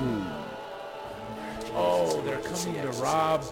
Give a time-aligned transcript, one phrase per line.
[0.00, 0.46] You are now
[1.58, 1.72] listening to.
[1.74, 3.44] Oh, they're coming to rob,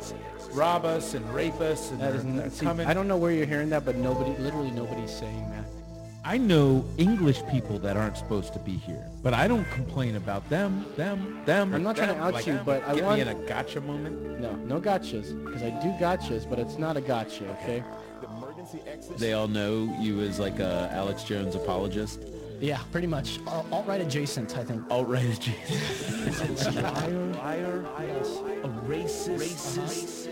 [0.52, 2.86] rob us and rape us, and That they're, they're n- see, coming.
[2.86, 5.64] I don't know where you're hearing that, but nobody, literally nobody's saying that.
[6.26, 10.48] I know English people that aren't supposed to be here, but I don't complain about
[10.48, 11.74] them, them, them.
[11.74, 13.34] I'm not trying to them, out like, you, but I get want- me in a
[13.46, 14.40] gotcha moment.
[14.40, 17.84] No, no gotchas, because I do gotchas, but it's not a gotcha, okay?
[19.18, 22.20] They all know you as like a Alex Jones apologist.
[22.60, 23.40] Yeah, pretty much.
[23.46, 24.82] Al- Alt-right adjacent, I think.
[24.90, 26.76] Alt-right adjacent.
[26.82, 27.84] liar, liar,
[28.62, 30.26] a racist, racist,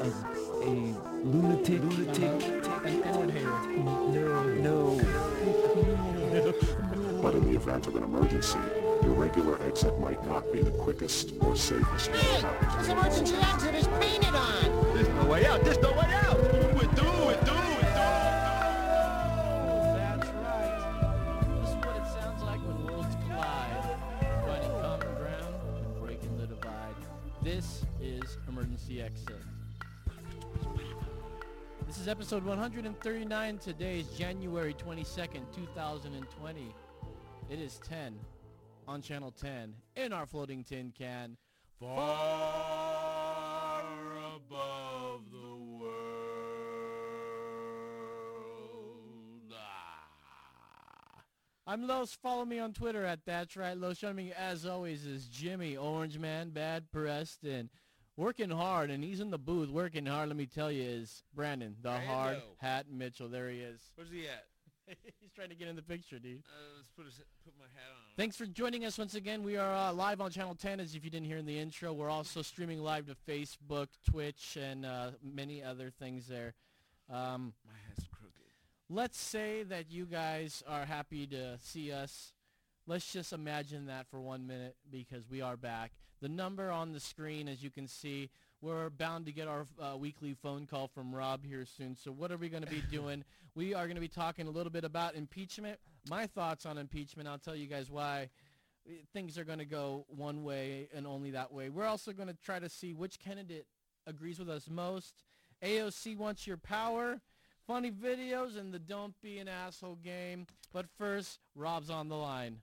[0.00, 0.06] a,
[0.64, 2.64] a lunatic, lunatic.
[2.84, 3.66] An N-word hater.
[3.78, 4.98] No, no.
[7.22, 8.58] But in the event of an emergency,
[9.02, 12.42] your regular exit might not be the quickest or safest Hey,
[12.78, 14.94] this emergency exit is painted on.
[14.94, 15.62] There's no way out.
[15.64, 16.61] There's no way out.
[32.02, 33.58] Is episode 139.
[33.58, 36.74] Today is January 22nd, 2020.
[37.48, 38.18] It is 10
[38.88, 41.36] on channel 10 in our floating tin can.
[41.78, 41.94] Far
[44.34, 45.92] above the world.
[49.54, 51.22] Ah.
[51.68, 52.14] I'm Los.
[52.14, 53.98] Follow me on Twitter at That's Right Los.
[53.98, 57.70] Joining me as always is Jimmy Orange Man, Bad Preston.
[58.16, 60.28] Working hard, and he's in the booth working hard.
[60.28, 62.42] Let me tell you, is Brandon, the hard Brando.
[62.58, 63.28] hat Mitchell.
[63.28, 63.80] There he is.
[63.94, 64.44] Where's he at?
[65.20, 66.42] he's trying to get in the picture, dude.
[66.44, 68.12] Uh, let's put, his, put my hat on.
[68.16, 69.42] Thanks for joining us once again.
[69.42, 71.92] We are uh, live on Channel 10, as if you didn't hear in the intro.
[71.94, 76.52] We're also streaming live to Facebook, Twitch, and uh, many other things there.
[77.08, 78.34] Um, My hat's crooked.
[78.90, 82.34] let's say that you guys are happy to see us.
[82.86, 85.92] Let's just imagine that for one minute because we are back.
[86.22, 88.30] The number on the screen, as you can see,
[88.62, 91.96] we're bound to get our uh, weekly phone call from Rob here soon.
[91.96, 93.24] So what are we going to be doing?
[93.54, 95.78] we are going to be talking a little bit about impeachment.
[96.08, 97.28] My thoughts on impeachment.
[97.28, 98.30] I'll tell you guys why
[99.12, 101.68] things are going to go one way and only that way.
[101.68, 103.66] We're also going to try to see which candidate
[104.06, 105.22] agrees with us most.
[105.62, 107.20] AOC wants your power
[107.66, 110.46] funny videos and the don't be an asshole game.
[110.72, 112.58] But first, Rob's on the line.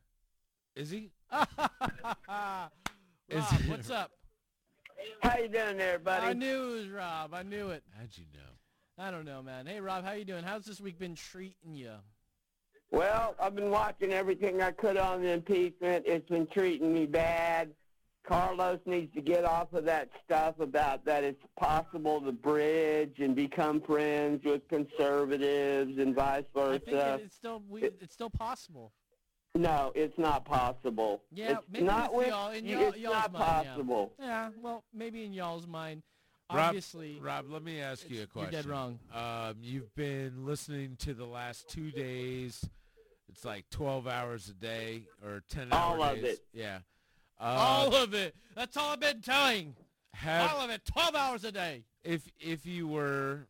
[0.75, 1.12] Is he?
[3.34, 4.12] Rob, what's up?
[5.22, 6.26] How you doing there, buddy?
[6.26, 7.34] I knew it was Rob.
[7.34, 7.84] I knew it.
[7.98, 9.04] How'd you know?
[9.04, 9.66] I don't know, man.
[9.66, 10.44] Hey, Rob, how you doing?
[10.44, 11.94] How's this week been treating you?
[12.92, 16.06] Well, I've been watching everything I could on the impeachment.
[16.08, 17.72] It's been treating me bad.
[18.28, 23.36] Carlos needs to get off of that stuff about that it's possible to bridge and
[23.36, 26.76] become friends with conservatives and vice versa.
[26.76, 27.14] I think versa.
[27.14, 28.92] it, it's still we, it's still possible.
[29.56, 31.22] No, it's not possible.
[31.32, 34.14] Yeah, it's maybe not with with y'all- in you- y'all- it's y'all's not mind, possible.
[34.20, 36.04] Yeah, well, maybe in y'all's mind.
[36.52, 38.54] Rob- Obviously, Rob, let me ask you a question.
[38.54, 39.00] You're question.
[39.04, 39.50] dead wrong.
[39.52, 42.68] Um, you've been listening to the last two days.
[43.28, 46.38] It's like 12 hours a day or 10 All hour of days.
[46.40, 46.46] it.
[46.54, 46.80] Yeah.
[47.40, 48.36] Uh, all of it.
[48.56, 49.76] That's all I've been telling.
[50.14, 50.84] have, all of it.
[50.86, 51.86] Twelve hours a day.
[52.04, 53.48] if if you were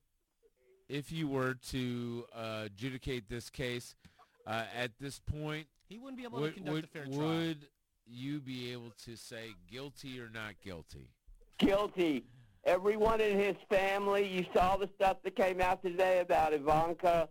[0.89, 3.95] if you were to uh, adjudicate this case
[4.47, 7.17] uh, at this point, He wouldn't be able to conduct would, a fair trial.
[7.27, 7.67] would
[8.07, 11.09] you be able to say guilty or not guilty?
[11.57, 12.23] Guilty.
[12.65, 14.27] Everyone in his family.
[14.27, 17.29] You saw the stuff that came out today about Ivanka,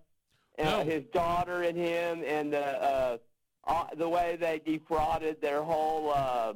[0.59, 0.85] uh, No.
[0.85, 3.19] his daughter, and him, and uh, uh,
[3.67, 6.55] uh, the way they defrauded their whole uh,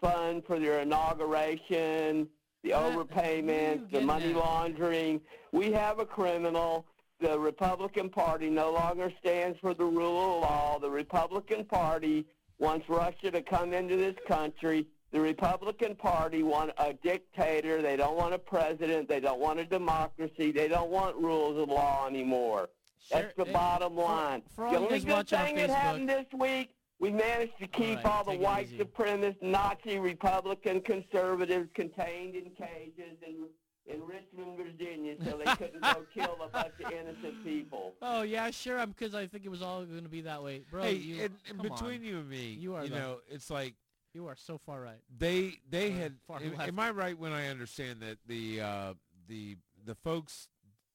[0.00, 2.28] fund for their inauguration,
[2.62, 2.80] the What?
[2.82, 4.36] Who are you overpayments, the money at?
[4.36, 5.20] laundering.
[5.52, 6.86] We have a criminal.
[7.20, 10.78] The Republican Party no longer stands for the rule of law.
[10.78, 12.24] The Republican Party
[12.58, 14.86] wants Russia to come into this country.
[15.12, 17.82] The Republican Party want a dictator.
[17.82, 19.08] They don't want a president.
[19.08, 20.50] They don't want a democracy.
[20.50, 22.70] They don't want rules of law anymore.
[23.10, 24.42] That's the bottom line.
[24.54, 26.70] for all the only good thing that happened this week,
[27.00, 33.16] we managed to keep right, all the white supremacist, Nazi, Republican conservatives contained in cages
[33.26, 33.46] in,
[33.86, 37.94] in Richmond, Virginia, so they couldn't go kill a bunch of innocent people.
[38.02, 38.78] Oh yeah, sure.
[38.78, 40.82] I'm because I think it was all going to be that way, bro.
[40.82, 42.04] hey, you, and, and between on.
[42.04, 43.74] you and me, You are the- know, it's like
[44.14, 45.00] you are so far right.
[45.18, 46.14] they they Or had.
[46.26, 46.68] far am, left.
[46.68, 48.94] am I right when I understand that the uh,
[49.28, 50.48] the the folks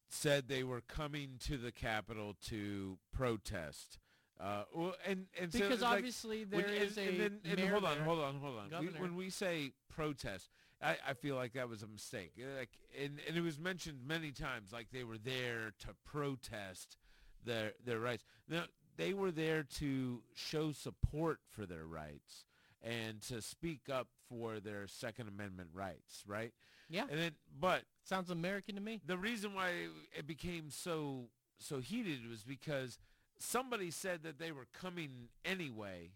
[0.09, 3.97] said they were coming to the Capitol to protest?
[4.39, 7.39] Uh, well, and and so Because like- obviously when- there is and, a and then,
[7.45, 8.81] and mayor hold on, hold on, hold on.
[8.81, 10.49] We, when we say protest,
[10.81, 12.33] I, I feel like that was a mistake.
[12.39, 12.69] Uh, Like,
[13.01, 16.98] and, and it was mentioned many times, like they were there to protest
[17.44, 18.24] their their rights.
[18.50, 18.63] Now,
[18.98, 22.45] they were there to show support for their rights
[22.81, 26.54] and to speak up for their Second Amendment rights, right?
[26.89, 27.06] Yeah.
[27.10, 29.01] And then, but Sounds American to me.
[29.06, 29.71] the reason why
[30.18, 31.30] it became so
[31.60, 32.98] so heated was because
[33.39, 36.12] somebody said that they were coming anyway.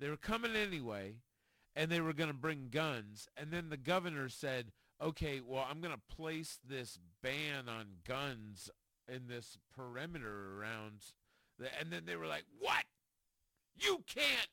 [0.00, 1.14] They were coming anyway,
[1.78, 3.28] and they were going to bring guns.
[3.36, 8.68] And then the governor said, "Okay, well, I'm going to place this ban on guns
[9.08, 11.02] in this perimeter around."
[11.58, 12.84] The, and then they were like, "What?
[13.80, 14.48] You can't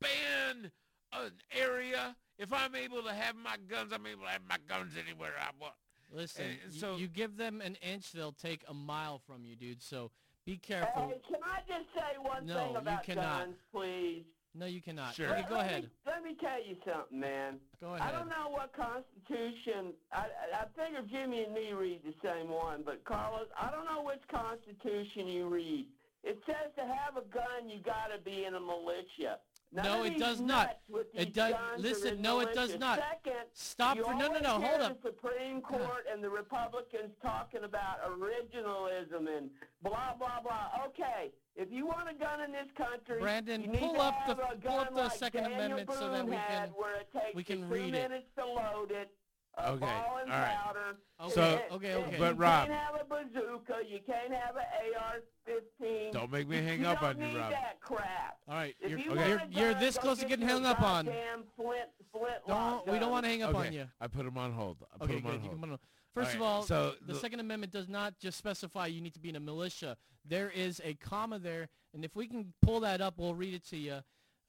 [0.00, 0.70] ban
[1.12, 2.14] an area.
[2.38, 5.50] If I'm able to have my guns, I'm able to have my guns anywhere I
[5.58, 5.74] want."
[6.12, 9.56] Listen, And y- so- you give them an inch, they'll take a mile from you,
[9.56, 9.82] dude.
[9.82, 10.10] So
[10.44, 11.08] be careful.
[11.08, 13.46] Hey, can I just say one No, thing you about cannot.
[13.46, 14.24] guns, please?
[14.58, 15.14] No, you cannot.
[15.14, 15.26] Sure.
[15.28, 15.82] Okay, Let- go let ahead.
[15.84, 17.58] Me, let me tell you something, man.
[17.80, 18.00] Go ahead.
[18.02, 19.92] I don't know what Constitution.
[20.12, 23.84] I, I I figure Jimmy and me read the same one, but Carlos, I don't
[23.84, 25.86] know which Constitution you read.
[26.24, 29.38] It says to have a gun, you got to be in a militia.
[29.72, 30.78] None No, it does not.
[31.14, 32.98] It does- listen, in no, it does not.
[32.98, 34.58] Second, Stop for no, no, no.
[34.58, 35.02] hear Hold up.
[35.02, 39.50] The Supreme Court and the Republicans talking about originalism and
[39.82, 40.70] blah blah blah.
[40.86, 44.14] Okay, if you want a gun in this country, Brandon, you need pull to up
[44.14, 46.96] have the- a pull up the like Second Daniel Amendment so that we can- where
[47.00, 48.10] it takes we can you read two it.
[48.10, 49.10] minutes to load it.
[49.58, 50.54] A Okay, ball and all right.
[50.54, 50.96] powder.
[51.18, 52.18] Okay, So- And- okay, and okay.
[52.18, 53.76] But you Rob- can't have a bazooka.
[53.88, 56.12] You can't have an AR-15.
[56.12, 57.50] Don't make me You- hang you up don't on you, need Rob.
[57.52, 58.38] that crap.
[58.48, 59.28] All right, you're, you okay.
[59.30, 61.06] you're, you're this close to get getting hung up on.
[61.06, 63.88] goddamn Flint, flintlock Don't we don't want to hang up okay, on you.
[63.98, 64.76] I put him on hold.
[64.94, 65.28] I put Okay, him good.
[65.34, 65.50] on hold.
[65.52, 65.78] can put 'em
[66.12, 69.20] First of all, so the the- Second Amendment does not just specify you need to
[69.20, 69.96] be in a militia.
[70.28, 73.64] There is a comma there, and if we can pull that up, we'll read it
[73.68, 73.98] to you.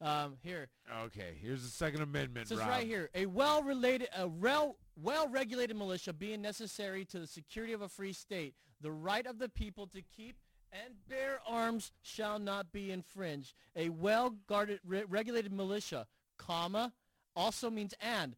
[0.00, 0.68] Um, here,
[1.06, 2.68] Okay, here's the Second Amendment, it says Rob.
[2.68, 7.88] right here, a well-related, a rel, well-regulated militia being necessary to the security of a
[7.88, 10.36] free state, the right of the people to keep
[10.70, 13.54] and bear arms shall not be infringed.
[13.74, 16.92] A well-guarded, re- regulated militia, comma,
[17.34, 18.36] also means and.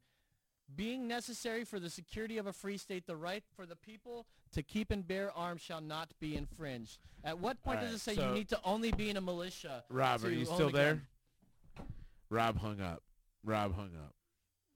[0.74, 4.62] Being necessary for the security of a free state, the right for the people to
[4.62, 6.98] keep and bear arms shall not be infringed.
[7.24, 9.16] At what point All does right, it say so- you need to only be in
[9.16, 9.84] a militia?
[9.88, 10.94] Rob, are you still there?
[11.76, 11.86] gun?
[12.30, 13.02] Rob hung up.
[13.44, 14.14] Rob hung up.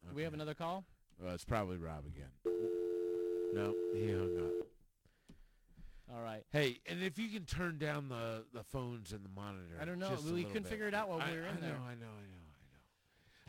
[0.09, 0.85] Do we have another call?
[1.23, 2.29] Well, it's probably Rob again.
[3.55, 4.67] No, he hung up.
[6.15, 6.43] All right.
[6.53, 9.79] Hey, and if you can turn down the, the phones and the monitor.
[9.81, 10.17] I don't know.
[10.32, 10.71] We couldn't bit.
[10.71, 11.71] figure it out while I, we were in I there.
[11.71, 12.43] know, I know, I know,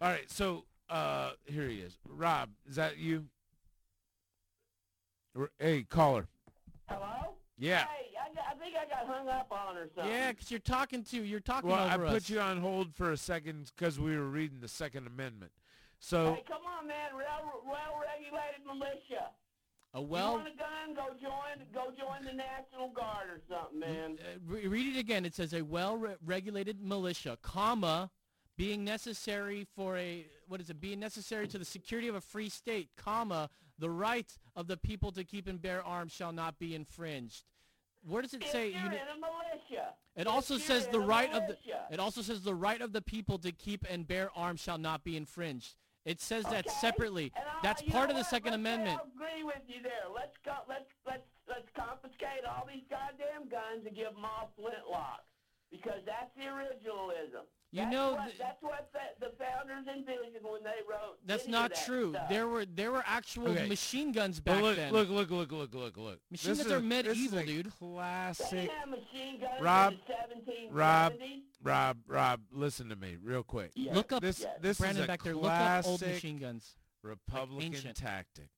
[0.02, 0.08] I know.
[0.08, 1.98] All right, so uh, here he is.
[2.08, 3.26] Rob, is that you?
[5.36, 6.28] R- Hey, caller.
[6.88, 7.34] Hello?
[7.58, 7.86] Yeah.
[7.86, 10.12] Hey, I, got, I think I got hung up on or something.
[10.12, 12.30] Yeah, 'cause you're talking to you're talking Well, I over put us.
[12.30, 15.52] you on hold for a second because we were reading the Second Amendment.
[16.00, 17.16] So Hey, come on, man.
[17.16, 19.30] Well, well-regulated militia.
[19.94, 20.34] a you well.
[20.34, 20.94] want a gun?
[20.96, 21.66] Go join.
[21.74, 24.20] Go join the National Guard or something, man.
[24.22, 25.26] uh, re- read it again.
[25.26, 28.12] It says a well-regulated militia, comma,
[28.58, 30.80] being necessary for a what is it?
[30.80, 33.50] Being necessary to the security of a free state, comma,
[33.80, 37.44] the right of the people to keep and bear arms shall not be infringed.
[38.08, 38.70] Where does it If say?
[38.70, 39.94] you in a militia.
[40.16, 41.58] it also says the right of the.
[41.92, 45.04] It also says the right of the people to keep and bear arms shall not
[45.04, 45.76] be infringed.
[46.06, 47.34] It says that separately.
[47.64, 48.30] That's part of the what?
[48.30, 49.00] Second Let's say Amendment.
[49.02, 50.06] I agree with you there.
[50.14, 50.54] Let's go.
[50.70, 55.26] Let's let's let's confiscate all these goddamn guns and give them all flintlocks
[55.72, 57.50] because that's the originalism.
[57.76, 61.18] You that's know what, th- that's what the, the founders envisioned when they wrote.
[61.26, 62.12] That's any not of that true.
[62.14, 62.30] stuff.
[62.30, 63.68] There were there were actual Okay.
[63.68, 64.94] machine guns back look, then.
[64.94, 66.20] look, look, look, look, look, look.
[66.32, 67.72] Machine This guns is are a- this is medieval, a dude.
[67.78, 68.50] Classic.
[68.52, 71.14] didn't have machine guns Rob, in the Rob,
[71.62, 73.72] Rob, Rob, listen to me real quick.
[73.76, 73.94] Yeah.
[73.94, 74.58] Look up This, Yes.
[74.62, 75.36] this Brandon is a back there.
[75.36, 76.78] Look up old classic machine guns.
[77.04, 77.98] Republican ancient.
[77.98, 78.50] tactic.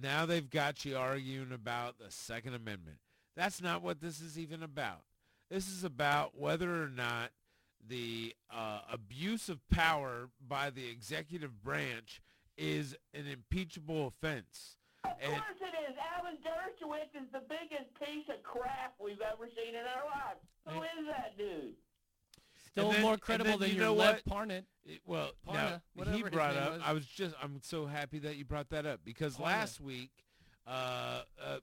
[0.00, 2.98] Now they've got you arguing about the Second Amendment.
[3.36, 5.02] That's not what this is even about.
[5.50, 7.30] This is about whether or not
[7.86, 12.20] the uh, abuse of power by the executive branch
[12.56, 14.76] is an impeachable offense.
[15.04, 15.96] Of And course it is.
[16.16, 20.40] Alan Dershowitz is the biggest piece of crap we've ever seen in our lives.
[20.68, 21.74] Who is that dude?
[22.70, 24.48] Still then- more credible than you your know Lev what?
[24.48, 24.64] Parnas.
[24.84, 26.72] It- well, Parna, now, he brought up.
[26.74, 26.82] was.
[26.84, 27.34] I was just.
[27.42, 29.44] I'm so happy that you brought that up because Parna.
[29.44, 30.10] last week,
[30.66, 31.58] uh, uh,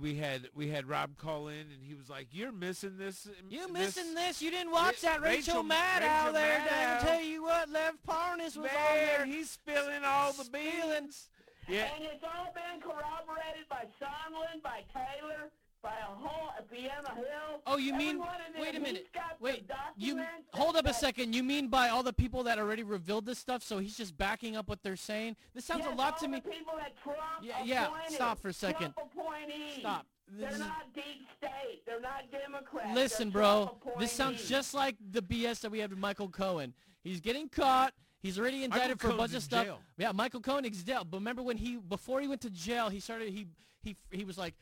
[0.00, 3.26] we had we had Rob call in and he was like, "You're missing this.
[3.48, 4.40] You this, missing this?
[4.42, 6.58] You didn't watch Ra- that Rachel, Rachel- Maddow Rachel there?
[6.60, 7.02] Maddow.
[7.02, 9.24] I tell you what, Lev Parnas was on there.
[9.26, 11.28] He's spilling all the beans.
[11.68, 15.48] Yeah, And it's all been corroborated by Sondland, by Taylor,
[15.82, 17.60] by a whole Fiona Hill.
[17.66, 18.18] Oh, you Every mean?
[18.18, 18.62] one of them.
[18.62, 19.08] Wait a minute.
[19.40, 19.68] Wait.
[19.96, 20.22] You
[20.52, 21.34] hold up a second.
[21.34, 23.62] You mean by all the people that already revealed this stuff?
[23.62, 25.36] So he's just backing up what they're saying.
[25.54, 26.40] This sounds Yes, a lot to me.
[26.40, 28.94] the people that Trump Yeah, yeah, appointed, stop for a second.
[28.94, 29.80] Trump appointees.
[29.80, 30.06] Stop.
[30.28, 31.84] They're not deep state.
[31.84, 32.94] They're not Democrats.
[32.94, 33.76] Listen, They're bro.
[33.98, 36.72] This sounds just like the BS that we had with Michael Cohen.
[37.02, 37.92] He's getting caught.
[38.20, 39.64] He's already indicted for a bunch of stuff.
[39.64, 39.80] jail.
[39.98, 41.04] Yeah, Michael Cohen is jail.
[41.04, 43.48] But remember when he before he went to jail, he started he
[43.82, 44.54] he he was like,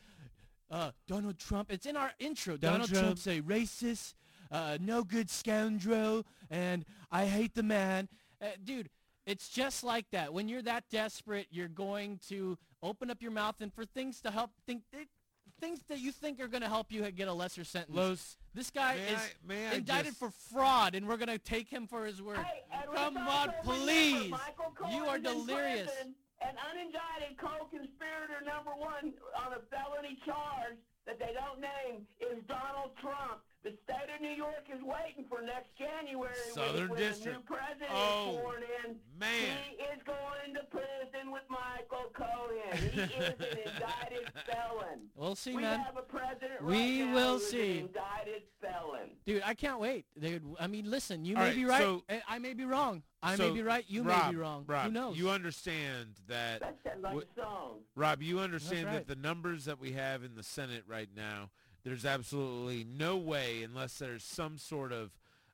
[0.70, 1.70] uh, Donald Trump.
[1.70, 2.56] It's in our intro.
[2.56, 3.38] Donald Donald, Trump's Trump.
[3.38, 4.14] a racist,
[4.50, 8.08] uh, no good scoundrel, and I hate the man.
[8.40, 8.88] Uh, dude,
[9.26, 10.32] it's just like that.
[10.32, 14.30] When you're that desperate, you're going to open up your mouth and for things to
[14.30, 14.82] help think
[15.60, 17.94] things that you think are going to help you get a lesser sentence.
[17.94, 21.38] Los, This guy May is I- may indicted just- for fraud, and we're going to
[21.38, 22.38] take him for his word.
[22.38, 22.62] Hey,
[22.94, 24.32] Come on, please.
[24.90, 25.90] You are delirious.
[25.92, 32.40] prison, An unindicted co-conspirator number one on a felony charge that they don't name is
[32.48, 33.44] Donald Trump.
[33.62, 37.24] The state of New York is waiting for next January Southern when, when District.
[37.36, 38.96] the new president Oh, is sworn in.
[39.18, 39.52] man.
[39.68, 42.72] He is going to prison with Michael Cohen.
[42.88, 45.12] He is an indicted felon.
[45.14, 45.80] We'll see, we man.
[45.80, 47.84] have a president We right will see.
[49.26, 49.40] An indicted felon.
[49.40, 50.06] Dude, I can't wait.
[50.18, 51.80] Dude, I mean, listen, you All may right, be right.
[51.82, 53.02] so- and I may be wrong.
[53.22, 53.84] I so, may be right.
[53.88, 54.64] You Rob, may be wrong.
[54.66, 55.18] Rob, Who knows?
[55.18, 57.80] You understand that, That sounds like What- a song.
[57.94, 58.94] Rob, you understand right.
[58.94, 61.50] that the numbers that we have in the Senate right now,
[61.84, 65.10] there's absolutely no way, unless there's some sort of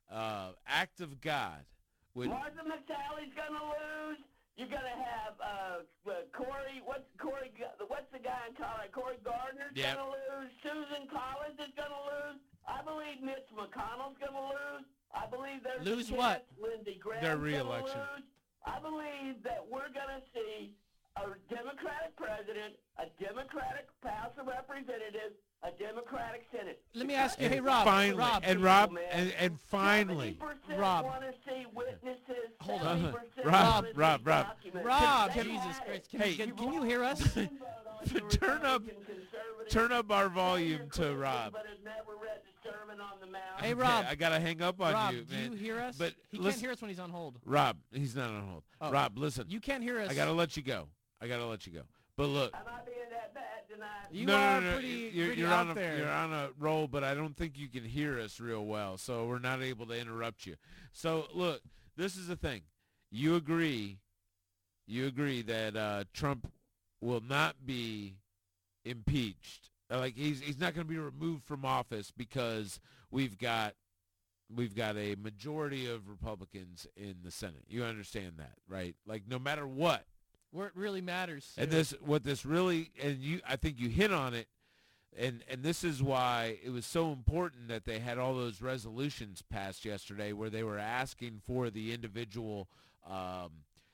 [0.09, 1.65] uh, act of God,
[2.13, 4.17] would Martha McSally's gonna lose.
[4.57, 6.81] You're gonna have uh, uh, Corey.
[6.81, 7.53] What's Corey?
[7.77, 8.89] What's the guy in Colorado?
[8.89, 9.95] Corey Gardner's Yep.
[10.01, 10.49] gonna lose.
[10.65, 12.41] Susan Collins is gonna lose.
[12.65, 14.85] I believe Mitch McConnell's gonna lose.
[15.13, 16.45] I believe there's Lose what?
[16.57, 18.01] Lindsey Graham's Their gonna re-election.
[18.17, 18.25] lose.
[18.65, 20.73] I believe that we're gonna see
[21.15, 21.23] a
[21.53, 26.79] Democratic president, a Democratic House of Representatives, a Democratic Senate.
[26.93, 27.85] Let me ask you, and hey, Rob.
[27.85, 29.03] finally, Rob, and Rob, man.
[29.11, 30.37] and, and finally,
[30.77, 31.05] Rob.
[31.05, 32.99] wanna see witnesses, Hold on.
[33.01, 33.13] 70%
[33.45, 33.53] Rob,
[33.85, 34.47] wanna Rob, Rob.
[34.83, 35.79] Rob, Jesus.
[35.85, 36.09] Christ.
[36.11, 36.35] Can, Hey.
[36.35, 37.21] can, can you hear us?
[38.29, 38.83] Turn up-
[39.69, 41.51] turn up our volume to Rob.
[41.53, 43.43] But has never read the Sermon on the Mount.
[43.59, 44.05] Hey, Okay, Rob.
[44.07, 45.97] I gotta hang up on Rob, you, do you hear us?
[45.97, 47.39] But he listen- can't hear us when he's on hold.
[47.45, 48.63] Rob, he's not on hold.
[48.79, 48.91] Oh.
[48.91, 50.09] Rob, listen, You can't hear us.
[50.11, 50.87] I gotta let you go.
[51.19, 51.81] I gotta let you go.
[52.17, 54.07] But look, Am I being that bad tonight?
[54.11, 55.97] You no, are no, no, pretty, you're, pretty you're out on a, there.
[55.99, 59.27] You're on a roll, but I don't think you can hear us real well, so
[59.27, 60.55] we're not able to interrupt you.
[60.91, 61.61] So look,
[61.95, 62.61] this is the thing.
[63.11, 63.99] You agree,
[64.87, 66.51] you agree that uh, Trump
[67.01, 68.15] will not be
[68.83, 69.69] impeached.
[69.89, 72.79] Like he's he's not going to be removed from office because
[73.11, 73.73] we've got
[74.53, 77.63] we've got a majority of Republicans in the Senate.
[77.67, 78.95] You understand that, right?
[79.05, 80.05] Like no matter what,
[80.51, 81.53] Where it really matters.
[81.57, 84.47] and this, what this really, and you, I think you hit on it,
[85.17, 89.41] and and this is why it was so important that they had all those resolutions
[89.41, 92.69] passed yesterday, where they were asking for the individual,
[93.09, 93.51] um,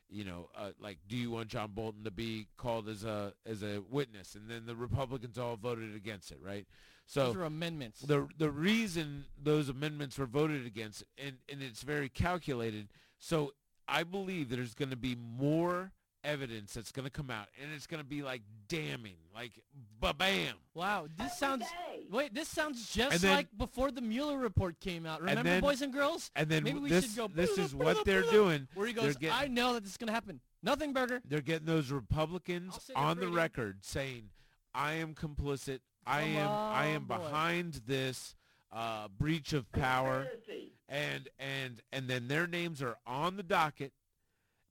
[0.10, 3.64] you know, uh, like, do you want John Bolton to be called as a as
[3.64, 4.36] a witness?
[4.36, 6.68] And then the Republicans all voted against it, right?
[7.06, 8.02] So Those are amendments.
[8.02, 12.90] the the reason those amendments were voted against, and, and it's very calculated.
[13.18, 13.54] So
[13.88, 15.92] I believe there's going to be more
[16.24, 19.52] evidence that's going to come out, and it's going to be like damning, like
[20.00, 20.56] ba-bam.
[20.74, 21.64] Wow, this sounds.
[21.64, 22.06] day.
[22.12, 25.20] Wait, this sounds just then- like before the Mueller report came out.
[25.22, 26.32] Remember, then- boys and girls?
[26.36, 27.28] And then Maybe we this should go.
[27.28, 28.68] this is what they're doing.
[28.74, 30.40] Where he goes, getting- I know that this is gonna happen.
[30.62, 31.22] Nothing, Burger.
[31.28, 34.30] They're getting those Republicans I'll sit here on the record saying,
[34.74, 35.80] "I am complicit.
[36.06, 37.18] I Come am I am boy.
[37.18, 38.36] behind this
[38.72, 40.28] uh, breach of power."
[40.90, 43.92] And and and then their names are on the docket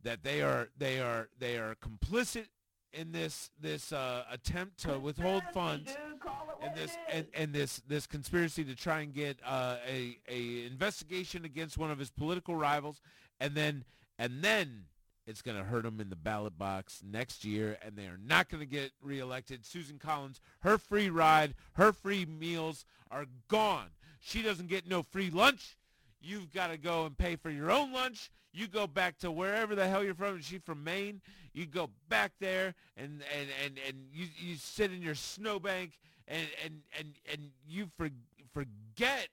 [0.02, 2.46] that they are they are they are complicit
[2.92, 6.32] in this this uh, attempt to withhold funds dude,
[6.62, 11.44] and this and, and this this conspiracy to try and get uh, a a investigation
[11.44, 13.00] against one of his political rivals.
[13.40, 13.84] And then
[14.18, 14.84] and then
[15.26, 18.48] it's going to hurt him in the ballot box next year and they are not
[18.48, 19.64] going to get reelected.
[19.64, 23.90] Susan Collins her free ride her free meals are gone.
[24.20, 25.76] She doesn't get no free lunch
[26.22, 28.30] You've got to go and pay for your own lunch.
[28.52, 30.40] You go back to wherever the hell you're from.
[30.40, 31.20] She's from Maine.
[31.52, 35.92] You go back there and and and, and you, you sit in your snowbank
[36.28, 38.08] and and and and you for,
[38.52, 39.28] forget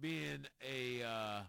[0.00, 1.40] being a uh,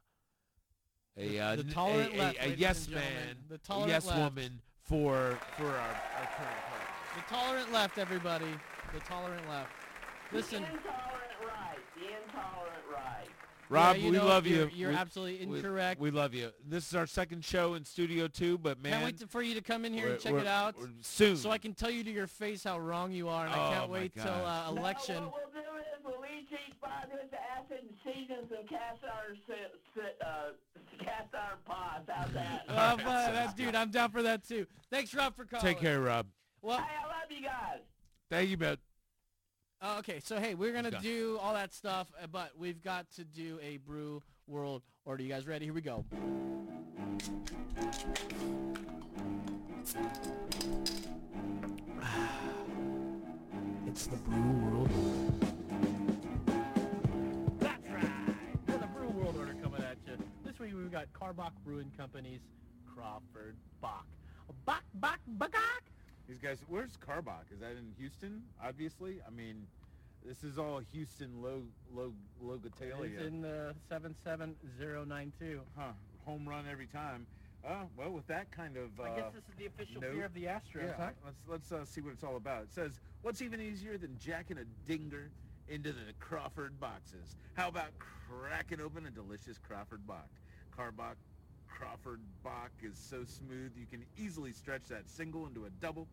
[1.18, 3.36] a, The- uh, the n- tolerant a, left, a, a yes man.
[3.50, 4.20] The tolerant yes left.
[4.20, 6.90] woman for for our, our current president.
[7.16, 8.46] The tolerant left, everybody.
[8.94, 9.72] The tolerant left.
[10.32, 11.78] Listen, The intolerant right.
[11.96, 12.69] The intolerant right.
[13.70, 14.72] Rob, yeah, we know, love you're, you.
[14.74, 16.02] You're We- absolutely incorrect.
[16.02, 16.50] We, love you.
[16.68, 19.54] This is our second show in Studio Two, but man, can't wait to, for you
[19.56, 21.38] to come in here and check it out, soon.
[21.38, 23.70] so I can tell you to your face how wrong you are, and I Oh,
[23.72, 25.16] can't my wait till uh, election.
[25.16, 29.04] No, what we'll do is we'll each eat five hits acid and seasons and cast
[29.04, 29.54] our si-
[29.94, 32.10] si- uh, cast our pots.
[32.12, 32.66] How's that?
[32.70, 34.66] Uh, but, uh, dude, I'm down for that too.
[34.90, 35.64] Thanks, Rob, for calling.
[35.66, 36.26] Take care, Rob.
[36.62, 37.80] Well, Hey, I love you guys.
[38.32, 38.78] Thank you, man.
[39.82, 43.24] Uh, okay, so hey, we're gonna do all that stuff, uh, but we've got to
[43.24, 45.24] do a brew world order.
[45.24, 45.66] You guys ready?
[45.66, 46.04] Here we go.
[53.88, 54.90] It's the brew world.
[57.60, 58.06] That's right.
[58.68, 60.16] Another brew world order coming at you.
[60.46, 62.42] This week we've got Karbach Brewing Company's
[62.86, 64.06] Crawford Bock.
[64.66, 65.52] Bach, Bach, Bach.
[66.30, 67.52] These guys, where's Karbach?
[67.52, 68.44] Is that in Houston?
[68.64, 69.18] Obviously.
[69.28, 69.66] I mean,
[70.24, 72.14] this is all Houston low, low,
[72.46, 73.18] Logatalia.
[73.18, 75.62] It's in the 77092.
[75.76, 75.86] huh?
[76.26, 77.26] Home run every time.
[77.68, 78.92] Oh, well, with that kind of.
[79.00, 80.14] Uh, I guess this is the official note.
[80.14, 81.10] beer of the Astros, yeah, huh?
[81.26, 82.64] let's let's uh, see what it's all about.
[82.64, 85.30] It says, "What's even easier than jacking a dinger
[85.68, 87.36] into the Crawford boxes?
[87.56, 87.90] How about
[88.30, 90.30] cracking open a delicious Crawford Bock?
[90.78, 91.16] Karbach
[91.80, 96.08] Crawford Bock is so smooth you can easily stretch that single into a double.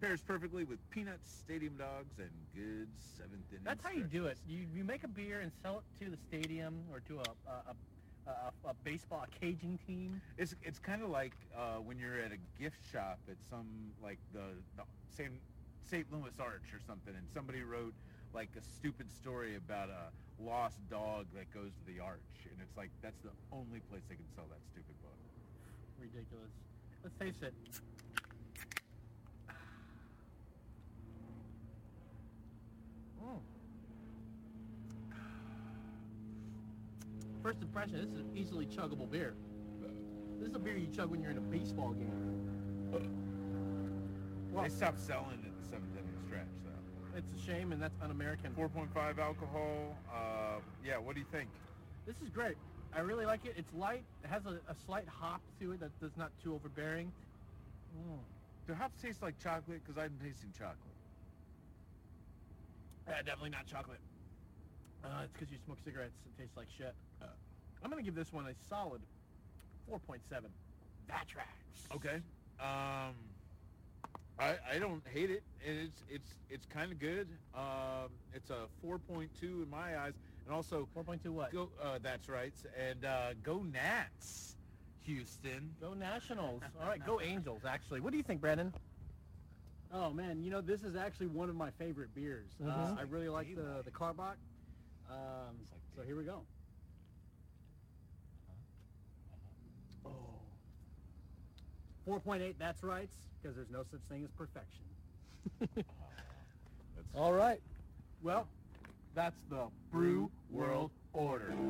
[0.00, 3.64] Pairs perfectly with peanuts, stadium dogs, and good seventh inning.
[3.64, 4.38] That's how you do it.
[4.46, 8.30] You, you make a beer and sell it to the stadium or to a a,
[8.30, 10.20] a, a, baseball a Cajun team.
[10.36, 13.66] It's it's kind of like uh, when you're at a gift shop at some
[14.02, 14.84] like the, the
[15.16, 15.32] St.
[15.90, 16.06] St.
[16.12, 17.94] Louis Arch or something, and somebody wrote
[18.34, 20.12] like a stupid story about a
[20.42, 24.14] lost dog that goes to the arch, and it's like that's the only place they
[24.14, 25.16] can sell that stupid book.
[25.98, 26.52] Ridiculous.
[27.02, 27.54] Let's face it.
[33.22, 33.40] Mm.
[37.48, 39.32] First impression, this is an easily chuggable beer.
[40.38, 42.12] This is a beer you chug when you're in a baseball game.
[44.52, 47.16] Well, they stopped selling it at the seventh inning stretch, though.
[47.16, 48.52] it's a shame, and that's un-American.
[48.52, 49.96] 4.5 alcohol.
[50.12, 51.48] Uh, yeah, what do you think?
[52.06, 52.56] This is great.
[52.94, 53.54] I really like it.
[53.56, 54.04] It's light.
[54.22, 57.10] It has a, a slight hop to it that that's not too overbearing.
[57.96, 58.18] Mm.
[58.66, 59.80] Do hops taste like chocolate?
[59.86, 60.76] Because I'm tasting chocolate.
[63.08, 64.00] Yeah, definitely not chocolate.
[65.02, 66.20] Uh, it's because you smoke cigarettes.
[66.26, 66.92] It tastes like shit.
[67.82, 69.00] I'm gonna give this one a solid
[69.90, 70.20] 4.7.
[71.06, 71.46] That's right.
[71.94, 72.16] Okay.
[72.60, 73.14] Um,
[74.38, 75.42] I I don't hate it.
[75.64, 77.28] It's it's it's kind of good.
[77.54, 81.52] Um, it's a 4.2 in my eyes, and also 4.2 what?
[81.52, 81.70] go.
[81.82, 82.52] Uh, that's right.
[82.78, 84.56] And uh, go Nats,
[85.04, 85.74] Houston.
[85.80, 86.62] Go Nationals.
[86.80, 87.62] All right, go Angels.
[87.64, 88.72] Actually, what do you think, Brandon?
[89.92, 92.50] Oh man, you know this is actually one of my favorite beers.
[92.62, 92.98] Uh, Mhm.
[92.98, 94.36] I really like the the Karbach.
[95.10, 95.56] Um,
[95.96, 96.42] so here we go.
[102.08, 103.10] 4.8, that's right,
[103.42, 105.84] because there's no such thing as perfection.
[107.14, 107.60] All right.
[108.22, 108.46] Well,
[109.14, 111.52] that's the Brew World Order.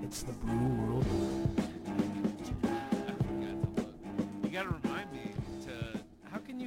[0.00, 1.04] It's the brew world.
[1.06, 1.68] Order.
[4.42, 4.87] You got to remind me to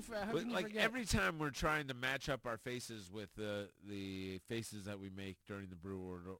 [0.01, 0.83] Can How But, can you like forget?
[0.83, 5.09] every time we're trying to match up our faces with the the faces that we
[5.09, 6.39] make during the brew world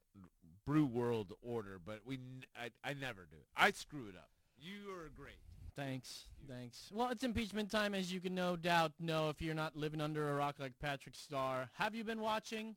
[0.65, 2.19] brew world order, but we
[2.55, 3.37] I, I never do.
[3.55, 4.29] I screw it up.
[4.57, 5.39] You are great.
[5.75, 6.89] Thanks, thanks.
[6.93, 10.29] Well, it's impeachment time, as you can no doubt know if you're not living under
[10.29, 11.69] a rock like Patrick Star.
[11.75, 12.75] Have you been watching?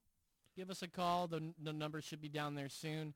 [0.56, 1.26] Give us a call.
[1.26, 3.12] The, the number should be down there soon.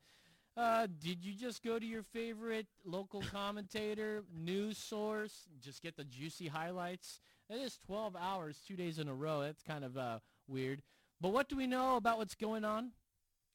[0.56, 6.02] Uh, did you just go to your favorite local commentator, news source, just get the
[6.02, 7.20] juicy highlights?
[7.50, 9.40] It is 12 hours, two days in a row.
[9.40, 10.82] That's kind of uh, weird.
[11.20, 12.90] But what do we know about what's going on?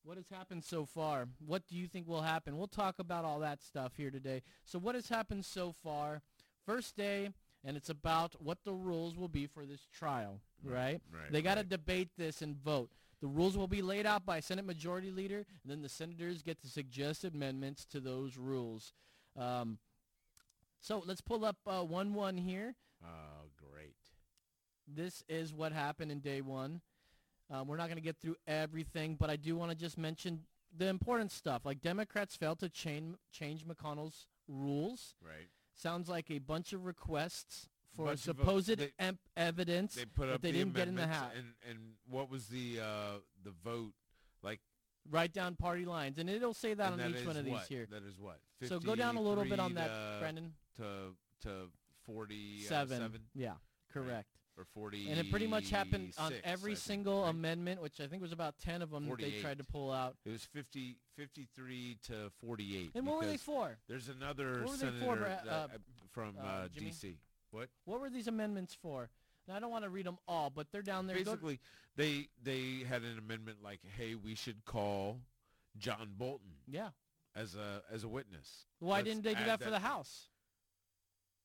[0.04, 1.28] What has happened so far?
[1.46, 2.58] What do you think will happen?
[2.58, 4.42] We'll talk about all that stuff here today.
[4.66, 6.22] So what has happened so far?
[6.66, 7.30] First day,
[7.64, 11.00] and it's about what the rules will be for this trial, right?
[11.12, 11.70] right, they got to right.
[11.70, 12.90] debate this and vote.
[13.22, 16.60] The rules will be laid out by Senate Majority Leader, and then the senators get
[16.62, 18.92] to suggest amendments to those rules.
[19.38, 19.78] Um,
[20.82, 22.76] so let's pull up uh, 1-1 here.
[23.02, 23.34] Oh.
[24.88, 26.82] This is what happened in day one.
[27.50, 30.42] Um, we're not going to get through everything, but I do want to just mention
[30.76, 31.66] the important stuff.
[31.66, 35.16] Like Democrats failed to change change McConnell's rules.
[35.24, 35.48] Right.
[35.76, 40.28] Sounds like a bunch of requests for Bunch uh, supposed they- em- evidence They put
[40.28, 41.32] that they the didn't get in the house.
[41.38, 43.94] and and what was the uh the vote
[44.42, 44.60] like?
[45.12, 47.86] Write down party lines, and it'll say that on that each one of these here.
[47.92, 48.40] That is what.
[48.68, 50.54] So go down a little bit on that, to- Brendan.
[50.78, 51.70] To to
[52.06, 53.00] forty Seven.
[53.00, 53.56] seven Yeah,
[53.92, 54.30] correct.
[54.58, 55.10] Or forty.
[55.10, 57.30] And it pretty much happened on every single right?
[57.30, 60.16] amendment, which I think was about 10 of them that they tried to pull out.
[60.26, 62.92] It was 50, 53 to 48.
[62.96, 63.78] And what were they for?
[63.88, 65.68] There's another What were they senator for, uh, uh,
[66.12, 67.18] from uh, uh, D.C.
[67.52, 67.70] What?
[67.86, 69.10] What were these amendments for?
[69.48, 71.18] Now, I don't want to read them all, but they're down there.
[71.18, 71.60] Basically,
[71.96, 75.20] they they had an amendment like, hey, we should call
[75.78, 76.90] John Bolton yeah.
[77.36, 78.66] as a as a witness.
[78.80, 80.30] Why Let's didn't they do add that for the House?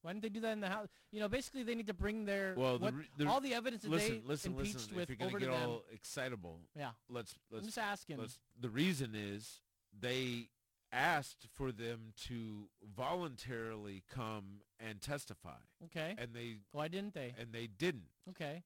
[0.02, 0.88] Why didn't they do that in the house?
[1.10, 3.82] You know, basically they need to bring their Well, the what, the- all the evidence
[3.82, 4.96] that listen, they listen, impeached listen.
[4.96, 5.70] with if you're over gonna to get them.
[5.70, 8.18] all excitable, Yeah, let's I'm just asking.
[8.18, 8.38] let's.
[8.60, 9.60] The reason is
[9.98, 10.50] they
[10.92, 16.14] asked for them to voluntarily come and testify, Okay.
[16.18, 17.34] and they Why didn't they?
[17.38, 18.08] and they didn't.
[18.30, 18.62] Okay.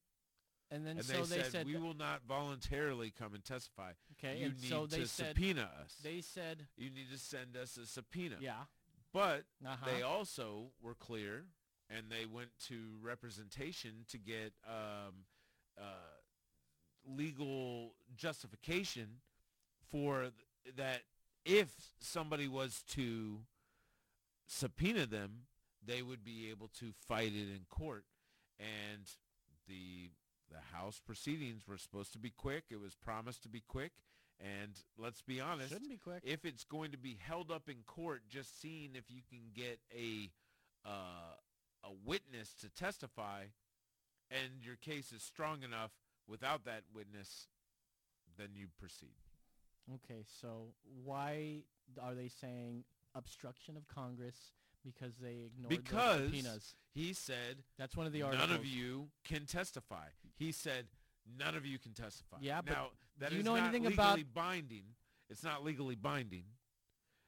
[0.71, 3.92] And then And so they, they, said, said, we will not voluntarily come and testify.
[4.18, 5.97] okay, you and need so they to said subpoena us.
[6.03, 8.37] they said you need to send us a subpoena.
[8.40, 8.64] yeah.
[9.12, 9.87] But Uh-huh.
[9.87, 11.44] they also were clear,
[11.90, 15.27] and they went to representation to get um,
[15.79, 16.20] uh,
[17.05, 19.20] legal justification
[19.90, 20.31] for
[20.64, 21.03] th- that.
[21.44, 23.44] If somebody was to
[24.46, 25.46] subpoena them,
[25.85, 28.05] they would be able to fight it in court,
[28.61, 29.11] and
[29.66, 30.11] the
[30.51, 32.64] the House proceedings were supposed to be quick.
[32.70, 33.92] It was promised to be quick,
[34.42, 36.20] and let's be honest, Shouldn't be quick.
[36.24, 39.78] if it's going to be held up in court, just seeing if you can get
[39.96, 40.31] a
[40.85, 41.35] uh,
[41.85, 43.44] a witness to testify,
[44.31, 45.92] and your case is strong enough
[46.28, 47.46] without that witness,
[48.38, 49.14] then you proceed.
[49.94, 50.68] Okay, so
[51.05, 51.62] why
[52.00, 54.52] are they saying obstruction of Congress
[54.85, 56.74] because they ignored Because the subpoenas?
[56.94, 58.48] he said That's one of the articles.
[58.48, 60.07] none of you can testify.
[60.37, 60.87] He said
[61.38, 62.37] none of you can testify.
[62.40, 64.85] Yeah, but that do you is know not anything legally about- binding.
[65.28, 66.44] It's not legally binding.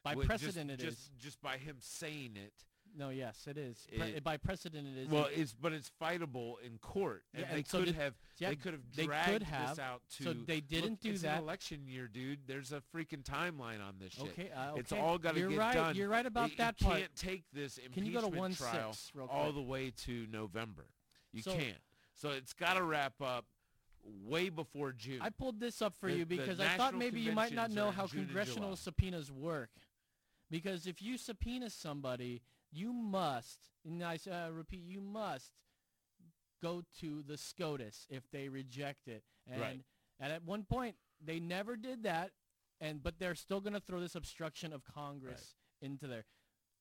[0.03, 0.95] By precedent, just, it is.
[0.97, 2.53] just, Just by him saying it,
[2.97, 3.87] No, yes, it is.
[3.89, 5.09] Pre- It- by precedent, it is.
[5.09, 8.15] Well, it's but it's fightable in court, and Yeah, they and so could did- have
[8.37, 9.71] yeah, they could have they dragged could have.
[9.71, 10.23] this out to.
[10.25, 11.39] So they didn't look, do it's that.
[11.39, 12.47] An election year, dude.
[12.47, 14.25] There's a freaking timeline on this shit.
[14.29, 15.01] okay, uh, It's okay.
[15.01, 15.75] all got to You're get right.
[15.75, 15.97] done.
[15.97, 17.01] You're right about You- that you part.
[17.01, 19.55] can't take this Can you go to impeachment one trial six real all quick?
[19.57, 20.87] the way to November.
[21.33, 21.81] You So- can't.
[22.13, 23.47] So it's got to wrap up
[24.25, 25.21] way before June.
[25.23, 27.91] I pulled this up for The- you because I thought maybe you might not know
[27.91, 29.71] how June congressional subpoenas work.
[30.51, 35.51] Because if you subpoena somebody, you must, and I uh, repeat, you must
[36.63, 39.25] go to the SCOTUS if they reject it.
[39.51, 39.81] And, Right.
[40.21, 42.33] and at one point, they never did that,
[42.81, 46.25] and but they're still going to throw this obstruction of Congress into there.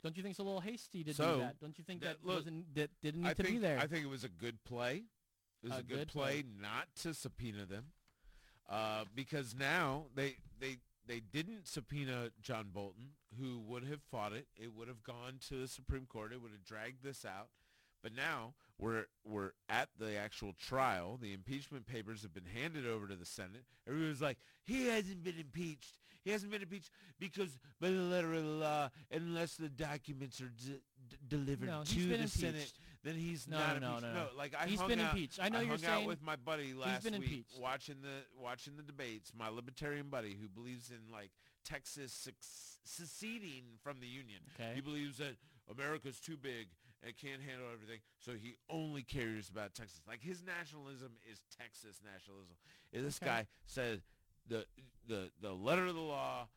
[0.03, 1.59] Don't you think it's a little hasty to So, do that?
[1.59, 3.79] Don't you think that, that- look, wasn't that didn't need I to think be there?
[3.79, 5.05] I think it was a good play.
[5.63, 6.45] It was A a, good, good play, play.
[6.61, 7.85] not to subpoena them,
[8.69, 14.47] uh, because now they they they didn't subpoena John Bolton, who would have fought it.
[14.55, 16.31] It would have gone to the Supreme Court.
[16.33, 17.47] It would have dragged this out.
[18.01, 21.17] But now we're we're at the actual trial.
[21.21, 23.63] The impeachment papers have been handed over to the Senate.
[23.87, 25.95] Everybody's like, he hasn't been impeached.
[26.25, 30.49] He hasn't been impeached because by the letter of the law, unless the documents are
[30.49, 32.71] d- d- delivered no, to the Senate,
[33.03, 34.13] then he's No, not no, impeached.
[34.13, 34.27] no, no.
[34.37, 35.39] like I He's hung been out, impeached.
[35.41, 37.59] I know you're hung saying out with my buddy last been week impeached.
[37.59, 39.31] watching the watching the debates.
[39.37, 41.31] My libertarian buddy who believes in like
[41.65, 42.27] Texas
[42.85, 44.41] seceding from the union.
[44.59, 44.71] Okay.
[44.75, 45.35] He believes that
[45.69, 46.67] America's too big
[47.05, 49.99] and can't handle everything, so he only cares about Texas.
[50.07, 52.55] Like his nationalism is Texas nationalism.
[52.93, 53.25] And this Okay.
[53.25, 54.01] guy said
[54.47, 54.65] the
[55.07, 56.47] the the letter of the law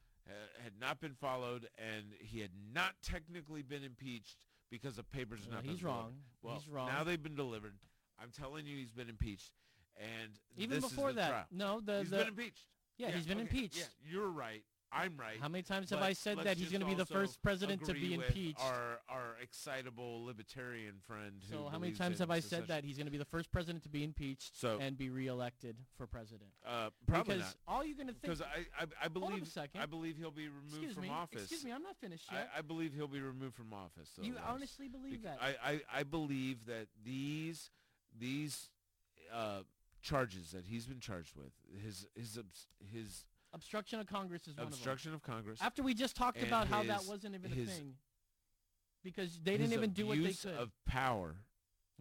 [0.63, 4.37] had not been followed, and he had not technically been impeached
[4.71, 6.15] because the papers are Well, not he's wrong.
[6.43, 6.89] Well, He's wrong.
[6.89, 7.75] now they've been delivered.
[8.21, 9.53] I'm telling you, he's been impeached,
[9.99, 11.45] and Even this is before that, trial.
[11.53, 12.67] no, the he's the been impeached.
[12.99, 13.77] yeah, he's been okay, impeached.
[13.79, 14.63] Yeah, you're right.
[14.97, 15.37] I'm right.
[15.41, 17.93] How many times have I said that he's going to be the first president to
[17.93, 18.61] be impeached?
[18.61, 21.43] Our our excitable libertarian friend.
[21.51, 22.63] So how many times have I secession.
[22.65, 25.11] said that he's going to be the first president to be impeached So- and be
[25.11, 26.51] reelected for president?
[26.67, 27.75] Uh, probably because not.
[27.75, 28.23] all you're going to think.
[28.23, 29.81] Because I, I I Hold on a believe second.
[29.81, 31.09] I believe he'll be removed excuse from me.
[31.11, 31.43] office.
[31.43, 31.73] Excuse me.
[31.73, 32.49] I'm not finished yet.
[32.55, 34.11] I, I believe he'll be removed from office.
[34.17, 35.57] though, you honestly believe Bec- that?
[35.63, 37.71] I, I, I believe that these
[38.19, 38.71] these
[39.33, 39.61] uh,
[40.03, 41.53] charges that he's been charged with,
[41.85, 42.39] his his
[42.93, 43.25] his
[43.57, 45.67] Obstruction of Congress is one obstruction of Congress, of.
[45.67, 47.95] After we just talked and about how that wasn't even his- a thing.
[49.03, 50.55] Because they didn't his even do what they abuse could.
[50.55, 51.37] of power,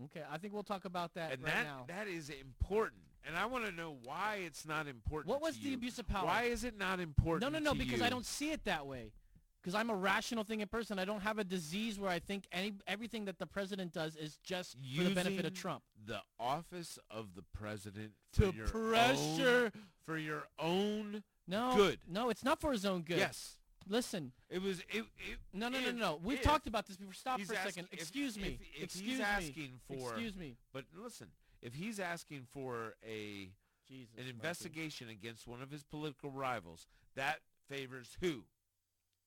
[0.05, 1.85] okay, I think we'll talk about that and right that now.
[1.87, 3.01] that is important.
[3.23, 5.29] And I want to know why it's not important.
[5.29, 5.75] What was to the you.
[5.75, 6.25] abuse of power?
[6.25, 7.41] Why is it not important?
[7.41, 8.05] No, no, no, to because you?
[8.05, 9.13] I don't see it that way.
[9.61, 10.99] Because I'm a rational thinking person.
[10.99, 14.37] I don't have a disease where I think any everything that the president does is
[14.43, 15.83] just for the benefit of Using Trump.
[16.05, 21.99] The office of the president To for your pressure- own, for your own No, good.
[22.07, 23.17] No, it's not for his own good.
[23.17, 24.79] Yes, Listen, it was.
[24.79, 25.05] It, it,
[25.53, 26.19] no, no, no, if- no.
[26.23, 27.13] We've if talked about this before.
[27.13, 27.87] Stop for a second.
[27.91, 28.59] if- Excuse me.
[28.59, 29.23] if- if Excuse he's me.
[29.23, 30.57] asking for- Excuse me.
[30.73, 31.27] But listen,
[31.61, 33.51] if he's asking for a
[33.87, 34.15] Jesus.
[34.17, 38.45] an investigation against one of his political rivals, that favors who?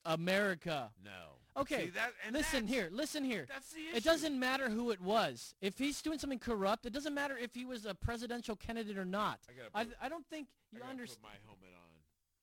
[0.05, 0.91] America.
[1.05, 1.37] No.
[1.57, 2.89] Okay, See, that, and listen here.
[2.93, 3.47] Listen here.
[3.49, 3.97] That's the issue.
[3.97, 5.55] It doesn't matter who it was.
[5.61, 9.05] If he's doing something corrupt, it doesn't matter if he was a presidential candidate or
[9.05, 9.41] not.
[9.49, 11.23] I I, put, I don't think you understand.
[11.23, 11.88] my helmet on.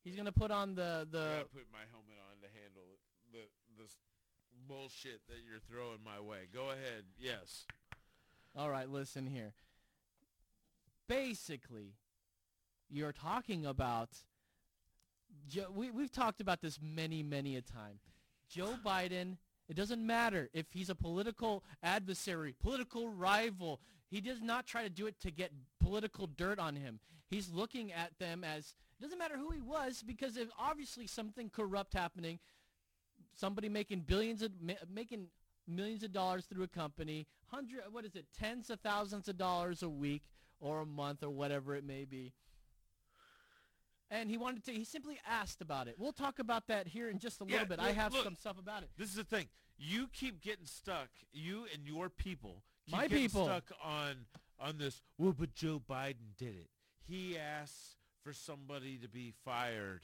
[0.05, 1.23] He's gonna put on the I the.
[1.23, 2.99] gotta put my helmet on to handle
[3.33, 3.39] the
[3.77, 3.89] the
[4.67, 6.47] bullshit that you're throwing my way.
[6.53, 7.03] Go ahead.
[7.19, 7.65] Yes.
[8.55, 9.53] All right, listen here.
[11.09, 11.95] Basically,
[12.89, 14.09] you're talking about.
[15.49, 17.99] Joe, we, we've talked about this many, many a time.
[18.49, 19.37] Joe Biden,
[19.67, 23.81] it doesn't matter if he's a political adversary, political rival.
[24.07, 26.99] He does not try to do it to get political dirt on him.
[27.27, 31.49] He's looking at them as, it doesn't matter who he was because there's obviously something
[31.49, 32.39] corrupt happening.
[33.35, 35.27] Somebody making billions of, ma- making
[35.67, 39.83] millions of dollars through a company, hundred, what is it, tens of thousands of dollars
[39.83, 40.23] a week
[40.59, 42.33] or a month or whatever it may be.
[44.11, 45.95] And he wanted to, he simply asked about it.
[45.97, 47.79] We'll talk about that here in just a little Yeah, bit.
[47.79, 48.23] I have look.
[48.23, 48.89] some stuff about it.
[48.97, 49.47] This is the thing.
[49.77, 51.09] You keep getting stuck.
[51.33, 52.63] You and your people.
[52.85, 53.45] Keep My getting people.
[53.45, 54.27] stuck on
[54.59, 55.01] on this.
[55.17, 56.69] Well, but Joe Biden did it.
[57.07, 60.01] He asked for somebody to be fired.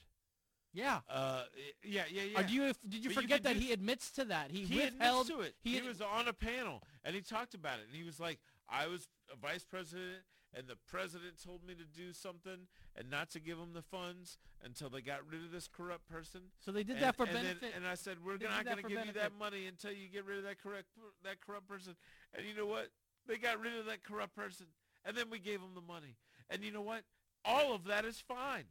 [0.72, 1.00] Yeah.
[1.10, 1.42] Uh,
[1.84, 2.38] yeah, yeah, yeah.
[2.40, 4.50] Are you, did you But forget could that do- he admits to that?
[4.50, 5.26] He, he withheld.
[5.26, 5.54] admits to it.
[5.62, 7.86] He, He, was on a panel and he talked about it.
[7.88, 8.38] And he was like,
[8.70, 10.20] "I was a vice president,
[10.56, 14.38] and the president told me to do something and not to give them the funds
[14.64, 17.34] until they got rid of this corrupt person." so they did and, that for and
[17.36, 17.72] then- benefit.
[17.76, 20.38] and I said, "We're not going to give you that money until you get rid
[20.38, 20.86] of that correct
[21.24, 21.96] that corrupt person."
[22.32, 22.88] And you know what?
[23.26, 24.66] They got rid of that corrupt person,
[25.04, 26.16] and then we gave them the money.
[26.48, 27.02] And you know what?
[27.44, 28.64] All of that is fine.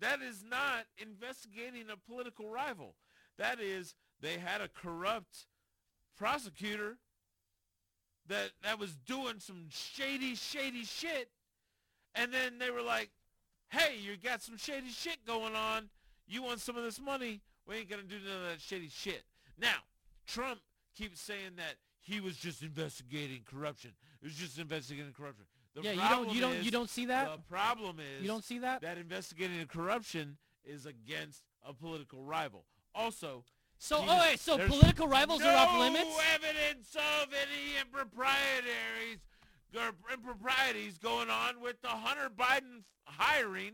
[0.00, 2.94] That is not investigating a political rival.
[3.38, 5.46] That is they had a corrupt
[6.16, 6.98] prosecutor
[8.28, 11.30] that that was doing some shady, shady shit,
[12.14, 13.10] and then they were like,
[13.68, 15.90] "Hey, you got some shady shit going on.
[16.26, 17.42] You want some of this money?
[17.66, 19.24] We ain't gonna do none of that shady shit."
[19.58, 19.84] Now,
[20.26, 20.60] Trump
[20.94, 23.92] keeps saying that he was just investigating corruption.
[24.20, 25.46] It was just investigating corruption.
[25.74, 27.30] The yeah, you don't, you don't, you don't see that.
[27.32, 28.82] The problem is You don't see that.
[28.82, 32.64] that investigating the corruption is against a political rival.
[32.94, 33.44] Also,
[33.78, 36.04] So, he- oh wait, so political rivals no are off limits.
[36.04, 39.18] No evidence of any improprieties,
[40.12, 43.72] improprieties going on with the Hunter Biden hiring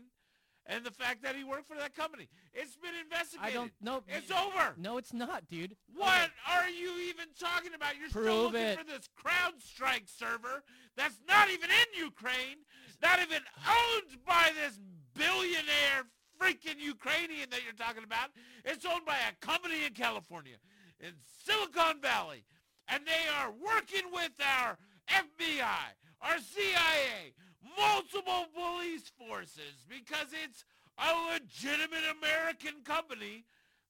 [0.71, 2.29] and the fact that he worked for that company.
[2.53, 3.51] It's been investigated.
[3.51, 4.03] I don't know.
[4.07, 4.73] It's over.
[4.77, 5.75] No, it's not, dude.
[5.93, 7.97] What are you even talking about?
[7.99, 8.79] You're still looking it.
[8.79, 10.63] for this CrowdStrike server
[10.95, 12.63] that's not even in Ukraine,
[13.03, 14.79] not even owned by this
[15.13, 16.07] billionaire
[16.39, 18.29] freaking Ukrainian that you're talking about.
[18.63, 20.55] It's owned by a company in California,
[20.99, 21.11] in
[21.45, 22.45] Silicon Valley,
[22.87, 24.77] and they are working with our
[25.09, 27.33] FBI, our CIA,
[27.77, 30.65] multiple police forces because it's
[30.97, 33.45] a legitimate American company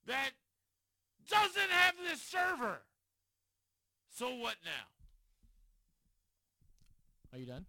[0.07, 0.31] that
[1.29, 2.81] doesn't have this server.
[4.13, 4.88] So what now?
[7.34, 7.65] Are you done?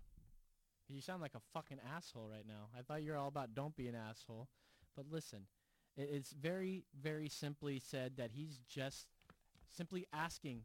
[0.89, 2.69] You sound like a fucking asshole right now.
[2.79, 4.49] I thought you were all about don't be an asshole.
[4.95, 5.47] But listen,
[5.97, 9.07] it's very, very simply said that he's just
[9.75, 10.63] simply asking.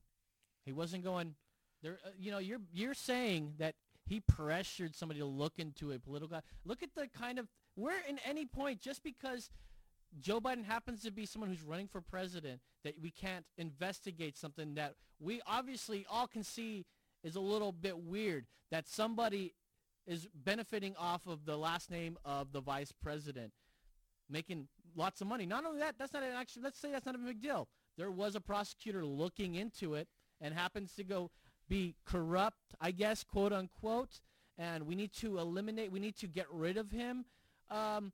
[0.66, 1.36] He wasn't going.
[1.82, 3.76] There, uh, you know, you're you're saying that
[4.08, 6.40] he pressured somebody to look into a political.
[6.66, 9.50] Look at the kind of where in any point just because
[10.20, 14.76] Joe Biden happens to be someone who's running for president that we can't investigate something
[14.76, 16.86] that we obviously all can see
[17.24, 19.54] is a little bit weird that somebody
[20.06, 23.52] is benefiting off of the last name of the vice president
[24.30, 25.46] making lots of money.
[25.46, 27.68] Not only that, that's not an actually let's say that's not a big deal.
[27.98, 30.08] There was a prosecutor looking into it
[30.40, 31.32] and happens to go
[31.68, 34.22] be corrupt, I guess, quote unquote,
[34.58, 37.26] and we need to eliminate we need to get rid of him.
[37.70, 38.12] Um,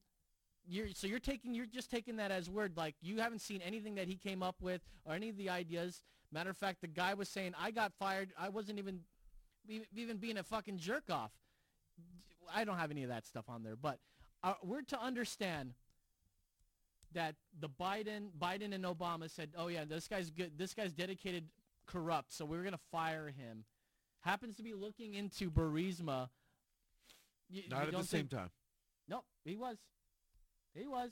[0.68, 3.96] you're, so you're taking you're just taking that as word like you haven't seen anything
[3.96, 6.02] that he came up with or any of the ideas.
[6.32, 8.32] Matter of fact the guy was saying i got fired.
[8.38, 9.02] I wasn't even
[9.96, 11.32] even being a fucking jerk off.
[12.54, 14.00] I don't have any of that stuff on there but
[14.44, 15.74] uh, we're to understand
[17.14, 21.46] that the biden biden and obama said oh yeah this guy's good this guy's dedicated
[21.86, 23.66] corrupt so we're going to fire him
[24.22, 26.30] happens to be looking into Burisma.
[27.50, 28.52] You- Not you at the same think- time.
[29.08, 29.78] Nope, he was.
[30.74, 31.12] He was.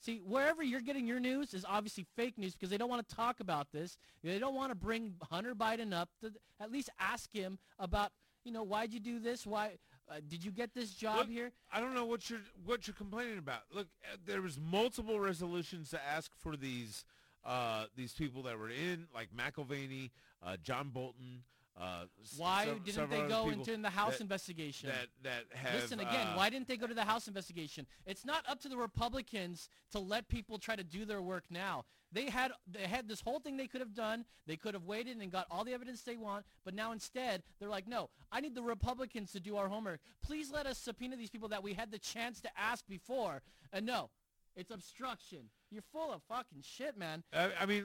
[0.00, 3.14] See, wherever you're getting your news is obviously fake news because they don't want to
[3.14, 3.98] talk about this.
[4.24, 8.10] They don't want to bring Hunter Biden up to at least ask him about,
[8.44, 9.46] you know, why'd you do this?
[9.46, 9.76] Why
[10.10, 11.52] uh, did you get this job Look, here?
[11.70, 13.62] I don't know what you're what you're complaining about.
[13.72, 17.04] Look, uh, there was multiple resolutions to ask for these
[17.44, 20.10] uh, these people that were in, like McElvaney,
[20.42, 21.42] uh, John Bolton.
[21.80, 22.04] Uh,
[22.36, 24.90] Why didn't they go into the House that- investigation?
[24.90, 26.26] That that have Listen again.
[26.26, 27.86] uh, why didn't they go to the House investigation?
[28.04, 31.84] It's not up to the Republicans to let people try to do their work now.
[32.12, 34.24] They had they had this whole thing they could have done.
[34.46, 36.44] They could have waited and got all the evidence they want.
[36.64, 40.00] But now instead they're like, no, I need the Republicans to do our homework.
[40.22, 43.42] Please let us subpoena these people that we had the chance to ask before.
[43.72, 44.10] And no,
[44.56, 45.50] it's obstruction.
[45.70, 47.22] You're full of fucking shit, man.
[47.32, 47.84] I, I mean,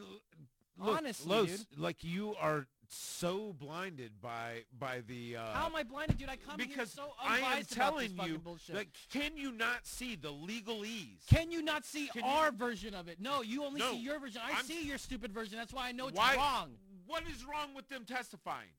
[0.77, 1.79] look, Honestly, Los, dude.
[1.79, 5.37] like you are so blinded by by the.
[5.37, 6.29] Uh, How am I blinded, dude?
[6.29, 8.75] I come here because so I am telling this fucking you, bullshit.
[8.75, 11.25] like, can you not see the legalese?
[11.29, 13.19] Can you not see Can you- our version of it?
[13.19, 14.41] No, you only No, see your version.
[14.43, 15.57] I I'm- see your stupid version.
[15.57, 16.35] That's why I know it's Why?
[16.35, 16.71] wrong.
[17.07, 18.69] What is wrong with them testifying?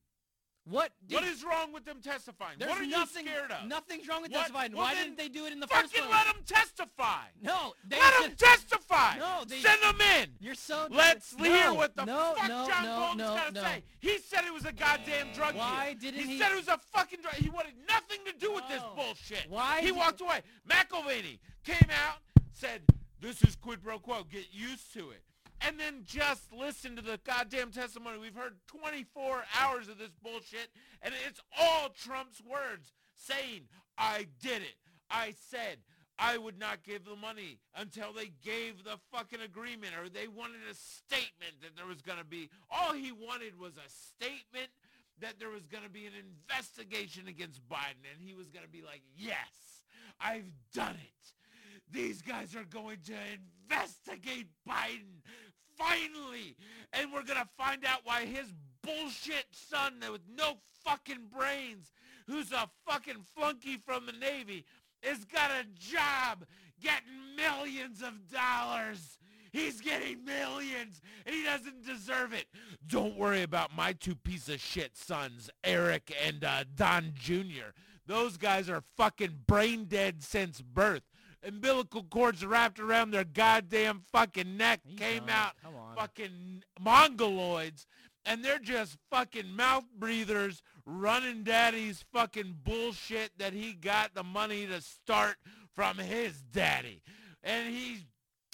[0.69, 0.91] What?
[1.09, 2.57] what dude, wrong with them testifying?
[2.59, 3.67] There's What are nothing, you scared of?
[3.67, 4.39] Nothing's wrong with What?
[4.39, 4.73] testifying.
[4.73, 6.03] Well, Why didn't they do it in the first place?
[6.03, 7.27] Fucking let them testify.
[7.41, 9.17] No, they let them testify.
[9.17, 10.29] No, they- Send them in.
[10.39, 10.87] You're so.
[10.89, 13.61] Let's no, hear what the no, fuck no, John no, Bolton's no, got to no.
[13.61, 13.83] say.
[13.99, 16.11] He said it was a goddamn drug Why deal.
[16.11, 16.33] didn't he?
[16.33, 17.35] he- said it was a fucking drug.
[17.35, 19.45] He wanted nothing to do with this bullshit.
[19.49, 20.41] Why He walked away.
[20.69, 22.17] Mick Mulvaney came out,
[22.51, 22.81] said,
[23.21, 24.23] "This is quid pro quo.
[24.29, 25.21] Get used to it."
[25.61, 28.19] And then just listen to the goddamn testimony.
[28.19, 30.69] We've heard 24 hours of this bullshit,
[31.01, 33.63] and it's all Trump's words saying,
[33.97, 34.75] I did it.
[35.09, 35.77] I said
[36.19, 40.61] I would not give the money until they gave the fucking agreement or they wanted
[40.69, 42.49] a statement that there was going to be.
[42.69, 44.69] All he wanted was a statement
[45.21, 48.71] that there was going to be an investigation against Biden, and he was going to
[48.71, 49.85] be like, yes,
[50.19, 51.33] I've done it.
[51.91, 53.13] These guys are going to
[53.63, 55.21] investigate Biden
[55.77, 56.55] finally.
[56.93, 61.91] And we're going to find out why his bullshit son with no fucking brains,
[62.27, 64.65] who's a fucking flunky from the Navy,
[65.03, 66.45] has got a job
[66.81, 69.17] getting millions of dollars.
[69.51, 72.45] He's getting millions, and he doesn't deserve it.
[72.85, 77.71] Don't worry about my two piece of shit sons, Eric and uh, Don Jr.
[78.05, 81.03] Those guys are fucking brain dead since birth.
[81.47, 85.53] Umbilical cords wrapped around their goddamn fucking neck He's came out
[85.95, 87.85] fucking mongoloids
[88.25, 94.67] and they're just fucking mouth breathers running daddy's fucking bullshit that he got the money
[94.67, 95.37] to start
[95.73, 97.01] from his daddy.
[97.43, 98.03] And he's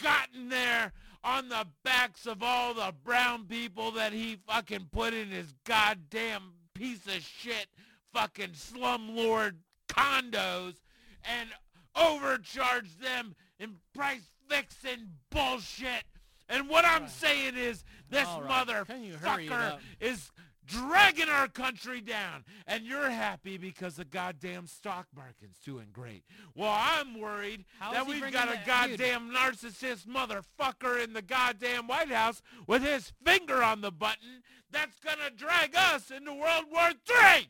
[0.01, 5.29] gotten there on the backs of all the brown people that he fucking put in
[5.29, 7.67] his goddamn piece of shit
[8.13, 9.55] fucking slumlord
[9.87, 10.75] condos
[11.23, 11.49] and
[11.95, 16.03] overcharged them in price fixing bullshit.
[16.49, 18.85] And what I'm saying is this right.
[18.85, 20.31] Can you hurry it motherfucker is
[20.65, 22.43] dragging our country down.
[22.67, 26.23] And you're happy because the goddamn stock market's doing great.
[26.55, 32.11] Well, I'm worried How that we've got a goddamn narcissist motherfucker in the goddamn White
[32.11, 37.47] House with his finger on the button that's gonna drag us into World War III.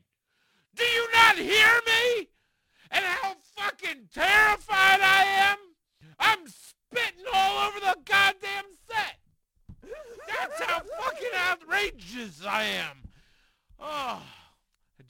[0.76, 2.30] Do you not hear me?
[2.94, 5.58] And how fucking terrified I am?
[6.20, 9.18] I'm spitting all over the goddamn set.
[10.28, 12.98] That's how fucking outrageous I am.
[13.80, 14.22] Oh.
[14.22, 15.04] I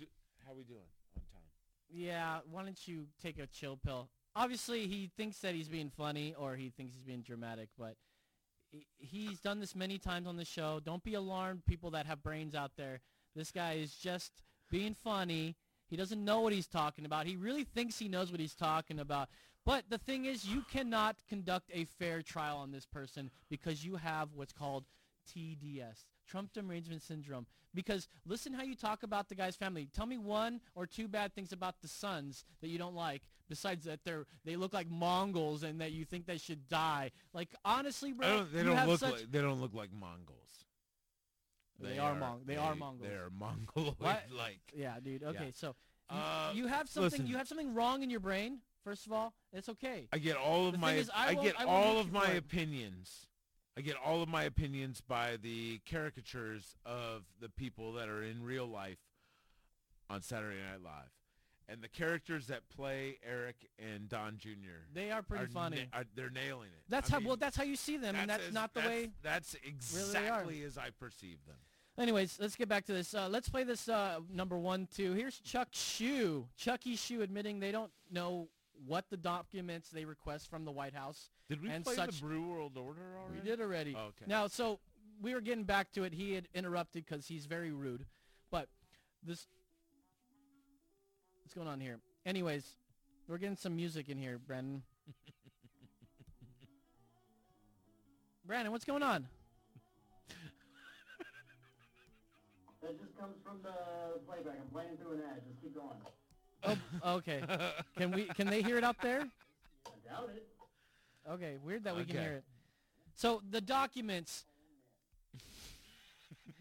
[0.46, 0.80] How we doing
[1.16, 1.42] on time?
[1.90, 4.10] Yeah, why don't you take a chill pill?
[4.36, 7.96] Obviously, he thinks that he's being funny or he thinks he's being dramatic, but
[8.98, 10.80] he's done this many times on the show.
[10.84, 13.02] Don't be alarmed, people that have brains out there.
[13.36, 14.32] This guy is just
[14.72, 15.56] being funny.
[15.94, 17.28] He doesn't know what he's talking about.
[17.28, 19.30] He really thinks he knows what he's talking about.
[19.64, 23.98] But the thing is, you cannot conduct a fair trial on this person because you
[23.98, 24.86] have what's called
[25.32, 27.46] TDS, Trump Derangement Syndrome.
[27.76, 29.88] Because listen how you talk about the guy's family.
[29.96, 33.86] Tell me one or two bad things about the sons that you don't like, besides
[33.86, 37.12] that they're they look like Mongols and that you think they should die.
[37.36, 39.76] Like honestly, bro, I don't, they you don't have look such, like they don't look
[39.76, 40.66] like Mongols.
[41.80, 43.08] They are Mong- they are Mongols.
[43.10, 44.62] They're Mongoloid-like.
[44.76, 45.24] Yeah, dude.
[45.24, 45.52] Okay, Yeah.
[45.54, 45.76] so
[46.12, 47.28] you, Uh, you have something listen.
[47.28, 48.60] you have something wrong in your brain.
[48.84, 50.08] First of all, it's okay.
[50.12, 53.28] I get all of The my is, I I, get I all of my opinions.
[53.78, 58.44] I get all of my opinions by the caricatures of the people that are in
[58.44, 59.00] real life
[60.10, 61.10] on Saturday Night Live.
[61.70, 64.84] And the characters that play Eric and Don Jr.
[64.94, 65.88] They are pretty are funny.
[65.92, 66.84] na- are- they're nailing it.
[66.90, 68.82] That's I how mean, well that's how you see them, and that's as- not the
[68.82, 69.12] that's- way.
[69.22, 71.56] That's exactly as I perceive them.
[71.98, 73.14] Anyways, let's get back to this.
[73.14, 75.14] Uh, let's play this uh, number one, two.
[75.14, 76.48] Here's Chuck Shu.
[76.58, 78.50] Chucky Shu admitting they don't know
[78.88, 81.30] what the documents they request from the White House.
[81.48, 83.40] Did we and play such, the Brew World Order already?
[83.42, 83.96] We did already.
[83.96, 84.26] Oh, okay.
[84.26, 84.80] Now, so
[85.22, 86.14] we were getting back to it.
[86.14, 88.06] He had interrupted because he's very rude.
[88.50, 88.70] But
[89.22, 89.46] this,
[91.44, 92.00] what's going on here?
[92.26, 92.64] Anyways,
[93.28, 94.82] we're getting some music in here, Brandon.
[98.46, 99.28] Brandon, what's going on?
[102.82, 104.56] That just comes from the playback.
[104.62, 105.42] I'm playing through an ad.
[105.48, 106.78] Just keep going.
[107.02, 107.42] Oh, okay.
[107.98, 108.26] Can we?
[108.26, 109.22] Can they hear it up there?
[109.88, 110.46] I doubt it.
[111.30, 112.26] Okay, weird that we can Okay.
[112.26, 112.44] hear it.
[113.16, 114.44] So the documents,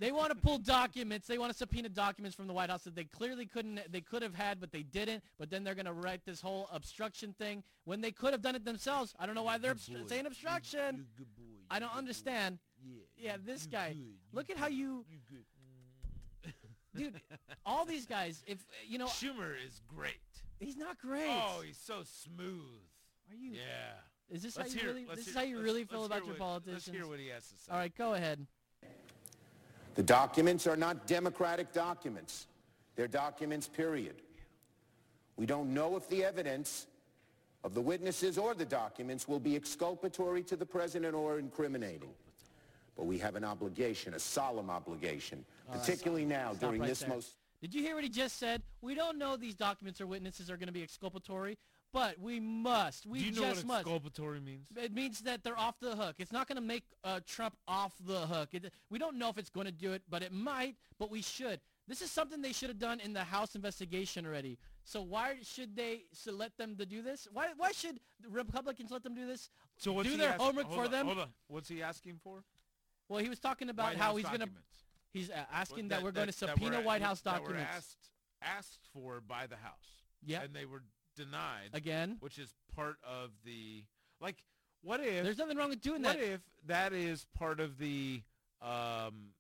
[0.03, 1.28] they want to pull documents.
[1.28, 3.80] They want to subpoena documents from the White House that they clearly couldn't.
[3.88, 5.22] They could have had, but they didn't.
[5.38, 8.57] But then they're going to write this whole obstruction thing when they could have done
[8.57, 9.14] it themselves.
[9.20, 11.07] I don't know why they're obst- saying obstruction.
[11.70, 12.59] I don't understand.
[12.84, 13.03] Yeah.
[13.16, 13.94] Yeah, this guy.
[14.32, 15.05] Look at how you-.
[16.96, 17.20] Dude,
[17.64, 20.16] all these guys, if you know, Schumer is great.
[20.59, 21.28] he's not great.
[21.30, 22.82] Oh, he's so smooth.
[23.30, 23.53] Are you?
[23.53, 24.00] Yeah.
[24.28, 25.07] Is this Let's how you hear- really?
[25.14, 26.88] This is how you really feel about your politicians?
[26.88, 27.70] Let's hear what he has to say.
[27.70, 28.44] All right, go ahead.
[29.95, 32.47] The documents are not democratic documents.
[32.97, 34.16] They're documents, period.
[35.36, 36.86] We don't know if the evidence
[37.64, 42.11] of the witnesses or the documents will be exculpatory to the president or incriminating.
[42.97, 47.09] But we have an obligation, a solemn obligation, ah, particularly now during right this there.
[47.09, 48.62] most Did you hear what he just said?
[48.82, 51.57] We don't know these documents or witnesses are going to be exculpatory,
[51.93, 53.07] but we must.
[53.07, 53.80] We Do you know just what must.
[53.80, 54.66] exculpatory means?
[54.76, 56.16] It means that they're off the hook.
[56.18, 58.51] It's not going to make uh, Trump off the hook.
[58.53, 60.76] It, we don't know if it's going to do it, but it might.
[60.99, 61.61] But we should.
[61.88, 64.59] This is something they should have done in the House investigation already.
[64.84, 67.28] So why should they so let them to do this?
[67.32, 69.51] Why why should the Republicans let them do this?
[69.76, 71.07] So what's do he their ask- homework hold for on, them?
[71.07, 71.28] Hold on.
[71.49, 72.43] What's he asking for?
[73.09, 74.47] Well, he was talking about White how House he's going to.
[74.47, 74.68] documents.
[75.12, 77.62] He's uh, asking What- that, we're going to that subpoena were- White House that documents.
[77.70, 77.99] were asked
[78.43, 80.03] asked for by the House.
[80.24, 80.43] Yeah.
[80.43, 80.82] And they were
[81.16, 81.70] denied.
[81.72, 82.16] Again.
[82.20, 83.84] Which is part of the
[84.20, 84.36] like.
[84.82, 85.24] What if?
[85.24, 86.20] There's nothing wrong with doing what that.
[86.20, 88.22] What if that is part of the
[88.60, 89.30] um,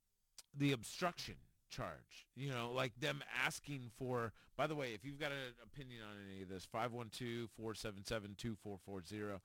[0.56, 1.34] the obstruction
[1.70, 2.26] charge?
[2.36, 4.32] You know, like them asking for.
[4.56, 9.40] By the way, if you've got an opinion on any of this, 512-477-2440.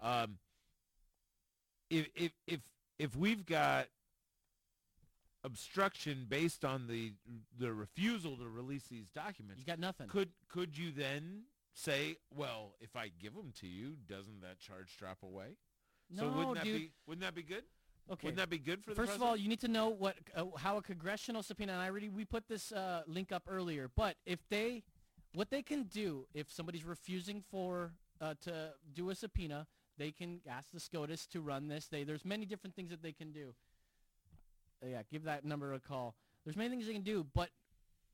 [0.00, 0.38] Um,
[1.90, 2.60] if if if
[2.98, 3.88] if we've got
[5.42, 7.12] obstruction based on the
[7.58, 10.08] the refusal to release these documents, You got nothing.
[10.08, 11.42] Could could you then
[11.74, 15.56] say, well, if I give them to you, doesn't that charge drop away?
[16.16, 16.80] so No, wouldn't that dude.
[16.80, 17.64] be wouldn't that be good?
[18.10, 18.26] Okay.
[18.26, 20.44] Wouldn't that be good for the First of all, you need to know what uh,
[20.58, 21.72] how a congressional subpoena.
[21.72, 23.90] And I already we put this uh, link up earlier.
[23.94, 24.82] But if they,
[25.34, 29.66] what they can do if somebody's refusing for uh, to do a subpoena,
[29.96, 31.86] they can ask the SCOTUS to run this.
[31.88, 33.54] They there's many different things that they can do.
[34.86, 36.14] Yeah, give that number a call.
[36.44, 37.48] There's many things they can do, but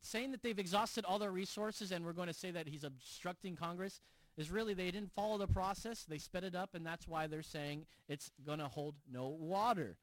[0.02, 3.56] saying that they've exhausted all their resources and we're going to say that he's obstructing
[3.56, 4.00] Congress
[4.36, 6.04] is really they didn't follow the process.
[6.04, 9.96] They sped it up, and that's why they're saying it's going to hold no water.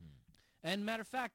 [0.00, 0.68] Hmm.
[0.68, 1.34] And matter of fact,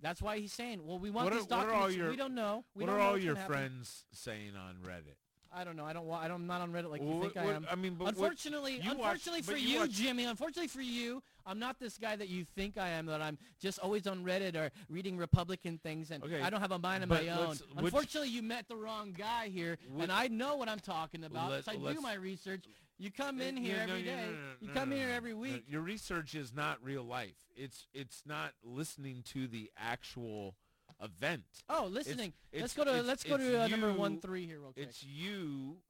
[0.00, 1.96] that's why he's saying, well, we want What these what are all documents.
[1.96, 2.64] your- we don't know.
[2.74, 3.52] We what don't are know all your happen.
[3.52, 5.14] friends saying on Reddit?
[5.54, 5.84] I don't know.
[5.84, 6.10] I don't.
[6.10, 6.36] I don't.
[6.42, 7.66] I'm not on Reddit like you think what- I am.
[7.70, 11.22] I mean, but what- unfortunately, watch- unfortunately for you you, watch- Jimmy, unfortunately for you,
[11.46, 13.06] I'm not this guy that you think I am.
[13.06, 16.72] That I'm just always on Reddit or reading Republican things, and Okay, I don't have
[16.72, 17.48] a mind of my own.
[17.48, 21.50] let's- Unfortunately, you met the wrong guy here, and I know what I'm talking about.
[21.50, 22.64] 'cause I do my research.
[22.98, 24.26] You come in Uh, here no, no, every no, day.
[24.26, 25.38] no, no, you come no, here every no.
[25.38, 25.64] week.
[25.66, 27.36] Your research is not real life.
[27.56, 30.56] It's it's not listening to the actual
[31.00, 31.44] event.
[31.68, 32.32] Oh, It's- listening.
[32.52, 34.86] let's it's- go to it's- let's go to uh, number one three here real quick.
[34.86, 35.82] It's you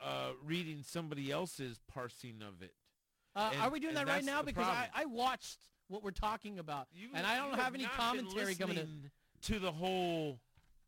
[0.00, 2.74] uh, reading somebody else's parsing of it.
[3.36, 4.42] Uh, And- are we doing that right now?
[4.42, 4.88] Because I.
[4.94, 5.58] I watched
[5.88, 9.10] what we're talking about, You- and I don't you have any commentary coming in.
[9.42, 10.40] to the whole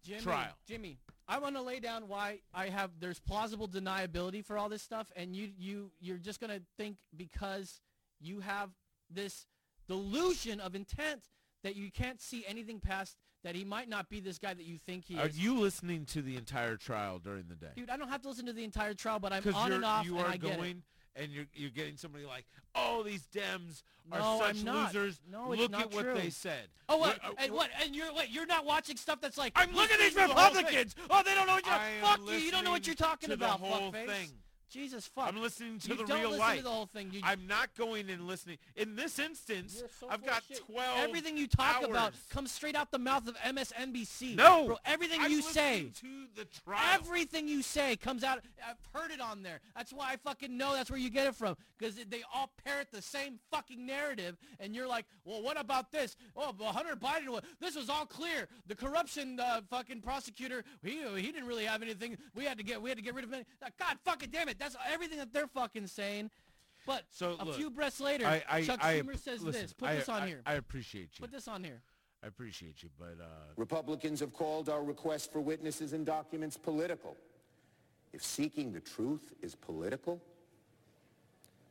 [0.02, 0.56] Jimmy, trial.
[0.66, 4.82] Jimmy, I want to lay down why I have there's plausible deniability for all this
[4.82, 7.80] stuff, and you you you're just gonna think because
[8.18, 8.70] you have
[9.10, 9.46] this
[9.86, 11.28] delusion of intent
[11.62, 14.78] that you can't see anything past that he might not be this guy that you
[14.78, 15.36] think he Are is.
[15.36, 17.70] Are you listening to the entire trial during the day?
[17.76, 20.04] Dude, I don't have to listen to the entire trial, but I'm on and off,
[20.04, 20.56] you and are I get it.
[20.56, 20.82] going
[21.18, 22.44] and you're you're getting somebody like,
[22.74, 24.94] oh, these Dems are No, such I'm not.
[24.94, 25.20] losers.
[25.30, 26.14] No, it's Look not at what true.
[26.14, 26.68] they said.
[26.88, 27.20] Oh, what?
[27.22, 27.70] What- uh, and what?
[27.82, 30.28] And you're wait, you're not watching stuff that's like, I'm look at these to the.
[30.28, 30.94] Republicans.
[31.10, 31.74] Oh, they don't know what you're.
[32.02, 32.34] Fuck you.
[32.38, 33.60] You don't know what you're talking to the about.
[33.60, 34.06] whole fuckface.
[34.06, 34.28] thing.
[34.70, 35.28] Jesus fuck.
[35.28, 36.58] I'm listening to You the don't real listen life.
[36.58, 37.10] to the whole thing.
[37.12, 38.58] You, I'm not going and listening.
[38.76, 40.64] In this instance, so I've got shit.
[40.66, 44.36] 12 Everything you talk about comes straight out the mouth of MSNBC.
[44.36, 44.66] No.
[44.66, 45.90] Bro, everything I'm you say.
[46.00, 46.06] to
[46.36, 46.80] the trial.
[46.94, 48.40] Everything you say comes out.
[48.66, 49.60] I've heard it on there.
[49.76, 51.56] That's why I fucking know that's where you get it from.
[51.78, 54.36] Because they all parrot the same fucking narrative.
[54.60, 56.16] And you're like, well, what about this?
[56.36, 58.48] Oh, well, Hunter Biden, this was all clear.
[58.66, 62.16] The corruption uh, fucking prosecutor, he, he didn't really have anything.
[62.34, 63.44] We had to get we had to get rid of him.
[63.78, 64.57] God fucking damn it.
[64.58, 66.30] That's everything that they're fucking saying.
[66.86, 69.72] But So, a look, few breaths later, I, I, Chuck I, Schumer says listen, this.
[69.72, 70.42] Put I- this on I- here.
[70.46, 71.22] I appreciate you.
[71.22, 71.82] Put this on here.
[72.22, 77.16] I appreciate you, but uh, Republicans have called our request for witnesses and documents political.
[78.12, 80.20] If seeking the truth is political,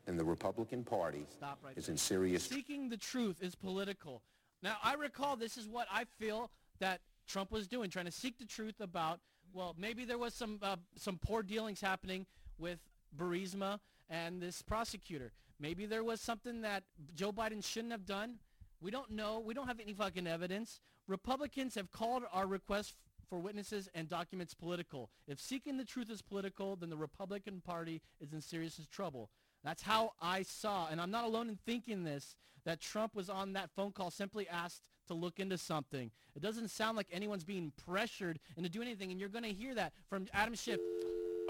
[0.06, 1.94] then the Republican Party Stop right is there.
[1.94, 4.22] in serious Seeking the truth is political.
[4.64, 8.38] Now, I recall this is what I feel that Trump was doing, trying to seek
[8.38, 9.20] the truth about,
[9.54, 12.26] well, maybe there was some, uh, some poor dealings happening
[12.58, 12.80] with
[13.16, 13.80] Burisma
[14.10, 15.32] and this prosecutor.
[15.60, 16.84] Maybe there was something that
[17.16, 18.36] Joe Biden shouldn't have done.
[18.80, 19.40] We don't know.
[19.40, 20.80] We don't have any fucking evidence.
[21.08, 22.96] Republicans have called our request
[23.30, 25.10] for witnesses and documents political.
[25.28, 29.30] If seeking the truth is political, then the Republican Party is in serious trouble.
[29.64, 32.36] That's how I saw, and I'm not alone in thinking this,
[32.66, 36.12] that Trump was on that phone call simply asked to look into something.
[36.36, 39.74] It doesn't sound like anyone's being pressured into doing anything, and you're going to hear
[39.76, 40.80] that from Adam Schiff.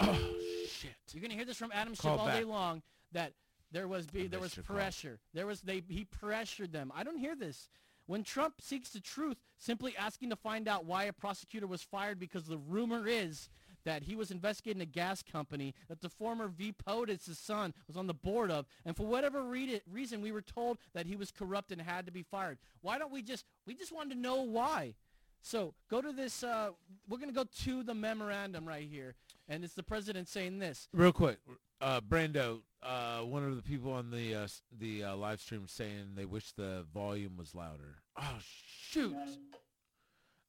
[0.78, 0.90] Shit.
[1.12, 2.38] You're going to hear this from Adam Schiff Call all back.
[2.38, 3.32] day long that
[3.72, 4.76] there was be, there was your call.
[4.76, 5.18] pressure.
[5.34, 6.92] There was they he pressured them.
[6.94, 7.68] I don't hear this.
[8.06, 12.18] When Trump seeks the truth, simply asking to find out why a prosecutor was fired
[12.18, 13.50] because the rumor is
[13.84, 16.72] that he was investigating a gas company that the former V.
[16.86, 20.78] POTUS' son was on the board of, and for whatever re- reason we were told
[20.94, 22.58] that he was corrupt and had to be fired.
[22.80, 24.94] Why don't we just, we just wanted to know why.
[25.42, 26.70] So go to this, uh,
[27.08, 29.14] we're going to go to the memorandum right here,
[29.48, 30.88] and it's the president saying this.
[30.92, 31.38] Real quick,
[31.80, 36.12] uh, Brando, uh, one of the people on the uh, the uh, live stream saying
[36.14, 37.96] they wish the volume was louder.
[38.16, 39.16] Oh shoot!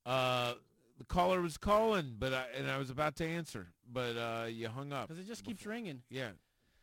[0.05, 0.53] Uh,
[0.97, 4.67] the caller was calling, but I, and I was about to answer, but uh, you
[4.67, 5.07] hung up.
[5.07, 6.01] Because it just keeps ringing.
[6.09, 6.29] Yeah,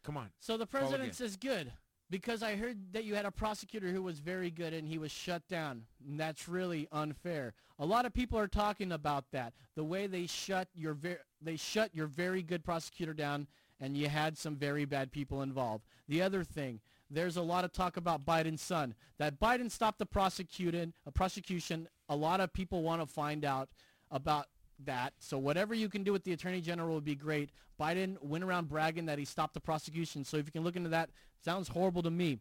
[0.03, 0.31] come on.
[0.41, 1.73] So the president says, good,
[2.11, 5.11] because I heard that you had a prosecutor who was very good and he was
[5.11, 5.83] shut down.
[6.07, 7.55] And that's really unfair.
[7.79, 9.53] A lot of people are talking about that.
[9.75, 13.47] The way they shut your ver- they shut your very good prosecutor down
[13.81, 15.85] and you had some very bad people involved.
[16.09, 16.81] The other thing,
[17.11, 18.95] there's a lot of talk about Biden's son.
[19.19, 21.89] That Biden stopped the prosecuting, a uh, prosecution.
[22.09, 23.69] A lot of people want to find out
[24.11, 24.47] about
[24.85, 25.15] that.
[25.19, 27.51] So whatever you can do with the attorney general would be great.
[27.81, 30.25] Biden went around bragging that he stopped the prosecution.
[30.25, 31.11] So if you can look into that,
[31.45, 32.39] sounds horrible to me.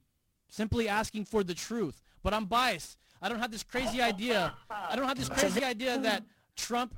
[0.50, 2.02] Simply asking for the truth.
[2.24, 2.98] But I'm biased.
[3.22, 4.54] I don't have this crazy idea.
[4.70, 6.24] I don't have this crazy idea that
[6.56, 6.96] Trump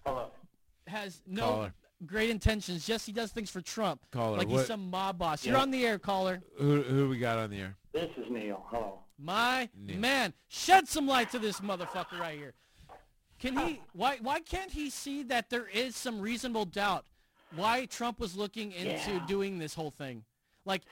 [0.87, 1.73] has no Caller.
[2.05, 2.87] great intentions.
[2.87, 4.01] Yes, he does things for Trump.
[4.11, 5.45] Caller, like he's what- some mob boss.
[5.45, 5.61] You're Yeah.
[5.61, 6.41] on the air, caller.
[6.57, 7.75] Who who we got on the air?
[7.93, 8.65] This is Neil.
[8.69, 8.99] Hello.
[9.17, 9.97] My Neil.
[9.97, 12.53] man, shed some light to this motherfucker right here.
[13.39, 13.81] Can he?
[13.93, 14.17] Why?
[14.21, 17.05] Why can't he see that there is some reasonable doubt
[17.55, 19.25] why Trump was looking into Yeah.
[19.27, 20.25] doing this whole thing?
[20.65, 20.83] Like,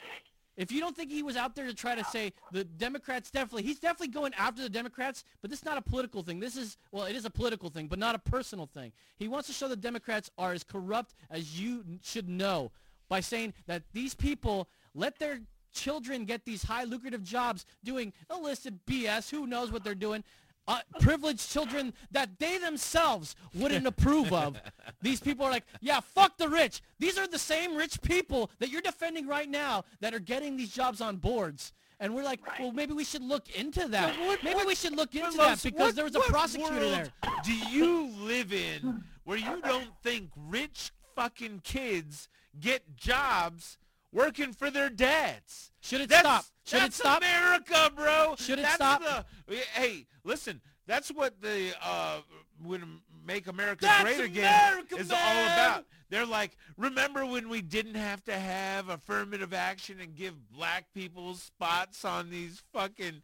[0.55, 3.63] if you don't think he was out there to try to say the Democrats definitely,
[3.63, 6.39] he's definitely going after the Democrats, but this is not a political thing.
[6.39, 8.93] This is well, it is a political thing, but not a personal thing.
[9.17, 12.71] He wants to show the Democrats are as corrupt as you should know
[13.09, 15.41] by saying that these people let their
[15.73, 19.29] children get these high lucrative jobs doing illicit BS.
[19.29, 20.23] Who knows what they're doing?
[20.67, 24.59] Uh, privileged children that they themselves wouldn't approve of.
[25.03, 26.81] These people are like, yeah, fuck the rich.
[26.97, 30.71] These are the same rich people that you're defending right now that are getting these
[30.73, 31.71] jobs on boards.
[31.99, 34.15] And we're like, well, maybe we should look into that.
[34.43, 37.11] maybe we should look into that because what- there was a what prosecutor world there.
[37.43, 42.27] Do you live in where you don't think rich fucking kids
[42.59, 43.77] get jobs
[44.11, 45.71] working for their dads?
[45.81, 46.54] Should it That's- stop?
[46.65, 47.21] Should it that's stop?
[47.21, 48.35] America, bro.
[48.37, 49.01] Should it that's stop?
[49.47, 50.61] The, hey, listen.
[50.87, 52.19] That's what the uh,
[52.63, 55.17] when Make America That's Great Again America, is man!
[55.19, 55.85] all about.
[56.09, 61.33] They're like, remember when we didn't have to have affirmative action and give black people
[61.35, 63.21] spots on these fucking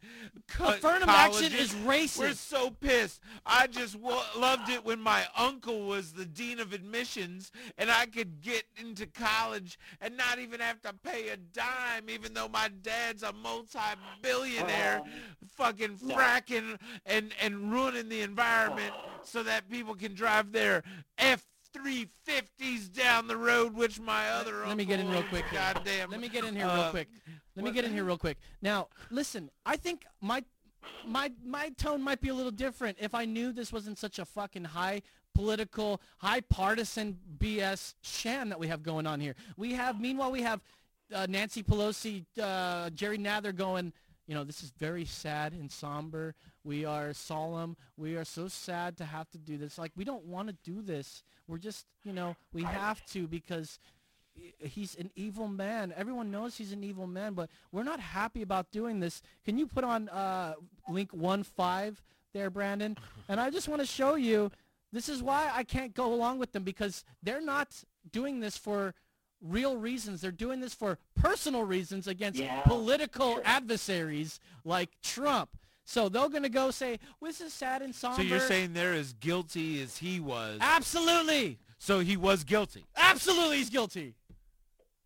[0.48, 2.18] co- Affirmative action is racist.
[2.18, 3.20] We're so pissed.
[3.46, 8.06] I just wa- loved it when my uncle was the dean of admissions and I
[8.06, 12.68] could get into college and not even have to pay a dime, even though my
[12.82, 15.08] dad's a multi-billionaire, oh.
[15.56, 16.14] fucking no.
[16.14, 20.82] fracking and and ruining the environment so that people can drive their
[21.18, 21.44] F.
[21.76, 25.44] 350s down the road, which my other Let me get in real quick.
[25.52, 26.10] Goddamn.
[26.10, 27.08] Let me get in here real Uh, quick.
[27.56, 28.38] Let me get in here real quick.
[28.60, 30.44] Now, listen, I think my
[31.06, 34.24] my my tone might be a little different if I knew this wasn't such a
[34.24, 35.02] fucking high
[35.34, 39.34] political, high partisan BS sham that we have going on here.
[39.56, 40.60] We have meanwhile we have
[41.14, 43.92] uh, Nancy Pelosi, uh, Jerry Nadler going,
[44.26, 46.34] you know, this is very sad and somber.
[46.64, 47.76] We are solemn.
[47.96, 49.78] We are so sad to have to do this.
[49.78, 51.22] Like, we don't want to do this.
[51.48, 53.78] We're just, you know, we have to because
[54.58, 55.92] he's an evil man.
[55.96, 59.22] Everyone knows he's an evil man, but we're not happy about doing this.
[59.44, 60.54] Can you put on uh,
[60.88, 62.00] link one five
[62.32, 62.96] there, Brandon?
[63.28, 64.50] And I just want to show you.
[64.92, 67.68] This is why I can't go along with them because they're not
[68.10, 68.94] doing this for
[69.40, 70.20] real reasons.
[70.20, 73.42] They're doing this for personal reasons against Yeah, political sure.
[73.44, 75.56] adversaries like Trump.
[75.84, 78.16] So they're going to go say, well, this is sad and somber.
[78.16, 80.58] So you're saying they're as guilty as he was.
[80.60, 81.58] Absolutely.
[81.78, 82.86] So he was guilty.
[82.96, 84.14] Absolutely he's guilty.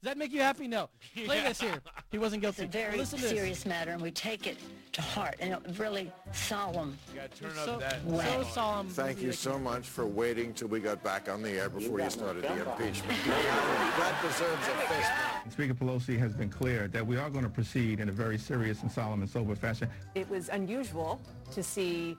[0.03, 0.69] Does that make you happy?
[0.69, 0.91] No.
[1.25, 1.49] Play Yeah.
[1.49, 1.81] this here.
[2.13, 2.65] He wasn't guilty.
[2.65, 2.79] It's guilty.
[2.87, 3.33] a very Listen to this.
[3.33, 4.59] serious matter, and we take it
[4.93, 6.97] to heart, and it's really solemn.
[7.15, 8.01] You gotta turn So, up that.
[8.05, 8.89] so solemn.
[8.91, 12.11] Thank you so much for waiting till we got back on the air before you
[12.11, 13.19] started the impeachment.
[13.27, 15.53] That deserves a fist.
[15.55, 18.83] Speaker Pelosi has been clear that we are going to proceed in a very serious
[18.83, 19.89] and solemn and sober fashion.
[20.15, 21.21] It was unusual
[21.53, 22.17] to see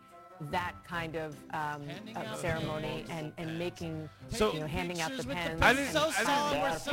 [0.51, 1.81] that kind of um,
[2.15, 5.61] of ceremony and, and making, So- you know, handing out the Pictures with the pens.
[5.61, 6.49] I didn't- and so I didn't- solemn.
[6.49, 6.91] taking We're a so-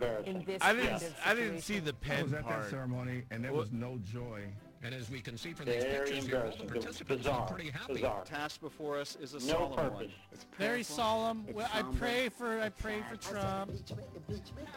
[0.00, 1.14] That in this I didn't.
[1.24, 1.84] I didn't see situation.
[1.84, 4.42] the I pen was at that ceremony, and there was no joy.
[4.82, 7.40] And as we can see from these Very pictures here, all the participants Bizarre.
[7.40, 7.94] are pretty happy.
[7.94, 8.22] Bizarre.
[8.24, 9.94] task before us is a No solemn purpose.
[9.98, 10.12] one.
[10.58, 11.44] Very solemn.
[11.48, 13.72] It's Well, I pray for I pray for Trump.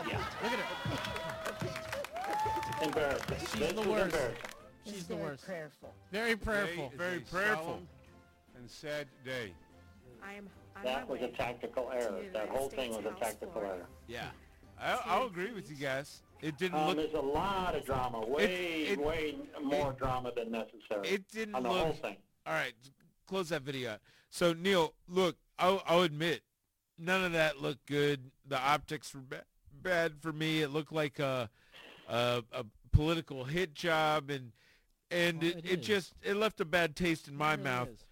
[0.08, 0.24] Yeah.
[0.44, 0.66] Look at her.
[2.86, 3.38] Embarrassing.
[3.40, 4.16] She's this the is worst.
[4.86, 5.44] She's the worst.
[5.46, 5.94] prayerful.
[6.14, 6.94] Very prayerful.
[6.96, 7.82] Very prayerful.
[8.68, 9.54] And sad day.
[10.22, 12.22] I am on That my was a tactical error.
[12.22, 13.66] to That whole thing was a House tactical floor.
[13.66, 13.88] error.
[14.08, 14.28] Yeah,
[14.80, 16.22] I, I'll agree with you guys.
[16.42, 16.98] It didn't Um, look.
[16.98, 21.08] there's a lot of drama, way, it- way more drama than necessary.
[21.08, 21.80] It didn't on the look.
[21.86, 22.18] whole thing.
[22.46, 22.74] All right,
[23.26, 24.00] close that video out.
[24.30, 26.42] So Neil, look, I'll, I'll admit,
[26.98, 28.32] none of that looked good.
[28.46, 29.46] The optics were ba-
[29.82, 30.62] bad for me.
[30.62, 31.50] It looked like a
[32.10, 34.52] a, a political hit job, and
[35.10, 35.86] and Well, it, it it is.
[35.88, 37.90] just it left a bad taste in my It really mouth.
[37.90, 38.06] is.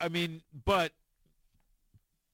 [0.00, 0.92] I mean, but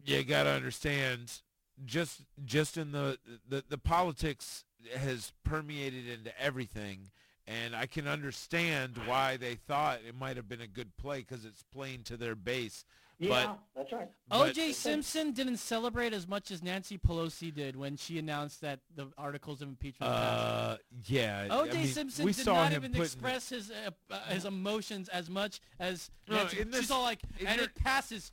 [0.04, 1.40] you got to understand,
[1.84, 4.64] just just in the, the the politics
[4.94, 7.10] has permeated into everything,
[7.46, 11.44] and I can understand why they thought it might have been a good play because
[11.44, 12.84] it's playing to their base.
[13.18, 14.08] Yeah, that's right.
[14.30, 14.72] O.J.
[14.72, 19.62] Simpson didn't celebrate as much as Nancy Pelosi did when she announced that the articles
[19.62, 20.42] of impeachment passed.
[20.42, 21.70] uh, yeah, O.J.
[21.70, 25.30] I mean, Simpson we did saw not even express his uh, uh, his emotions as
[25.30, 26.62] much as No, Nancy.
[26.64, 28.32] this- She's all like, and your- it passes.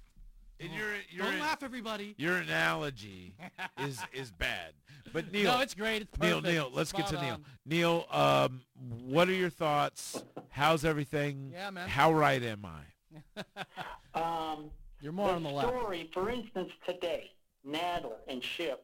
[0.60, 2.14] In Oh, your, your don't laugh, everybody.
[2.18, 3.34] Your analogy
[3.80, 4.74] is is bad,
[5.12, 5.52] but Neil.
[5.52, 6.04] No, it's great.
[6.04, 6.54] It's Neil, perfect.
[6.54, 7.34] Neil, let's get to Spot Neil.
[7.34, 7.46] on.
[7.66, 8.62] Neil, um,
[9.04, 10.24] what are your thoughts?
[10.50, 11.52] How's everything?
[11.54, 11.90] Yeah, man.
[11.90, 12.82] How right am I?
[14.16, 14.70] Um,
[15.02, 15.70] You're more on the left.
[15.70, 17.32] story, for instance, today,
[17.68, 18.78] Nadler and Schiff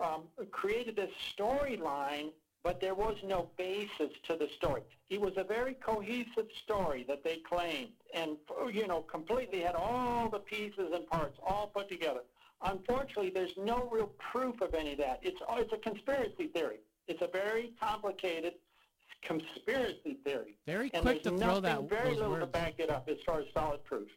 [0.00, 0.22] um,
[0.52, 2.30] created this storyline,
[2.62, 4.82] but there was no basis to the story.
[5.10, 8.36] It was a very cohesive story that they claimed, and
[8.72, 12.20] you know, completely had all the pieces and parts all put together.
[12.62, 15.20] Unfortunately, there's no real proof of any of that.
[15.22, 16.78] It's it's a conspiracy theory.
[17.08, 18.54] It's a very complicated
[19.26, 20.56] conspiracy theory.
[20.66, 23.46] Very and quick to throw that- very little to back it up as far as
[23.52, 24.08] solid proof.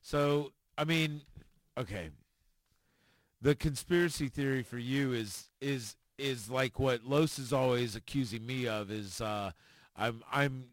[0.00, 1.22] So, I mean,
[1.78, 2.10] okay.
[3.40, 8.66] The conspiracy theory for you is is is like what Los is always accusing me
[8.66, 9.52] of is uh,
[9.96, 10.68] I'm I'm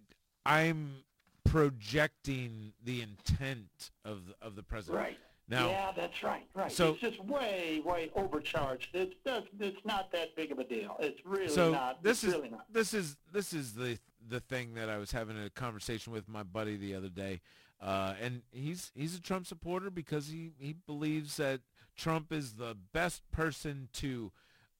[0.45, 1.03] I'm
[1.43, 5.03] projecting the intent of the, of the president.
[5.03, 5.17] Right.
[5.53, 6.45] Now, yeah, that's right.
[6.55, 6.71] Right.
[6.71, 8.89] so- it's just way, way overcharged.
[8.93, 9.13] It's
[9.59, 10.95] it's not that big of a deal.
[10.99, 12.01] It's really so not.
[12.01, 12.65] this is really not.
[12.71, 16.43] this is this is the the thing that I was having a conversation with my
[16.43, 17.41] buddy the other day,
[17.79, 21.61] uh, and he's he's a Trump supporter because he he believes that
[21.95, 24.31] Trump is the best person to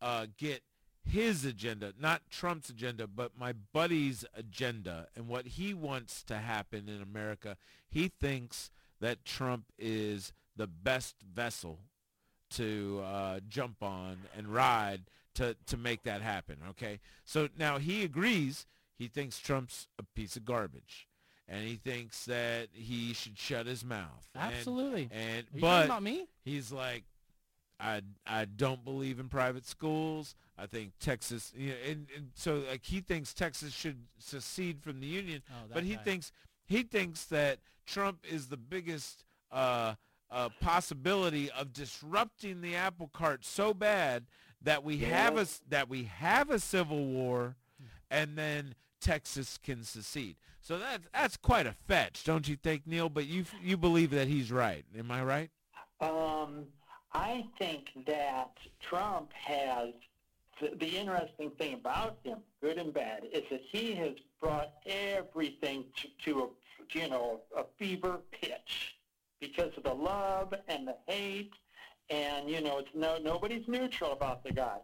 [0.01, 0.63] uh, get
[1.05, 6.87] his agenda, not Trump's agenda, but my buddy's agenda and what he wants to happen
[6.87, 7.57] in America.
[7.89, 8.71] He thinks
[9.01, 11.79] that Trump is the best vessel
[12.51, 15.01] to uh, jump on and ride
[15.35, 16.57] to, to make that happen.
[16.71, 18.65] Okay, so now he agrees.
[18.97, 21.07] He thinks Trump's a piece of garbage,
[21.47, 24.27] and he thinks that he should shut his mouth.
[24.35, 25.09] Absolutely.
[25.11, 26.27] And, you but about me?
[26.45, 27.03] he's like,
[27.79, 30.35] I I don't believe in private schools.
[30.55, 34.99] I think Texas, you know, and, and so like he thinks Texas should secede from
[34.99, 36.03] the union, Oh, but he guy.
[36.03, 36.31] thinks
[36.67, 39.95] he thinks that Trump is the biggest uh,
[40.33, 44.25] uh, possibility of disrupting the apple cart so bad
[44.63, 47.55] that we have a that we have a civil war,
[48.09, 50.37] and then Texas can secede.
[50.61, 53.09] So that's that's quite a fetch, don't you think, Neil?
[53.09, 54.85] But you you believe that he's right?
[54.97, 55.49] Am I right?
[55.99, 56.65] Um,
[57.13, 59.89] I think that Trump has
[60.59, 65.85] the, the interesting thing about him, good and bad, is that he has brought everything
[65.97, 68.95] to, to a you know a fever pitch
[69.43, 71.51] because of the love and the hate,
[72.09, 74.77] and you know it's no nobody's neutral about the guy,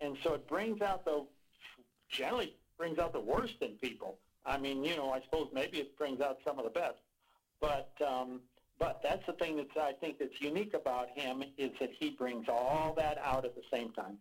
[0.00, 1.24] and so it brings out the
[2.08, 4.18] generally brings out the worst in people.
[4.44, 6.98] I mean, you know, I suppose maybe it brings out some of the best,
[7.60, 8.40] but um,
[8.78, 12.46] but that's the thing that's I think that's unique about him is that he brings
[12.48, 14.18] all that out at the same time.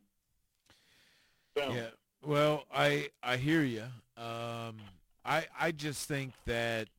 [1.56, 1.76] Boom.
[1.76, 1.88] Yeah.
[2.24, 3.86] Well, I I hear you.
[4.18, 4.76] Um,
[5.26, 6.90] I I just think that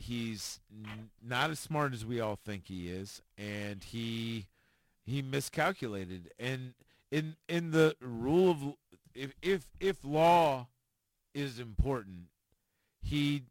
[0.00, 4.46] he's n- not as smart as we all think he is, and he
[5.04, 6.32] he miscalculated.
[6.38, 6.74] And
[7.10, 8.74] in in the rule of
[9.14, 10.68] if if if law
[11.34, 12.28] is important,
[13.02, 13.44] he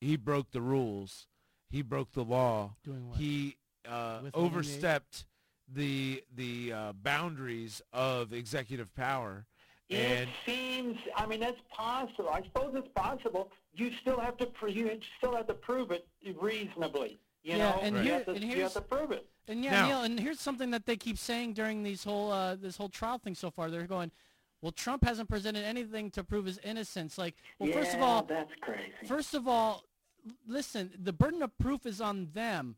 [0.00, 1.26] he broke the rules.
[1.70, 2.74] He broke the law.
[2.84, 3.18] Doing what?
[3.18, 3.56] He
[3.88, 5.26] uh, overstepped
[5.72, 9.46] the the uh, boundaries of executive power.
[9.90, 10.96] It And seems.
[11.16, 12.30] I mean, that's possible.
[12.30, 13.50] I suppose it's possible.
[13.74, 14.46] You still have to.
[14.46, 16.06] Pr- you still have to prove it
[16.40, 17.18] reasonably.
[17.42, 19.26] You yeah, know, and you, here, to, and you here's, have to prove it.
[19.48, 22.54] And yeah, Now- Neil, and here's something that they keep saying during these whole uh,
[22.54, 23.70] this whole trial thing so far.
[23.70, 24.10] They're going,
[24.62, 27.18] well, Trump hasn't presented anything to prove his innocence.
[27.18, 28.92] Like, well, first of all, that's crazy.
[29.06, 29.82] First of all,
[30.46, 32.76] listen, the burden of proof is on them.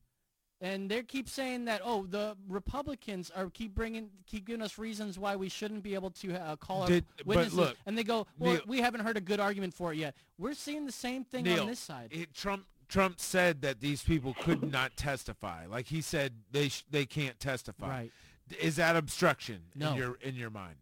[0.62, 5.18] And they keep saying that, oh, the Republicans are keep bringing, keep giving us reasons
[5.18, 7.54] why we shouldn't be able to uh, call our Did- but witnesses.
[7.54, 10.14] look, and they go, well, Neil- we haven't heard a good argument for it yet.
[10.38, 12.08] We're seeing the same thing Neil, on this side.
[12.12, 15.66] it- Trump Trump said that these people could not testify.
[15.66, 17.88] Like he said, they sh- they can't testify.
[17.88, 18.12] Right.
[18.60, 19.90] Is that obstruction No.
[19.92, 20.76] in your in your mind?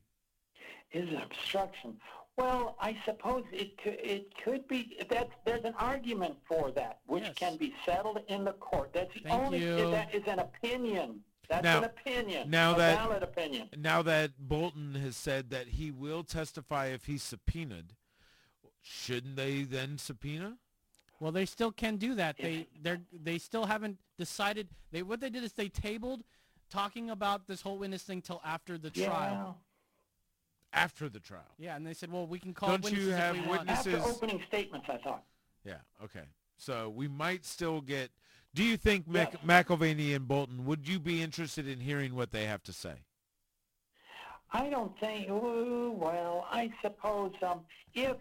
[0.92, 1.96] Is it obstruction?
[2.40, 4.96] Well, I suppose it could, it could be.
[5.10, 7.34] That's there's an argument for that, which Yes.
[7.34, 8.92] can be settled in the court.
[8.94, 9.58] That's the Thank only.
[9.62, 9.90] you.
[9.90, 11.22] That is an opinion.
[11.48, 12.48] That's Now- an opinion.
[12.48, 13.68] now a that- valid opinion.
[13.76, 17.94] Now that Bolton has said that he will testify if he's subpoenaed,
[18.80, 20.56] shouldn't they then subpoena?
[21.18, 22.38] Well, they still can do that.
[22.38, 24.68] They they they still haven't decided.
[24.92, 26.24] They what they did is they tabled
[26.70, 29.58] talking about this whole witness thing till after the trial.
[30.72, 31.42] After the trial.
[31.58, 33.60] Yeah, and they said, well, we can call Don't witnesses you have if we want.
[33.62, 35.24] witnesses- After opening statements, I thought.
[35.64, 35.78] Yeah.
[36.04, 36.24] Okay.
[36.56, 38.10] So we might still get.
[38.54, 42.30] Do you think Mc, Mick Mulvaney and Bolton would you be interested in hearing what
[42.32, 43.04] they have to say?
[44.52, 45.28] I don't think.
[45.30, 47.60] ooh, Well, I suppose um,
[47.94, 48.16] if.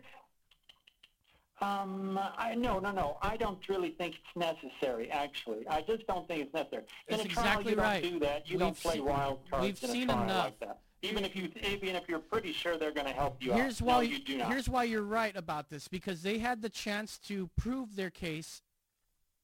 [1.61, 3.17] Um, I no no no.
[3.21, 5.11] I don't really think it's necessary.
[5.11, 6.83] Actually, I just don't think it's necessary.
[7.09, 8.03] In That's a trial, exactly you don't right.
[8.03, 8.47] do that.
[8.47, 10.45] You We've don't play seen- wild cards we've in a seen trial enough.
[10.45, 10.79] like that.
[11.01, 13.87] Even if you even if you're pretty sure they're going to help you here's out.
[13.87, 14.51] why no, you do not.
[14.51, 18.61] here's why you're right about this because they had the chance to prove their case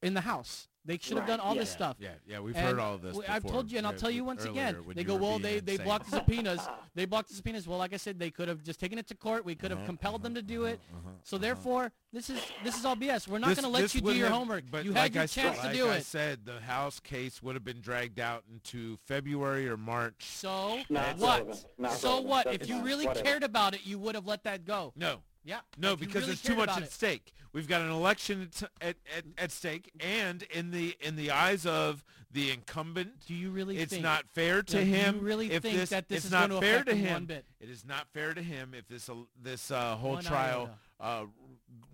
[0.05, 0.67] in the House.
[0.87, 1.97] They should have Right, done all this stuff.
[1.99, 3.13] Yeah, yeah, we've And heard all of this.
[3.15, 4.83] w- I've told you, and I'll tell you once earlier again.
[4.93, 6.61] They go, well, being they, they blocked the subpoenas.
[6.93, 7.67] they blocked the subpoenas.
[7.67, 9.43] Well, like I said, they could have just taken it to court.
[9.45, 10.79] We could have Uh-huh, compelled them to do it.
[10.93, 13.27] uh-huh, so therefore, this is this is all BS.
[13.27, 14.65] We're not going to let you do your have- homework.
[14.69, 16.05] But you like had your I said- chance to like do I it.
[16.05, 20.23] said, the House case would have been dragged out into February or March.
[20.23, 21.39] So Not what?
[21.39, 21.65] relevant.
[21.79, 22.29] Not So relevant.
[22.29, 22.43] what?
[22.45, 23.25] Doesn't If you really Whatever.
[23.25, 24.93] cared about it, you would have let that go.
[24.95, 25.23] No.
[25.45, 25.59] Yeah.
[25.77, 26.91] No, because really there's too much at it.
[26.91, 27.33] stake.
[27.53, 31.65] We've got an election at, at, at, at stake, and in the in the eyes
[31.65, 34.03] of the incumbent, Do you really it's think?
[34.03, 35.21] not fair to you him.
[35.21, 37.13] really if think this, that this it's is not going to fair affect to him
[37.13, 37.45] one bit?
[37.61, 40.69] It is not fair to him if this uh, this uh, whole One trial
[40.99, 41.25] uh,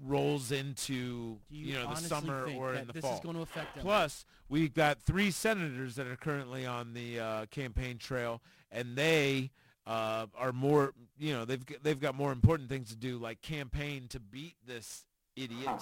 [0.04, 3.14] rolls into Do you know the summer or in the this fall.
[3.16, 3.84] is going to affect him?
[3.84, 8.42] Plus, we've got three senators that are currently on the uh, campaign trail,
[8.72, 9.52] and they
[9.86, 10.94] uh, are more.
[11.22, 15.06] You know, they've they've got more important things to do, like campaign to beat this
[15.36, 15.78] idiot, Huh.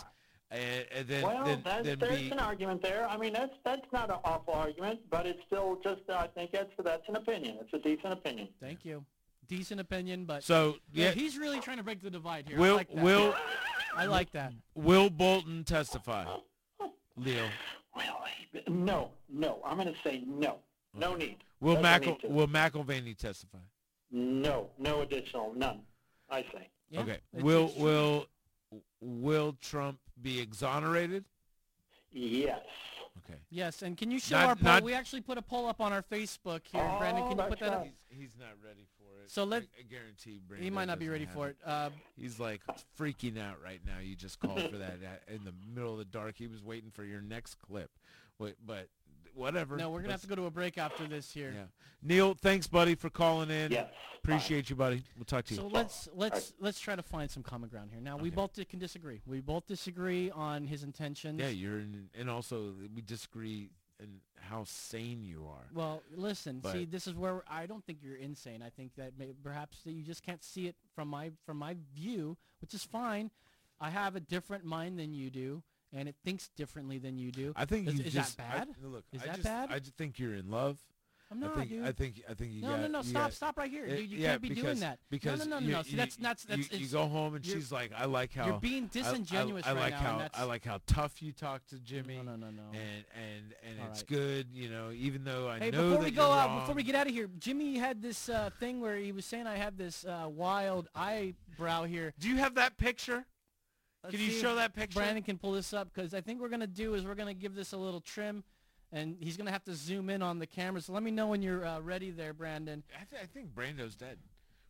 [0.52, 2.32] and, and then well, then, that's, then there's be.
[2.32, 3.08] an argument there.
[3.10, 6.02] I mean, that's that's not an awful argument, but it's still just.
[6.10, 7.56] I think that's that's an opinion.
[7.62, 8.50] It's a decent opinion.
[8.62, 9.06] Thank you.
[9.48, 12.58] Decent opinion, but So yeah, yeah, he's really trying to break the divide here.
[12.58, 13.02] I will like that.
[13.02, 13.34] will
[13.96, 14.52] I like that.
[14.76, 16.26] will Bolton testify?
[17.16, 17.48] Leo,
[17.96, 18.26] Well,
[18.68, 19.60] no, no.
[19.66, 20.58] I'm going to say no.
[20.94, 21.38] No need.
[21.62, 23.58] will Doesn't McEl, need will Mick Mulvaney testify?
[24.12, 25.82] No, no additional, none.
[26.30, 26.68] I say.
[26.89, 27.12] Yeah, okay.
[27.34, 28.26] it's- Will it's will
[29.01, 31.26] will Trump be exonerated?
[32.12, 32.60] Yes.
[33.26, 33.39] Okay.
[33.49, 34.64] Yes, and can you show Not- our poll?
[34.64, 37.28] not- we actually put a poll up on our Facebook here, Oh, Brandon.
[37.28, 37.84] Can you put that up?
[37.84, 39.30] He's, he's not ready for it.
[39.30, 41.57] So let- I, I guarantee He might not be ready for it.
[41.64, 42.62] Uh, He's like
[42.97, 43.99] freaking out right now.
[44.01, 46.38] You just called for that in the middle of the dark.
[46.38, 47.91] He was waiting for your next clip.
[48.39, 48.88] Wait, but
[49.36, 49.78] whatever.
[49.78, 51.52] no, we're gonna have Let's- to go to a break after this here.
[51.56, 51.64] Yeah.
[52.02, 53.72] Neil, thanks, buddy, for calling in.
[53.72, 53.92] Yes.
[54.24, 55.04] Appreciate you, buddy.
[55.18, 55.60] We'll talk to you.
[55.60, 58.00] So let's let's let's try to find some common ground here.
[58.02, 59.22] Now we both di- can disagree.
[59.26, 61.40] We both disagree on his intentions.
[61.40, 63.70] yeah, you're in, and also we disagree
[64.00, 65.66] in how sane you are.
[65.74, 66.60] Well, listen.
[66.62, 68.62] But- see, this is where I don't think you're insane.
[68.62, 71.76] I think that may, perhaps that you just can't see it from my from my
[71.94, 73.30] view, which is fine.
[73.82, 75.64] I have a different mind than you do,
[75.94, 77.54] and it thinks differently than you do.
[77.56, 78.68] I think is, you is just that I- bad?
[78.84, 79.72] look, Is I that just, bad?
[79.72, 80.78] I just think you're in love.
[81.32, 81.86] I'm not, I think dude.
[81.86, 83.86] I think I think you no, got no, no, you stop, got- stop right here.
[83.86, 84.98] Uh, dude, you yeah, can't be because, doing that.
[85.12, 85.84] Because no, no, no, you, no.
[85.84, 86.72] See, you- that's that's you, that's.
[86.72, 89.74] you it's- go home and she's like, I like how You're being disingenuous I, I,
[89.74, 90.30] right like now.
[90.34, 92.16] how I like how tough you talk to Jimmy.
[92.18, 92.64] No, no, no, no.
[92.74, 94.08] And and and All it's right.
[94.08, 94.90] good, you know.
[94.92, 97.30] Even though I Hey, know before we go out, before we get out of here,
[97.38, 101.84] Jimmy had this uh, thing where he was saying I have this uh, wild eyebrow
[101.84, 102.12] here.
[102.20, 103.28] Do you have that picture?
[104.04, 105.00] Let's Can you show that picture?
[105.00, 107.54] Brandon can pull this up because I think we're gonna do is we're gonna give
[107.56, 108.43] this a little trim,
[108.93, 110.80] and he's gonna have to zoom in on the camera.
[110.82, 112.84] So let me know when you're uh, ready there, Brandon.
[112.95, 114.18] I, th- I think Brando's dead.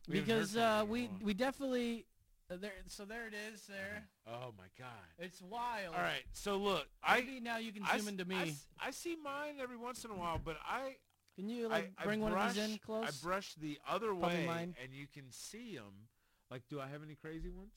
[0.08, 2.06] We because uh, we we definitely
[2.50, 2.72] uh, there.
[2.88, 3.62] So there it is.
[3.68, 4.88] There, Oh my God.
[5.20, 5.94] it's wild.
[5.94, 6.24] All right.
[6.32, 8.50] So look, I Maybe now you can I zoom s- into I me.
[8.50, 10.96] s- I see mine every once in a while, but I
[11.36, 13.06] Can you like I bring one brush, of these in close?
[13.06, 14.74] I brush the other Probably way, mine.
[14.82, 16.08] and you can see them.
[16.50, 17.70] Like, do I have any crazy ones?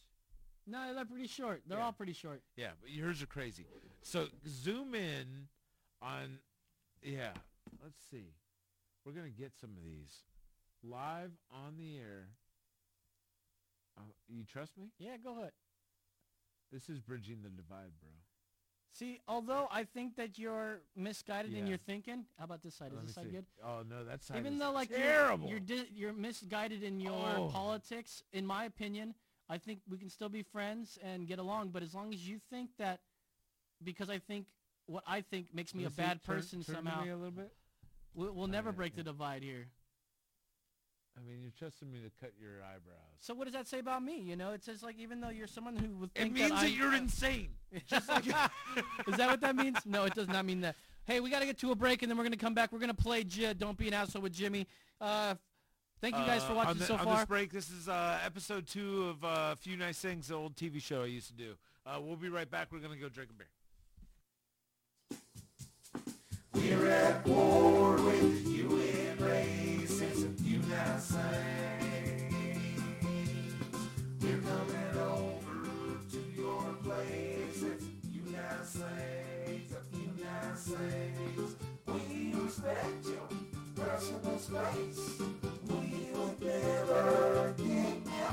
[0.66, 1.61] No, they're pretty short.
[1.68, 1.86] They're Yeah.
[1.86, 2.41] all pretty short.
[2.55, 3.66] Yeah, but yours are crazy.
[4.01, 5.49] So zoom in
[6.01, 6.39] on,
[7.01, 7.34] yeah.
[7.82, 8.34] Let's see.
[9.05, 10.24] We're gonna get some of these
[10.84, 12.30] live on the air.
[13.97, 14.91] Uh, you trust me?
[14.97, 15.51] Yeah, go ahead.
[16.72, 18.09] This is bridging the divide, bro.
[18.91, 22.26] See, although I think that you're misguided in your thinking.
[22.38, 22.91] How about this side?
[22.93, 23.32] Is this side see.
[23.32, 23.45] good?
[23.64, 27.49] Oh no, that side Even though like you're- you're di- you're misguided in your Oh.
[27.49, 29.16] politics, in my opinion,
[29.54, 31.70] I think we can still be friends and get along.
[31.70, 32.99] But as long as you think that,
[33.84, 34.47] because I think
[34.88, 35.95] what I think makes me a see.
[35.95, 37.04] bad Turn- person turn somehow.
[37.04, 37.51] me a little bit.
[38.16, 39.68] We'll, we'll never break the divide here.
[41.16, 42.97] I mean, you're trusting me to cut your eyebrows.
[43.20, 44.20] So what does that say about me?
[44.20, 46.62] You know, it says like even though you're someone who would think It means that,
[46.62, 47.49] that you're insane.
[47.86, 48.26] Just like
[49.08, 49.78] Is that what that means?
[49.86, 50.76] No, it does not mean that.
[51.06, 52.72] Hey, we got to get to a break, and then we're going to come back.
[52.72, 54.66] We're going to play J- Don't Be an Asshole with Jimmy.
[55.01, 55.36] Uh,
[56.04, 57.16] thank you guys for Uh, watching on the- so on far.
[57.18, 60.56] this break, this is uh, episode two of uh, A Few Nice Things, the old
[60.56, 61.56] TV show I used to do.
[61.86, 62.68] Uh, we'll be right back.
[62.72, 63.47] We're going to go drink a beer.
[66.54, 70.36] We're at war with you and racism.
[70.45, 71.20] You now say
[74.22, 77.64] we're coming over to your place.
[77.64, 79.62] It's you now say,
[79.93, 81.12] you now say.
[81.88, 83.30] We respect your
[83.86, 85.43] personal space.
[86.44, 86.86] Get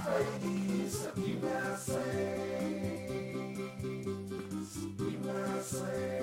[0.05, 1.07] praise.
[5.63, 6.20] Say,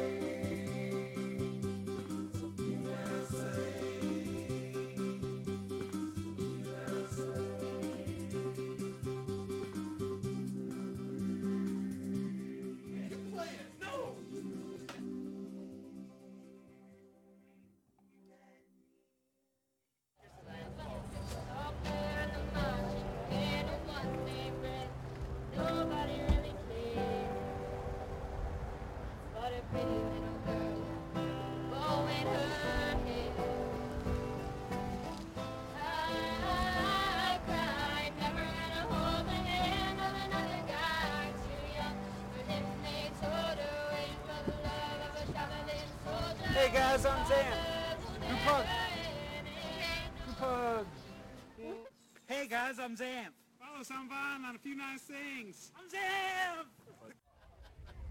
[54.78, 55.71] nice things.
[55.78, 56.65] I'm Zan.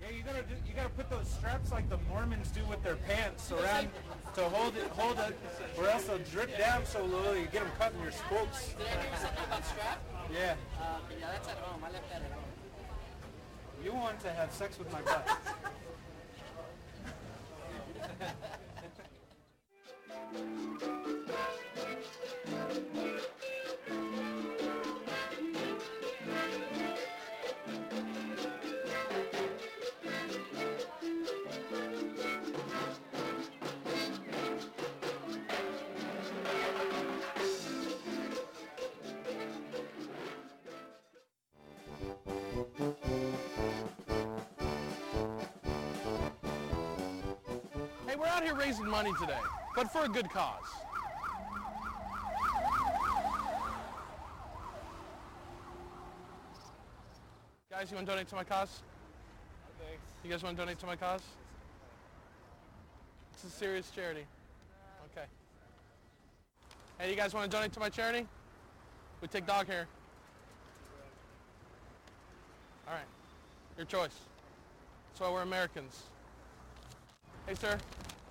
[0.01, 2.97] Yeah, you gotta do- you gotta put those straps like the Mormons do with their
[2.97, 3.89] pants around
[4.35, 5.39] to hold it, hold it,
[5.79, 8.75] or else they'll drip down so low you get them cut in your spokes.
[8.77, 10.03] Did I hear you something about strap?
[10.31, 10.57] Yeah.
[10.79, 11.83] Uh, yeah, that's at home.
[11.83, 12.43] I left that at home.
[13.83, 15.27] You want to have sex with my butt.
[18.19, 18.33] Hey,
[48.27, 49.39] we're out here raising money today,
[49.75, 50.65] but for a good cause.
[57.71, 58.83] Guys, you want to donate to my cause?
[60.25, 61.21] You guys want to donate to my cause?
[63.35, 64.25] It's a serious charity.
[65.13, 65.27] Okay.
[66.99, 68.27] Hey, you guys want to donate to my charity?
[69.21, 69.87] We take dog hair.
[72.89, 73.03] All right.
[73.77, 74.19] Your choice.
[75.11, 76.03] That's why we're Americans.
[77.47, 77.79] Hey, sir,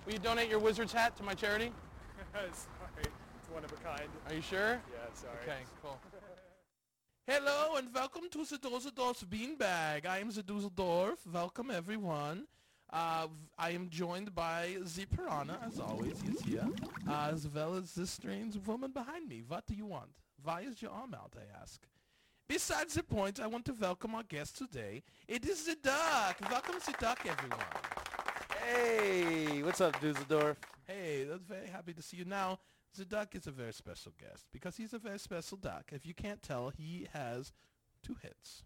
[0.06, 1.72] will you donate your wizard's hat to my charity?
[2.32, 4.08] sorry, it's one of a kind.
[4.28, 4.80] Are you sure?
[4.90, 5.34] Yeah, sorry.
[5.42, 5.98] Okay, cool.
[7.26, 10.06] Hello and welcome to the Dusseldorf's Beanbag.
[10.06, 11.18] I am the Dusseldorf.
[11.26, 12.46] Welcome everyone.
[12.92, 13.26] Uh,
[13.58, 16.68] I am joined by the Piranha, as always, he's here,
[17.08, 19.42] uh, as well as this strange woman behind me.
[19.46, 20.10] What do you want?
[20.44, 21.82] Why is your arm out, I ask?
[22.48, 25.02] Besides the point, I want to welcome our guest today.
[25.26, 26.36] It is the Duck.
[26.48, 28.05] Welcome the Duck, everyone.
[28.66, 30.58] Hey, what's up, Dusseldorf?
[30.88, 32.24] Hey, that's very happy to see you.
[32.24, 32.58] Now,
[32.98, 35.90] the duck is a very special guest because he's a very special duck.
[35.92, 37.52] If you can't tell, he has
[38.02, 38.64] two hits.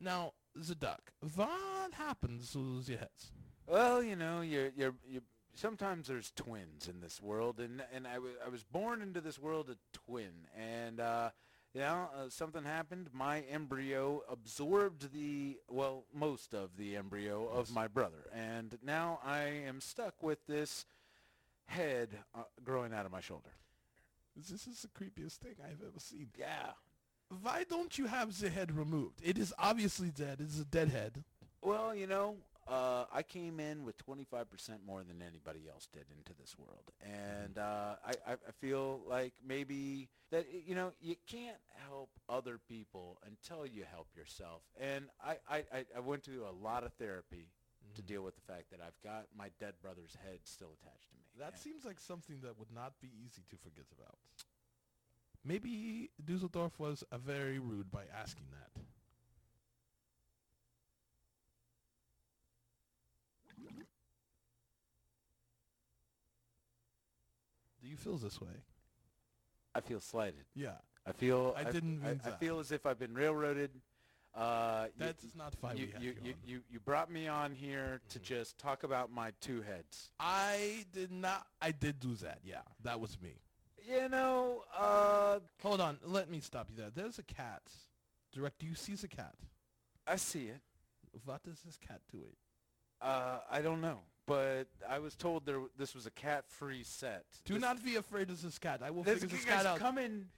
[0.00, 3.30] Now, the duck, what happens to the hits?
[3.66, 5.20] Well, you know, you're you're you.
[5.54, 9.70] Sometimes there's twins in this world, and and I I was born into this world
[9.70, 11.30] a twin, and uh,
[11.74, 13.10] know uh, something happened.
[13.12, 19.42] My embryo absorbed the well most of the embryo of my brother, and now I
[19.66, 20.86] am stuck with this
[21.66, 23.50] head uh, growing out of my shoulder.
[24.36, 26.28] This is the creepiest thing I've ever seen.
[26.38, 26.72] Yeah.
[27.42, 29.20] Why don't you have the head removed?
[29.22, 30.38] It is obviously dead.
[30.40, 31.24] It's a dead head.
[31.60, 32.36] Well, you know,
[32.68, 34.26] uh, I came in with 25%
[34.86, 36.90] more than anybody else did into this world.
[37.02, 41.56] And uh, I, I feel like maybe that, you know, you can't
[41.88, 44.62] help other people until you help yourself.
[44.78, 47.48] And I, I, I went to a lot of therapy
[47.94, 51.16] to deal with the fact that I've got my dead brother's head still attached to
[51.16, 51.24] me.
[51.38, 54.18] That seems like something that would not be easy to forget about.
[55.44, 58.82] Maybe Dusseldorf was a very rude by asking that.
[67.88, 68.62] You feel this way?
[69.74, 70.44] I feel slighted.
[70.54, 70.72] Yeah.
[71.06, 72.40] I feel I didn't I, mean I that.
[72.40, 73.70] feel as if I've been railroaded.
[74.34, 78.00] Uh, That is not why you, you, you you, you, you brought me on here
[78.10, 80.10] to just talk about my two heads.
[80.20, 81.46] I did not.
[81.62, 82.40] I did do that.
[82.44, 83.34] Yeah, that was me.
[83.88, 85.98] You know, uh, hold on.
[86.04, 86.90] Let me stop you there.
[86.94, 87.62] There's a cat.
[88.32, 88.58] Direct.
[88.58, 89.34] Do you see the cat?
[90.06, 90.60] I see it.
[91.24, 92.36] What is this cat doing?
[93.00, 97.24] Uh, I don't know, but I was told there this was a cat-free set.
[97.44, 98.82] Do This- not be afraid of this cat.
[98.82, 99.78] I will This figure this cat out.
[99.78, 100.28] coming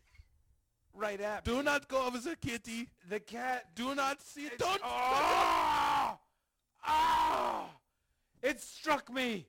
[0.94, 1.62] right at Do me.
[1.62, 2.88] not go over the kitty.
[3.08, 3.74] The cat.
[3.74, 4.46] Do not see.
[4.46, 4.58] It.
[4.58, 4.80] Don't.
[4.84, 6.18] Oh!
[6.84, 7.70] Ah!
[8.42, 9.46] It struck me.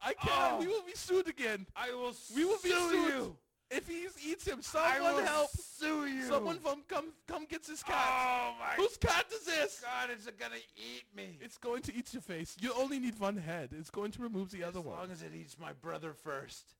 [0.00, 0.52] I can't.
[0.54, 0.58] Oh.
[0.60, 1.66] We will be sued again.
[1.74, 3.08] I will We will be sue sued.
[3.14, 3.36] you.
[3.70, 5.50] If he eats him, I someone will help.
[5.50, 6.22] sue you.
[6.22, 7.96] Someone from come come get this cat.
[7.98, 9.82] Oh my Whose cat is this?
[9.82, 11.36] God, it's gonna eat me.
[11.40, 12.56] It's going to eat your face.
[12.60, 13.70] You only need one head.
[13.76, 14.94] It's going to remove the other one.
[14.94, 16.74] as long as it eats my brother first.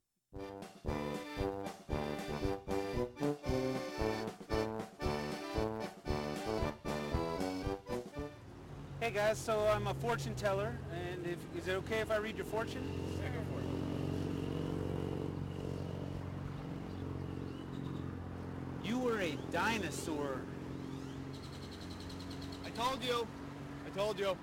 [9.01, 12.37] Hey guys, so I'm a fortune teller, and if, is it okay if I read
[12.37, 12.83] your fortune?
[13.23, 13.67] Yeah, go for it.
[18.97, 20.41] You were a dinosaur.
[22.65, 23.27] I told you.
[23.85, 24.35] I told you.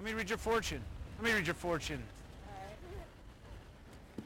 [0.00, 0.80] Let me read your fortune.
[1.18, 2.02] Let me read your fortune.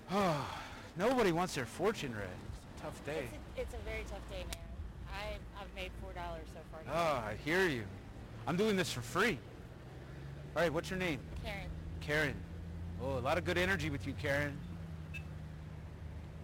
[0.09, 0.47] Oh,
[0.97, 2.29] nobody wants their fortune read.
[2.29, 3.25] It's a tough day.
[3.57, 4.57] It's a, it's a very tough day, man.
[5.13, 6.79] I, I've made $4 so far.
[6.79, 6.93] Today.
[6.95, 7.83] Oh, I hear you.
[8.47, 9.37] I'm doing this for free.
[10.55, 11.19] All right, what's your name?
[11.45, 11.67] Karen.
[12.01, 12.35] Karen.
[13.03, 14.57] Oh, a lot of good energy with you, Karen.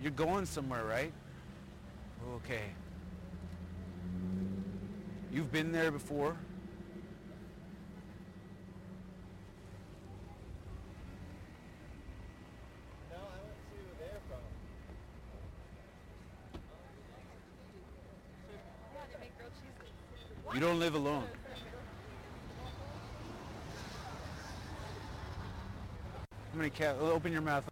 [0.02, 1.12] You're going somewhere, right?
[2.34, 2.64] Okay.
[5.32, 6.36] You've been there before?
[20.60, 21.26] You don't live alone.
[26.32, 26.96] How many cat?
[26.98, 27.64] Open your mouth.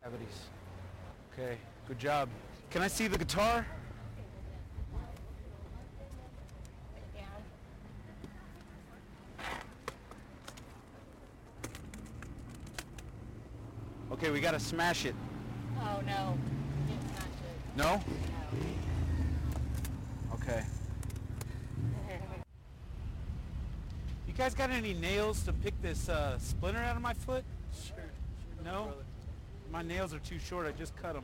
[0.00, 0.28] Cavities.
[1.32, 1.58] Okay,
[1.88, 2.28] good job.
[2.70, 3.66] Can I see the guitar?
[14.12, 15.16] Okay, we gotta smash it.
[15.80, 16.38] Oh no,
[16.86, 17.76] you didn't smash it.
[17.76, 18.00] No?
[20.34, 20.62] Okay.
[24.31, 27.44] You guys got any nails to pick this uh, splinter out of my foot?
[27.86, 28.10] Sure.
[28.64, 28.92] No?
[29.70, 30.66] My nails are too short.
[30.66, 31.22] I just cut them.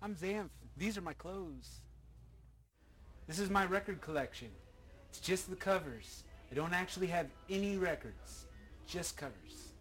[0.00, 0.50] I'm Xanth.
[0.76, 1.80] These are my clothes.
[3.26, 4.50] This is my record collection.
[5.10, 6.22] It's just the covers.
[6.52, 8.46] I don't actually have any records.
[8.86, 9.71] Just covers.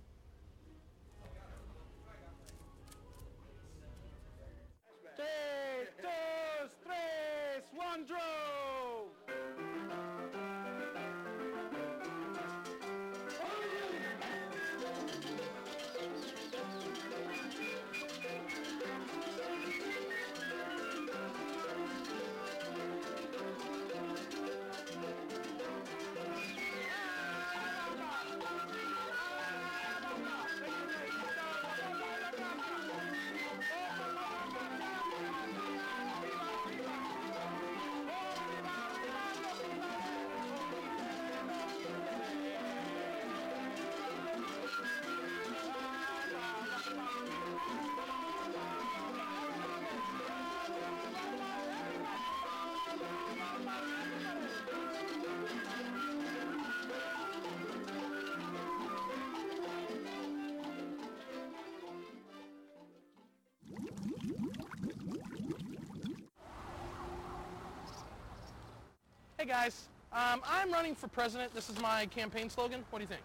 [69.42, 71.52] Hey guys, um, I'm running for president.
[71.56, 72.84] This is my campaign slogan.
[72.92, 73.24] What do you think?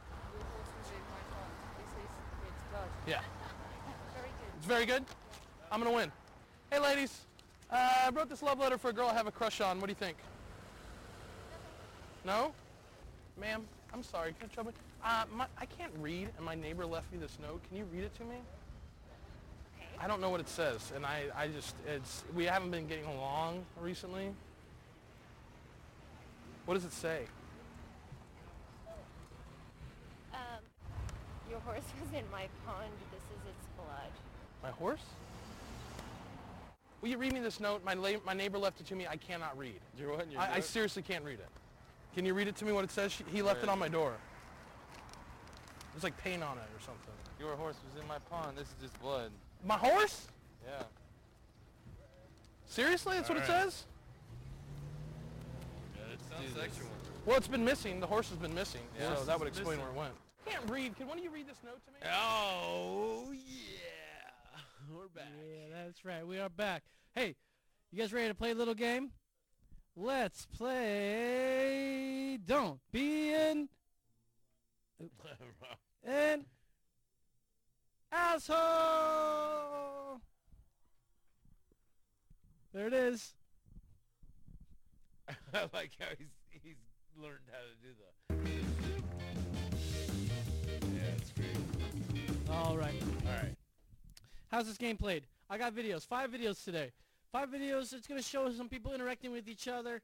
[3.06, 3.20] Yeah.
[4.14, 4.56] Very good.
[4.56, 5.04] It's very good.
[5.70, 6.10] I'm gonna win.
[6.72, 7.20] Hey ladies,
[7.70, 9.78] uh, I wrote this love letter for a girl I have a crush on.
[9.78, 10.16] What do you think?
[12.24, 12.54] No?
[13.38, 14.32] Ma'am, I'm sorry.
[14.40, 14.78] Can I trouble you?
[15.04, 17.60] Uh, my, I can't read, and my neighbor left me this note.
[17.68, 18.36] Can you read it to me?
[20.00, 23.04] I don't know what it says, and I, I just, it's, we haven't been getting
[23.04, 24.30] along recently.
[26.66, 27.22] What does it say?
[30.34, 30.38] Um,
[31.48, 32.90] your horse was in my pond.
[33.12, 34.10] This is its blood.
[34.62, 35.00] My horse?
[37.00, 37.84] Will you read me this note?
[37.84, 39.06] My, la- my neighbor left it to me.
[39.06, 39.78] I cannot read.
[39.98, 40.30] Your what?
[40.30, 41.48] Your I, I seriously can't read it.
[42.16, 43.12] Can you read it to me what it says?
[43.12, 44.14] She, he left it on my door.
[45.92, 47.12] There's like paint on it or something.
[47.38, 48.58] Your horse was in my pond.
[48.58, 49.30] This is just blood.
[49.64, 50.26] My horse?
[50.66, 50.82] Yeah.
[52.66, 53.16] Seriously?
[53.16, 53.64] That's what it Alright.
[53.64, 53.84] says?
[56.36, 56.88] Sounds sexual.
[57.24, 58.00] Well, it's been missing.
[58.00, 58.82] The horse has been missing.
[58.98, 59.14] Yeah.
[59.16, 59.82] so that would explain missing.
[59.82, 60.14] where it went.
[60.46, 60.96] Can't read.
[60.96, 61.98] Can one of you read this note to me?
[62.14, 64.30] Oh, yeah.
[64.94, 65.24] We're back.
[65.44, 66.26] Yeah, that's right.
[66.26, 66.84] We are back.
[67.14, 67.34] Hey,
[67.90, 69.10] you guys ready to play a little game?
[69.96, 73.68] Let's play Don't Be an
[76.04, 76.44] an
[78.12, 78.56] asshole.
[82.72, 83.34] There it is.
[85.28, 86.76] I like how he's he's
[87.20, 88.06] learned how to do the.
[90.94, 92.50] Yeah, it's great.
[92.50, 93.02] All right.
[93.26, 93.56] All right.
[94.50, 95.24] How's this game played?
[95.50, 96.06] I got videos.
[96.06, 96.92] Five videos today.
[97.32, 97.92] Five videos.
[97.92, 100.00] It's going to show some people interacting with each other.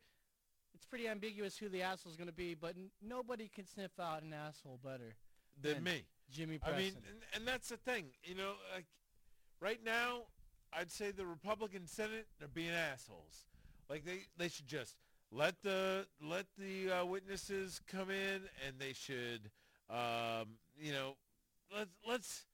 [0.75, 4.23] It's pretty ambiguous who the asshole's going to be, but n- nobody can sniff out
[4.23, 5.15] an asshole better
[5.61, 6.05] Than me.
[6.31, 8.07] Jimmy I mean, and, and that's the thing.
[8.25, 8.87] You know, like
[9.61, 10.23] right now,
[10.73, 13.47] I'd say the Republican Senate they're being assholes.
[13.91, 14.97] Like they they should just
[15.33, 19.51] let the let the uh, witnesses come in, and they should,
[19.91, 21.17] um, you know,
[21.77, 22.45] let's let's.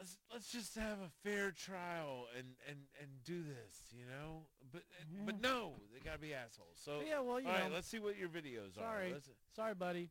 [0.00, 4.42] Let's, let's just have a fair trial and, and, and do this, you know.
[4.72, 4.82] But
[5.26, 6.76] but no, they gotta be assholes.
[6.76, 7.74] So Yeah, well, you all right, know.
[7.74, 8.82] let's see what your videos are.
[8.82, 9.14] Sorry.
[9.56, 10.08] Sorry, buddy.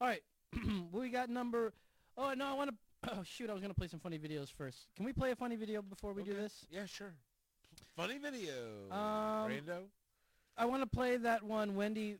[0.00, 0.22] All right.
[0.92, 1.72] we got number...
[2.18, 2.70] Oh, no, I want
[3.04, 3.12] to...
[3.12, 4.88] Oh, shoot, I was going to play some funny videos first.
[4.96, 6.66] Can we play a funny video before we do this?
[6.68, 7.14] Yeah, sure.
[7.96, 8.52] Funny video.
[8.90, 9.82] Um, Rando.
[10.56, 12.16] I want to play that one, Wendy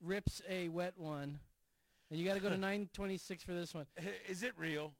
[0.00, 1.38] rips a wet one.
[2.10, 3.86] And you got to go to 926 for this one.
[4.28, 4.92] Is it real?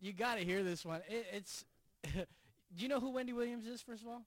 [0.00, 1.00] You got to hear this one.
[1.08, 1.64] It, it's...
[2.14, 2.26] do
[2.76, 4.22] you know who Wendy Williams is, first of all?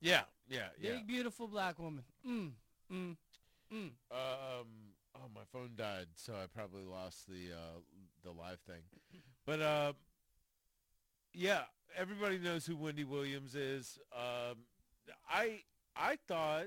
[0.00, 0.92] Yeah, yeah, yeah.
[0.92, 2.04] Big, beautiful black woman.
[2.26, 2.50] Mm,
[2.92, 3.16] mm,
[3.72, 3.90] mm.
[4.10, 4.66] Um.
[5.14, 7.80] Oh, my phone died, so I probably lost the uh,
[8.22, 8.82] the live thing.
[9.46, 9.92] But uh,
[11.32, 11.62] yeah,
[11.96, 13.98] everybody knows who Wendy Williams is.
[14.14, 14.58] Um,
[15.28, 15.62] I
[15.96, 16.66] I thought,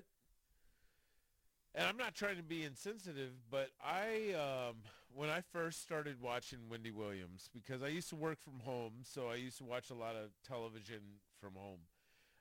[1.76, 4.76] and I'm not trying to be insensitive, but I um,
[5.14, 9.28] when I first started watching Wendy Williams because I used to work from home, so
[9.30, 11.02] I used to watch a lot of television
[11.42, 11.80] from home,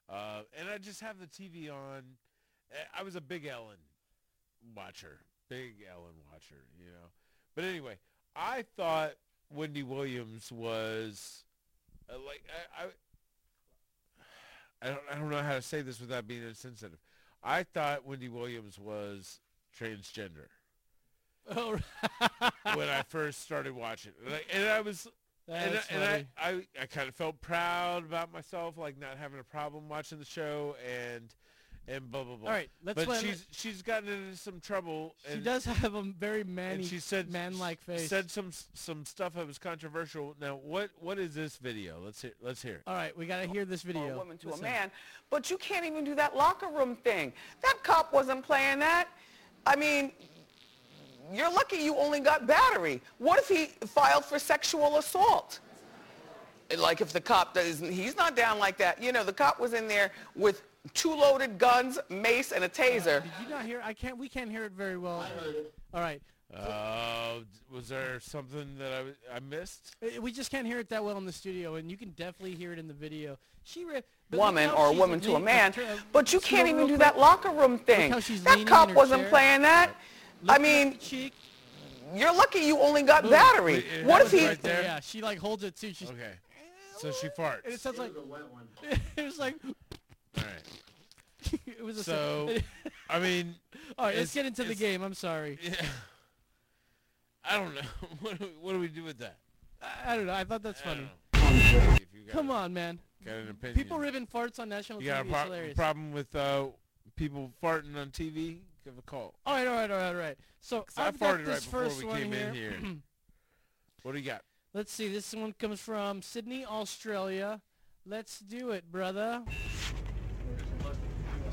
[0.09, 2.03] uh, and I just have the TV on.
[2.97, 3.77] I was a big Ellen
[4.77, 5.19] watcher,
[5.49, 7.09] big Ellen watcher, you know.
[7.55, 7.99] But anyway,
[8.37, 9.13] I thought
[9.51, 11.45] Wendy Williams was
[12.11, 12.43] uh, like
[12.79, 12.87] I, I
[14.81, 16.99] I don't I don't know how to say this without being insensitive.
[17.43, 19.41] I thought Wendy Williams was
[19.79, 20.49] transgender
[21.51, 21.79] Oh,
[22.75, 24.31] when I first started watching, it.
[24.31, 25.07] Like, and I was.
[25.47, 26.27] And, I, and.
[26.37, 30.19] I, I, I kind of felt proud about myself, like not having a problem watching
[30.19, 31.35] the show, and
[31.89, 32.49] and blah blah blah.
[32.49, 35.15] All right, let's but let- she's she's gotten into some trouble.
[35.27, 38.09] She and, does have a very manny, and she said man-like face.
[38.09, 40.37] Said some some stuff that was controversial.
[40.41, 41.99] Now, what what is this video?
[42.05, 42.75] Let's hear let's hear.
[42.75, 42.83] it.
[42.87, 44.15] All right, we got to hear this video.
[44.15, 44.65] a woman to Listen.
[44.65, 44.91] a man,
[45.31, 47.33] but you can't even do that locker room thing.
[47.63, 49.09] That cop wasn't playing that.
[49.67, 50.13] I mean,
[51.33, 53.01] you're lucky you only got battery.
[53.19, 55.61] What if he filed for sexual assault?
[56.77, 59.03] Like if the cop doesn't, he's not down like that.
[59.03, 60.63] You know, the cop was in there with
[60.95, 63.23] two loaded guns, mace, and a taser.
[63.23, 63.81] Did you not hear?
[63.85, 64.17] I can't.
[64.19, 65.25] We can't hear it very well.
[65.95, 66.21] All right.
[66.55, 67.41] Uh,
[67.71, 69.95] was there something that I, w- I missed?
[70.03, 72.55] Uh, We just can't hear it that well in the studio, and you can definitely
[72.55, 73.37] hear it in the video.
[73.65, 74.01] She re-
[74.31, 76.41] but look woman how or a she's woman to a leaning- man, uh, but you
[76.41, 77.01] slow can't even real do quick.
[77.01, 78.13] that locker room thing.
[78.13, 79.31] how she's That leaning cop her wasn't chair.
[79.31, 79.95] playing that.
[80.49, 80.99] I mean,
[82.15, 83.33] you're lucky you only got Boom.
[83.33, 83.75] battery.
[83.75, 84.49] Wait, it what if happens he?
[84.49, 84.83] right there?
[84.83, 85.93] Yeah, she like holds it too.
[85.93, 86.33] She's Okay.
[86.97, 87.63] So she farts.
[87.65, 88.67] and it sounds like a wet one.
[89.19, 89.55] it was like
[90.39, 91.61] All right.
[91.67, 92.55] it was a So,
[93.09, 93.55] I mean,
[93.99, 95.03] all right, let's it's- get into the it's- game.
[95.03, 95.59] I'm sorry.
[95.63, 95.75] Yeah.
[97.51, 97.81] I don't know.
[98.21, 99.37] What do, we, what do we do with that?
[99.81, 100.35] I, I don't know.
[100.35, 101.09] I thought that's I funny.
[101.33, 101.93] don't know.
[101.95, 102.99] If you got- Come on, man.
[103.25, 103.77] Got an opinion.
[103.77, 105.27] People ribbing farts on national You got a TV.
[105.29, 105.75] It's pro- hilarious.
[105.77, 106.67] problem with uh,
[107.17, 108.59] people farting on TV?
[108.85, 109.35] Give a call.
[109.47, 110.37] All right, all right, all right, all right.
[110.61, 112.75] So 'Cause I I've got farted this right before first we one came in here.
[114.03, 114.43] What do you got?
[114.75, 115.09] Let's see.
[115.13, 117.61] This one comes from Sydney, Australia.
[118.07, 119.43] Let's do it, brother.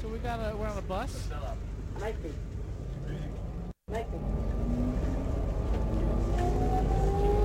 [0.05, 1.29] So we got a we're on a bus.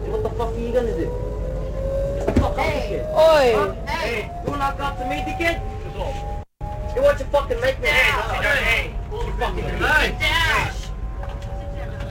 [0.05, 1.07] What the fuck are you gonna do?
[2.39, 3.07] Fuck off Hey, the kid.
[3.17, 3.55] oi.
[3.57, 3.73] Huh?
[3.87, 5.63] Hey, you wanna knock off the meat kid?
[6.95, 10.91] You want to fucking make me Hey, you fucking Hey, Dash.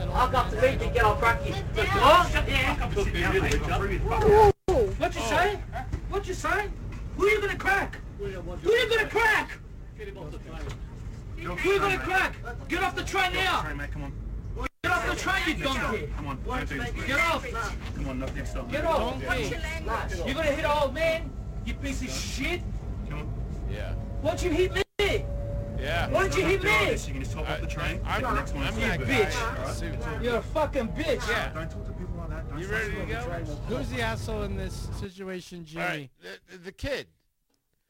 [0.08, 1.54] Knock off the meat kid, I'll crack you.
[1.76, 2.24] Huh?
[4.98, 5.60] What you say?
[6.08, 6.68] What you say?
[7.16, 7.98] Who are you gonna crack?
[8.18, 9.59] Who are you gonna crack?
[10.00, 12.34] Who you gonna crack?
[12.68, 13.66] Get off the train now!
[14.82, 16.08] Get off the train, you donkey!
[16.16, 16.38] Come on,
[17.06, 17.46] Get off!
[17.94, 18.70] Come on, nothing, stop.
[18.70, 19.22] Get off!
[20.26, 21.30] You gonna hit an old man?
[21.66, 22.62] You piece of shit!
[23.10, 23.34] Come on.
[23.70, 23.92] Yeah.
[24.22, 24.82] Why'd you hit me?
[25.78, 26.08] Yeah.
[26.08, 26.70] Why'd you hit me?
[26.70, 28.00] You can just hop off the train.
[28.06, 28.64] I'm, the next one.
[28.64, 29.12] I'm is that you, guy.
[29.12, 30.22] bitch.
[30.22, 31.28] You're a fucking bitch!
[31.28, 31.52] Yeah.
[31.52, 32.48] Don't talk to people like that.
[32.48, 33.76] Don't You start ready to talking go?
[33.76, 35.84] Who's the asshole in this situation, Jimmy?
[35.84, 36.10] All right.
[36.50, 37.06] The, the kid.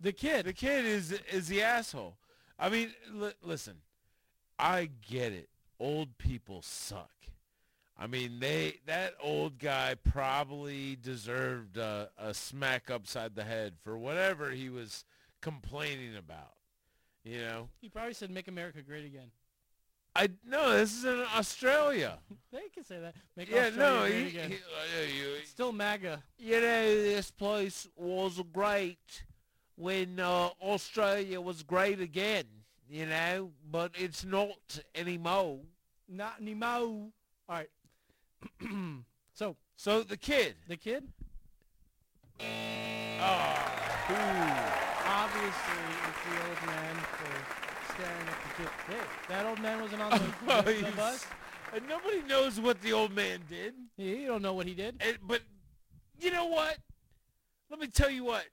[0.01, 0.47] The kid.
[0.47, 2.16] The kid is is the asshole.
[2.59, 3.77] I mean, li- listen.
[4.59, 5.48] I get it.
[5.78, 7.10] Old people suck.
[7.98, 13.98] I mean, they that old guy probably deserved a, a smack upside the head for
[13.98, 15.05] whatever he was
[15.43, 16.55] complaining about.
[17.24, 19.31] You know, He probably said "Make America Great Again."
[20.16, 22.18] I no, this is in Australia.
[22.52, 23.14] They can say that.
[23.36, 24.51] Make Yeah, Australia no, he- again.
[24.51, 25.06] he- uh,
[25.39, 26.22] you- Still MAGA.
[26.39, 29.22] You know, this place was great
[29.81, 32.44] when uh, Australia was great again,
[32.89, 35.61] you know, but it's not anymore.
[36.09, 37.09] Not anymore.
[37.48, 37.70] All right.
[39.35, 40.55] so, So the kid.
[40.69, 41.05] the kid,
[43.23, 43.55] Oh,
[45.07, 48.70] obviously, it's the old man for staring at the kid.
[48.89, 51.27] Hey, that old man wasn't on the, the bus.
[51.74, 53.74] and nobody knows what the old man did.
[53.98, 54.97] Yeah, you don't know what he did.
[55.07, 55.43] And, but
[56.19, 56.78] you know what?
[57.70, 58.44] Let me tell you what.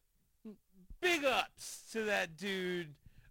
[1.07, 2.87] Big ups to that dude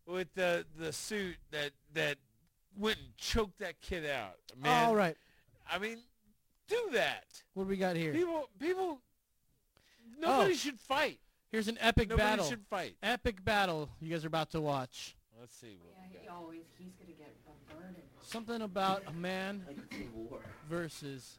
[0.07, 2.17] with the the suit that that
[2.79, 4.37] went and choked that kid out.
[4.61, 5.17] Man, All right.
[5.71, 5.99] I mean,
[6.69, 7.25] do that.
[7.55, 8.13] What do we got here?
[8.13, 9.01] People, people,
[10.19, 10.57] nobody Oh.
[10.57, 11.21] should fight.
[11.51, 12.49] Here's an epic Nobody battle.
[12.49, 12.97] should fight.
[13.03, 15.15] Epic battle you guys are about to watch.
[15.39, 15.77] Let's see.
[15.83, 17.35] What we He always, he's gonna get
[17.69, 17.97] burned.
[18.23, 19.65] Something about a man
[20.69, 21.39] versus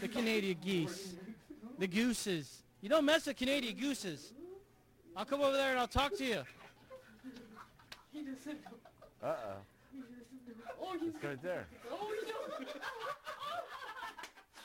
[0.00, 1.14] the Canadian geese.
[1.78, 2.62] The gooses.
[2.80, 4.32] You don't mess with Canadian gooses.
[5.20, 6.42] I'll come over there and I'll talk to you.
[8.10, 8.56] He just did.
[9.22, 9.56] Uh oh.
[10.94, 11.66] It's right there.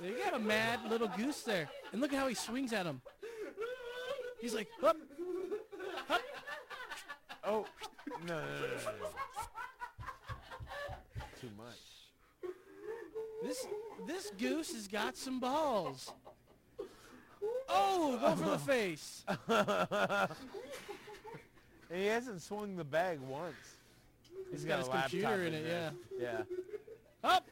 [0.02, 1.68] You got a mad little goose there.
[1.92, 3.02] And look at how he swings at him.
[4.40, 4.96] He's like, up,
[6.10, 6.22] up.
[7.44, 7.66] Oh,
[8.26, 9.10] no, no, no, no, no.
[11.42, 12.54] Too much.
[13.44, 13.68] This
[14.08, 16.14] this goose has got some balls.
[17.68, 19.24] Oh, go for the face.
[21.94, 23.56] he hasn't swung the bag once.
[24.52, 25.92] He's got got, his computer in it, there.
[26.20, 26.42] Yeah.
[27.24, 27.48] Up.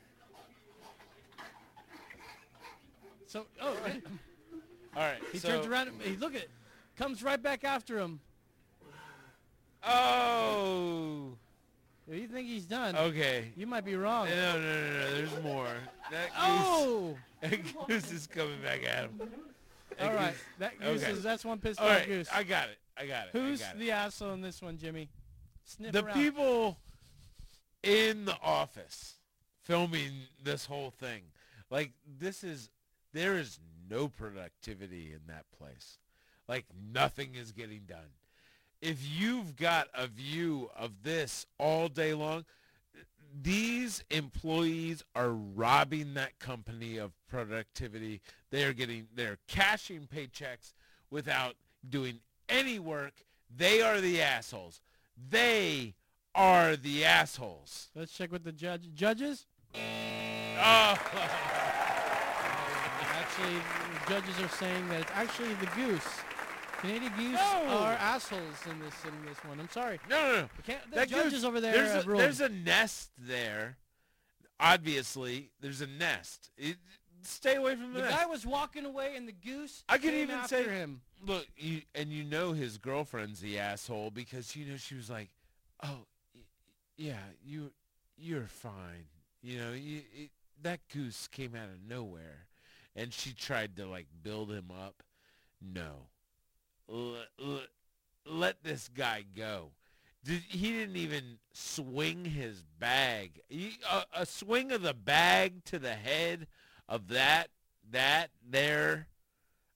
[3.25, 3.75] So, oh,
[4.95, 5.19] All right.
[5.31, 5.89] He so, turns around.
[6.01, 6.45] He look at,
[6.97, 8.19] comes right back after him.
[9.83, 11.29] Oh.
[12.07, 13.51] If you think he's done, Okay.
[13.55, 14.29] you might be wrong.
[14.29, 15.11] No, no, no, no.
[15.15, 15.73] There's more.
[16.11, 17.17] That oh!
[17.41, 17.67] goose, Oh!
[17.81, 19.21] that goose is coming back at him.
[20.01, 21.11] All right, that goose okay.
[21.11, 22.29] is that's one pissed All off right, goose.
[22.33, 22.77] I got it.
[22.97, 23.31] I got it.
[23.35, 23.79] I Who's got it.
[23.79, 25.09] the asshole in this one, Jimmy?
[25.65, 26.77] Sniff the people
[27.83, 29.15] in the office
[29.63, 30.11] filming
[30.43, 31.21] this whole thing
[31.69, 32.69] like this is
[33.13, 33.59] there is
[33.89, 35.97] no productivity in that place
[36.47, 38.11] like nothing is getting done
[38.81, 42.45] if you've got a view of this all day long
[43.41, 50.73] these employees are robbing that company of productivity they are getting they're cashing paychecks
[51.09, 51.55] without
[51.87, 53.23] doing any work
[53.55, 54.81] they are the assholes
[55.17, 55.95] they
[56.35, 57.89] are the assholes.
[57.95, 58.89] Let's check with the judge.
[58.93, 59.45] Judges?
[59.75, 59.79] Oh.
[63.19, 66.07] Actually, the judges are saying that it's actually the goose.
[66.83, 67.77] Canadian goose No.
[67.77, 69.59] are assholes in this in this one.
[69.59, 69.99] I'm sorry.
[70.09, 70.49] No, no, no.
[70.67, 73.77] Can't, the That judges goose- over there There's a, there's a nest there.
[74.59, 76.51] Obviously, there's a nest.
[76.57, 76.77] It,
[77.23, 78.17] stay away from the, the nest.
[78.17, 81.01] guy was walking away, and the goose I could even after say, him.
[81.25, 85.29] look, you, and you know his girlfriend's the asshole because you know she was like,
[85.83, 86.05] oh,
[86.35, 86.41] y-
[86.97, 87.71] yeah, you,
[88.17, 89.05] you're fine.
[89.41, 90.29] You know, you, it,
[90.61, 92.47] that goose came out of nowhere,
[92.95, 95.03] and she tried to like build him up.
[95.61, 96.07] No,
[96.87, 97.67] let, let,
[98.25, 99.71] let this guy go.
[100.23, 103.41] Did, he didn't even swing his bag.
[103.49, 106.47] He, a, a swing of the bag to the head
[106.87, 107.49] of that
[107.91, 109.07] that there.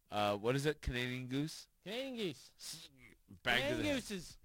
[0.10, 0.82] Uh, what is it?
[0.82, 1.68] Canadian goose.
[1.84, 2.52] Canadian geese.
[3.44, 3.96] Bag to Canadian the head.
[3.96, 4.38] gooses.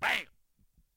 [0.00, 0.10] Bam.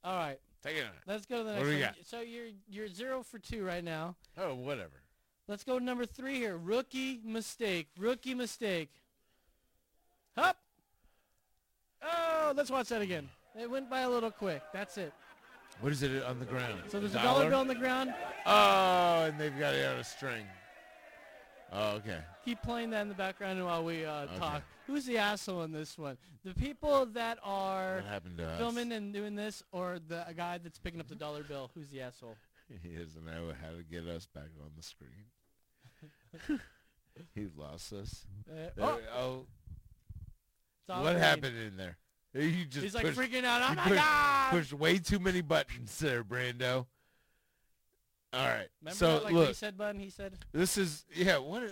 [0.04, 0.40] All right.
[0.64, 0.92] Take it on.
[1.06, 1.82] Let's go to the What next we one.
[1.82, 1.96] got?
[2.06, 4.16] So you're you're zero for two right now.
[4.38, 5.02] Oh, whatever.
[5.48, 6.58] Let's go to number three here.
[6.58, 7.88] Rookie mistake.
[7.98, 8.92] Rookie mistake.
[10.38, 10.58] Hup.
[12.02, 13.30] Oh, let's watch that again.
[13.60, 14.62] It went by a little quick.
[14.74, 15.14] That's it.
[15.82, 16.82] What is it on the ground?
[16.90, 18.14] So there's a dollar bill on the ground.
[18.46, 20.46] Oh, and they've got it on a string.
[21.72, 22.20] Oh, okay.
[22.44, 24.38] Keep playing that in the background while we uh, Okay.
[24.38, 24.64] talk.
[24.88, 26.18] Who's the asshole in this one?
[26.44, 28.04] The people that are
[28.38, 28.58] to us?
[28.58, 31.70] filming and doing this, or the guy that's picking up the dollar bill?
[31.76, 32.36] Who's the asshole?
[32.84, 35.26] He doesn't know how to get us back on the screen.
[37.36, 38.26] he lost us.
[38.48, 39.00] Uh, oh.
[39.18, 39.46] oh.
[40.98, 41.24] It's What green.
[41.24, 41.98] happened in there?
[42.34, 43.62] You just He's like pushed- freaking out.
[43.64, 44.52] Oh you my pushed, God!
[44.52, 46.86] Pushed way too many buttons there, Brando.
[48.32, 48.68] All right.
[48.82, 50.00] Remember so that like look, reset button?
[50.00, 50.34] He said.
[50.52, 51.38] this is yeah.
[51.38, 51.64] What?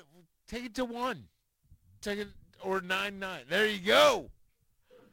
[0.48, 1.26] Take it to one.
[2.02, 2.28] Take it
[2.64, 3.42] or nine nine.
[3.50, 4.32] There you go.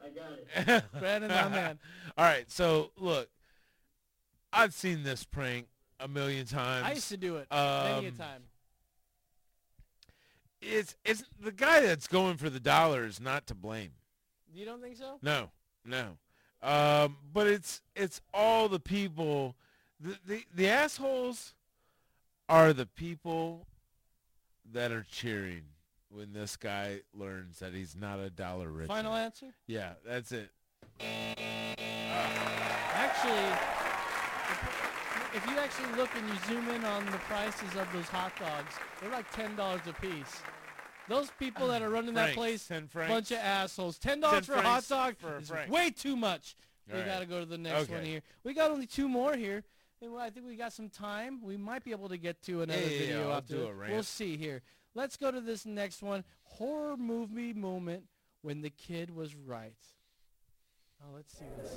[0.03, 0.85] I got it.
[0.99, 1.79] Brandon, my man.
[2.19, 2.51] All right.
[2.51, 3.29] So look,
[4.53, 5.67] I've seen this prank
[6.01, 6.87] a million times.
[6.87, 8.43] I used to do it many a Um, time.
[10.67, 13.91] It's it's the guy that's going for the dollar is not to blame.
[14.53, 15.19] You don't think so?
[15.21, 15.51] No,
[15.85, 16.17] no.
[16.63, 19.57] Um, but it's it's all the people.
[20.01, 21.55] The, the the assholes
[22.49, 23.67] are the people
[24.73, 25.63] that are cheering
[26.09, 28.89] when this guy learns that he's not a dollar rich.
[28.89, 29.53] Final answer?
[29.67, 30.51] Yeah, that's it.
[32.95, 33.49] Actually,
[34.51, 38.33] if, if you actually look and you zoom in on the prices of those hot
[38.39, 40.43] dogs, they're like ten dollars a piece.
[41.09, 43.13] Those people that are running that Francs, place, 10 francs.
[43.13, 43.99] bunch of assholes.
[43.99, 45.71] Ten dollars for a hot francs dog for a is franc.
[45.71, 46.57] way too much.
[46.89, 47.07] We All right.
[47.09, 48.09] got to go to the next one Okay.
[48.09, 48.23] here.
[48.43, 49.65] We got only two more here.
[50.01, 51.41] And I think we got some time.
[51.43, 53.55] We might be able to get to another Yeah, yeah, yeah, video I'll after.
[53.55, 54.05] do a We'll rant.
[54.07, 54.63] see here.
[54.95, 56.25] Let's go to this next one.
[56.45, 58.05] Horror movie moment
[58.43, 59.77] when the kid was right.
[61.03, 61.73] Oh, let's see this.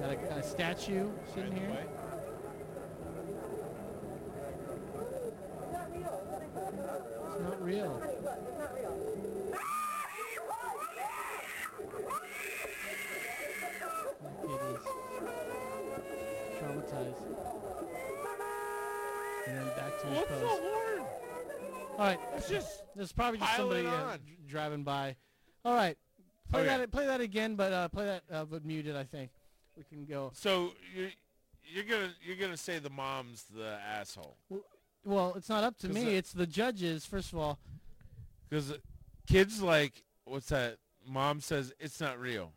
[0.00, 1.86] Got a, a statue sitting here.
[7.38, 8.00] It's not real.
[14.22, 14.82] That kid is
[16.58, 17.22] traumatized.
[19.46, 20.62] And then back to his What's the post.
[20.62, 21.04] horn?
[21.98, 24.18] All right, It's just there's probably just piling somebody uh, on.
[24.18, 25.16] dr- driving by.
[25.64, 25.96] All right,
[26.50, 26.76] play Okay.
[26.78, 26.90] that.
[26.90, 28.96] Play that again, but uh, play that uh, but muted.
[28.96, 29.30] I think
[29.76, 30.30] we can go.
[30.34, 31.10] So you're
[31.64, 34.36] you're gonna you're gonna say the mom's the asshole
[35.06, 36.04] Well, it's not up to me.
[36.04, 37.06] the- it's the judges.
[37.06, 37.58] First of all,
[38.48, 38.74] because
[39.26, 40.78] kids like what's that?
[41.06, 42.52] Mom says it's not real.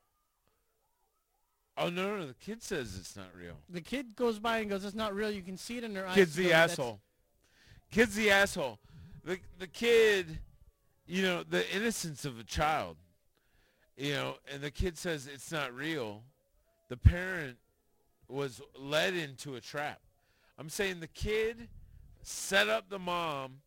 [1.78, 3.56] Oh no, no, no, the kid says it's not real.
[3.70, 6.08] the kid goes by and goes, "It's not real." You can see it in their
[6.08, 6.16] eyes.
[6.16, 7.00] Kid's the asshole.
[7.92, 8.80] Kid's the asshole.
[9.24, 10.40] The the kid,
[11.06, 12.98] you know, the innocence of a child.
[13.96, 16.24] You know, and the kid says it's not real.
[16.88, 17.58] The parent
[18.28, 20.02] was led into a trap.
[20.58, 21.70] I'm saying the kid
[22.22, 23.62] set up the mom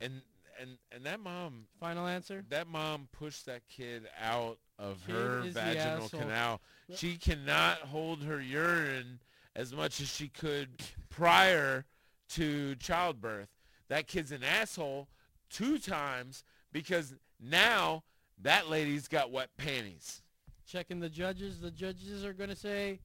[0.00, 0.22] and
[0.60, 1.66] and and that mom.
[1.80, 2.44] Final answer.
[2.48, 6.20] That mom pushed that kid out of Kid her is the vaginal asshole.
[6.20, 6.60] canal.
[6.94, 9.20] She cannot hold her urine
[9.54, 10.68] as much as she could
[11.10, 11.84] prior
[12.30, 13.48] to childbirth.
[13.88, 15.08] That kid's an asshole
[15.50, 18.04] two times because now
[18.42, 20.22] that lady's got wet panties.
[20.66, 21.60] Checking the judges.
[21.60, 23.00] The judges are going to say.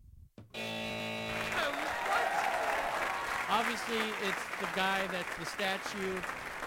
[3.58, 3.98] Obviously,
[4.28, 6.20] it's the guy that's the statue.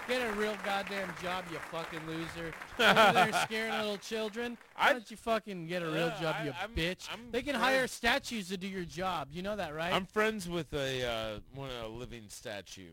[0.07, 2.53] Get a real goddamn job, you fucking loser.
[2.79, 4.57] Over there scaring little children.
[4.77, 7.09] Why don't you fucking get a real job, I- you I'm- bitch?
[7.11, 9.27] I'm they can friends- hire statues to do your job.
[9.33, 9.91] You know that, right?
[9.93, 12.91] I'm friends with a uh, one a living statue.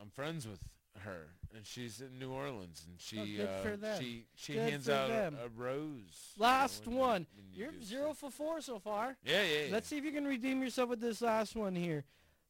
[0.00, 0.60] I'm friends with
[1.00, 4.00] her, and she's in New Orleans, and she Oh, good uh, for them.
[4.00, 5.36] she she Good hands out a, them.
[5.44, 6.32] a rose.
[6.38, 7.26] Last you- one.
[7.36, 9.18] when you You're do zero for four so far.
[9.22, 9.72] Yeah, yeah, yeah.
[9.72, 12.04] Let's see if you can redeem yourself with this last one here.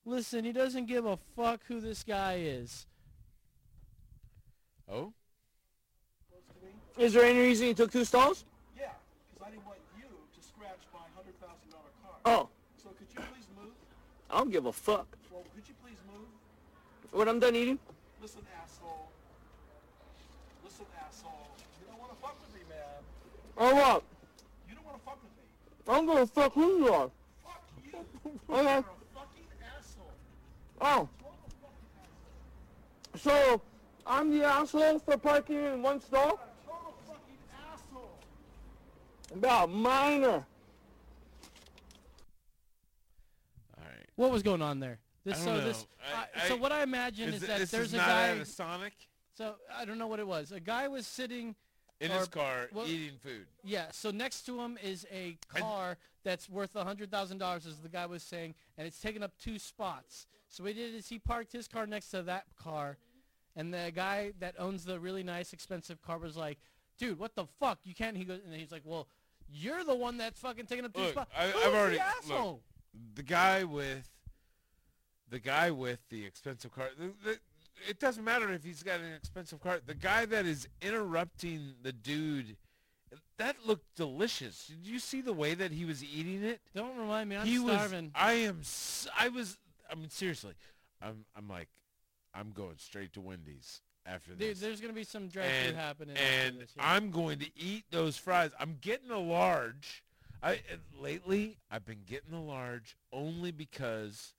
[0.08, 2.86] Listen, he doesn't give a fuck who this guy is.
[4.90, 5.12] Oh?
[6.96, 8.46] Is there any reason you took two stalls?
[8.74, 8.86] Yeah,
[9.30, 12.14] because I didn't want you to scratch my hundred thousand dollar car.
[12.24, 12.48] Oh.
[12.82, 13.74] So could you please move?
[14.30, 15.06] I don't give a fuck.
[15.30, 16.26] Well, could you please move?
[17.12, 17.78] When I'm done eating,
[18.22, 19.10] Listen, asshole.
[20.64, 21.50] Listen, asshole.
[21.80, 23.02] You don't want to fuck with me, man.
[23.58, 24.02] oh what?
[24.70, 25.44] You don't want to fuck with me.
[25.86, 27.10] I'm gonna fuck who you are.
[27.44, 27.98] Fuck you.
[28.50, 28.62] Okay.
[28.64, 29.44] You're a fucking
[29.76, 30.12] asshole.
[30.80, 31.08] Oh.
[33.16, 33.60] So,
[34.06, 36.38] I'm the asshole for parking in one stall?
[36.66, 37.38] Total fucking
[37.72, 38.18] asshole.
[39.34, 40.44] About minor.
[44.16, 44.98] What was going on there?
[45.24, 46.16] This, I so don't this, know.
[46.16, 48.28] I- I- so I- what I imagine is is, that this there's is a guy.
[48.30, 48.92] at a Sonic?
[49.34, 50.50] So I don't know what it was.
[50.50, 51.54] A guy was sitting
[52.00, 53.46] In or- his car well, eating food.
[53.62, 53.92] Yeah.
[53.92, 55.98] So next to him is a car
[56.28, 59.32] that's worth a hundred thousand dollars, as the guy was saying, and it's taking up
[59.42, 60.26] two spots.
[60.50, 62.98] So what he did is he parked his car next to that car,
[63.56, 66.58] and the guy that owns the really nice, expensive car was like,
[66.98, 67.78] "Dude, what the fuck?
[67.84, 69.08] You can't." He goes, and he's like, "Well,
[69.50, 72.60] you're the one that's fucking taking up two Look, spots." I, I've already the look,
[73.14, 74.10] the guy with
[75.30, 76.90] the guy with the expensive car.
[76.98, 77.38] The, the,
[77.88, 79.80] it doesn't matter if he's got an expensive car.
[79.84, 82.56] The guy that is interrupting the dude,
[83.38, 84.66] that looked delicious.
[84.66, 86.60] Did you see the way that he was eating it?
[86.74, 87.36] Don't remind me.
[87.36, 88.04] I'm he starving.
[88.06, 88.58] Was, I am.
[88.60, 89.56] s- I was.
[89.90, 90.54] I mean, seriously.
[91.02, 91.24] I'm.
[91.36, 91.68] I'm like.
[92.34, 94.60] I'm going straight to Wendy's after Dude, this.
[94.60, 96.16] there's gonna be some drive-through and, happening.
[96.16, 96.92] after And this, yeah.
[96.94, 98.50] I'm going to eat those fries.
[98.60, 100.04] I'm getting a large.
[100.42, 104.34] I and lately I've been getting a large only because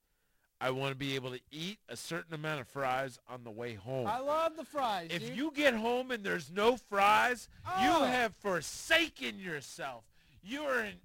[0.62, 3.76] I want to be able to eat a certain amount of fries on the way
[3.76, 4.08] home.
[4.08, 5.08] I love the fries.
[5.10, 5.38] if dude.
[5.38, 7.82] you get home and there's no fries, Oh.
[7.82, 10.04] you have forsaken yourself.
[10.44, 10.96] You're an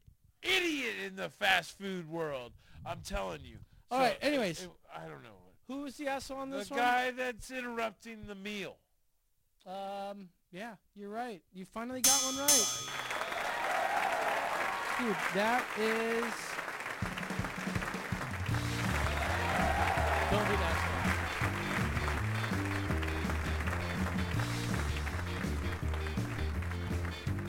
[0.42, 2.52] idiot in the fast food world.
[2.84, 3.58] I'm telling you.
[3.90, 4.62] All So, right, anyways.
[4.64, 5.38] it- I don't know.
[5.68, 6.78] Who is the asshole on this one?
[6.78, 8.76] The guy that's interrupting the meal.
[9.66, 11.40] Um, yeah, you're right.
[11.52, 12.66] You finally got one right.
[14.98, 16.32] Dude, that is.
[20.34, 21.94] Don't be that.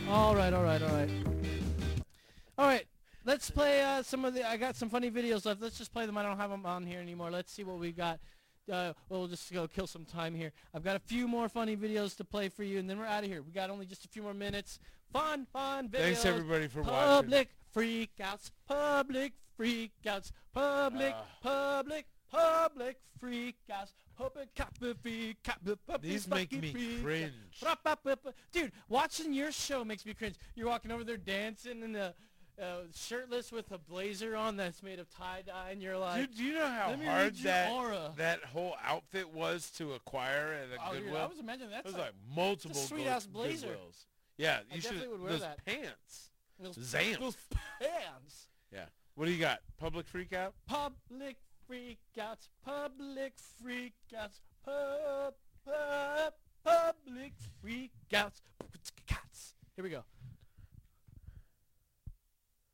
[0.08, 1.10] All right, all right, all right.
[2.60, 2.86] All right,
[3.26, 4.48] let's play uh, some of the.
[4.48, 5.62] I got some funny videos left.
[5.62, 6.16] Let's just play them.
[6.16, 7.32] I don't have them on here anymore.
[7.32, 8.20] Let's see what we got.
[8.72, 10.52] Uh, we'll just go kill some time here.
[10.74, 13.24] I've got a few more funny videos to play for you, and then we're out
[13.24, 13.42] of here.
[13.42, 14.80] We got only just a few more minutes.
[15.12, 16.02] Fun, fun videos.
[16.02, 16.96] Thanks, everybody, for watching.
[16.96, 18.52] Public freakouts.
[18.68, 20.32] Public freakouts.
[20.54, 21.26] Public, Ah.
[21.42, 23.94] public, public freakouts.
[24.18, 25.44] Public public freak-
[25.86, 27.34] public These make me cringe.
[28.54, 30.36] Dude, watching your show makes me cringe.
[30.56, 32.12] You're walking over there dancing and uh,
[32.62, 36.38] uh, shirtless with a blazer on that's made of tie dye, and you're like, Dude,
[36.38, 40.82] do you know how hard that aura." that whole outfit was to acquire at a
[40.90, 41.22] Oh, dude, Goodwill?
[41.22, 43.68] I was imagining that's it was a- like multiple sweet ass blazer.
[43.68, 44.06] Goodwills.
[44.38, 45.66] Yeah, I you should would wear those that.
[45.66, 46.30] pants.
[46.60, 47.20] Those- Zamp.
[47.20, 47.38] Those
[47.80, 48.48] pants.
[48.72, 48.86] Yeah.
[49.16, 49.60] What do you got?
[49.78, 50.52] Public freakout?
[50.68, 51.36] Public
[51.70, 52.50] freakouts.
[52.64, 53.34] Public
[53.64, 54.40] freakouts.
[54.64, 55.34] Pub,
[55.66, 56.34] pub,
[56.64, 57.34] public
[57.64, 58.42] freakouts.
[59.08, 59.56] Cats.
[59.76, 60.04] Here we go.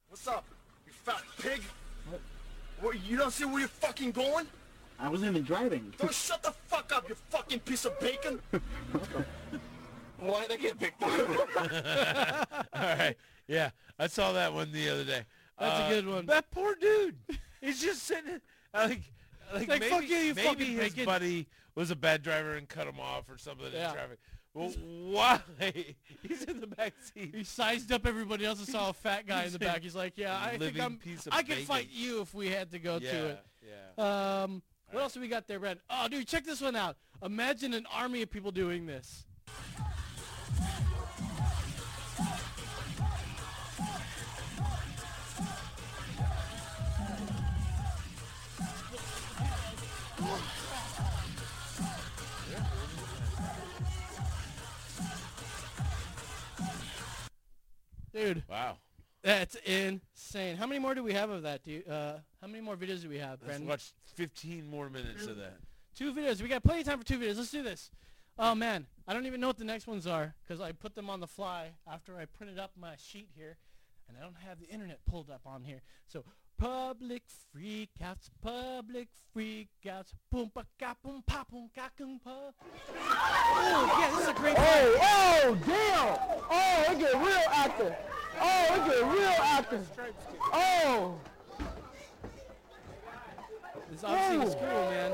[0.08, 0.46] What's up,
[0.86, 1.62] you fat pig?
[2.82, 2.96] What?
[3.06, 4.46] you don't see where you're fucking going?
[5.00, 5.94] I wasn't even driving.
[5.98, 8.40] Don't shut the fuck up, you fucking piece of bacon!
[10.20, 12.68] Why'd I get picked up?
[12.74, 13.16] All right.
[13.48, 15.22] Yeah, I saw that one the other day.
[15.58, 16.26] That's a Uh, good one.
[16.26, 17.16] That poor dude.
[17.62, 18.42] He's just sitting
[18.74, 19.02] like
[19.54, 21.06] like, Like, maybe, fuck you, you maybe fucking his bacon.
[21.06, 23.90] buddy was a bad driver and cut him off or something Yeah.
[23.90, 24.20] in traffic.
[24.54, 25.40] Well, why?
[26.28, 27.34] He's in the back seat.
[27.34, 29.82] He sized up everybody else and saw a fat guy in the back.
[29.82, 30.98] He's like, "Yeah, I think Living I'm.
[30.98, 31.66] piece of I could bacon.
[31.66, 33.46] fight you if we had to go Yeah, to it."
[33.98, 34.42] yeah.
[34.44, 34.62] Um.
[34.92, 35.80] What else do we got there, Brad?
[35.90, 36.98] Oh, dude, check this one out.
[37.24, 39.26] Imagine an army of people doing this.
[58.14, 58.44] Dude.
[58.50, 58.78] Wow.
[59.24, 60.58] That's insane.
[60.58, 61.88] How many more do we have of that, dude?
[61.88, 65.58] Uh, how many more videos do we have, Let's watch 15 more minutes of that.
[65.96, 66.42] Two videos.
[66.42, 67.38] We got plenty of time for two videos.
[67.38, 67.92] Let's do this.
[68.40, 71.10] Oh man, I don't even know what the next ones are because I put them
[71.10, 73.58] on the fly after I printed up my sheet here,
[74.08, 75.82] and I don't have the internet pulled up on here.
[76.08, 76.24] So
[76.58, 77.24] public
[77.56, 82.52] freakouts, public freakouts, boom pa ka boom pa boom ka boom pa.
[82.96, 84.56] Oh yeah, this is a great.
[84.58, 85.81] Oh, oh, damn!
[86.92, 87.96] It get real active.
[88.40, 89.88] Oh, it get real active.
[90.54, 91.16] Oh.
[93.92, 94.60] This obviously Ooh.
[94.60, 95.12] cool, man.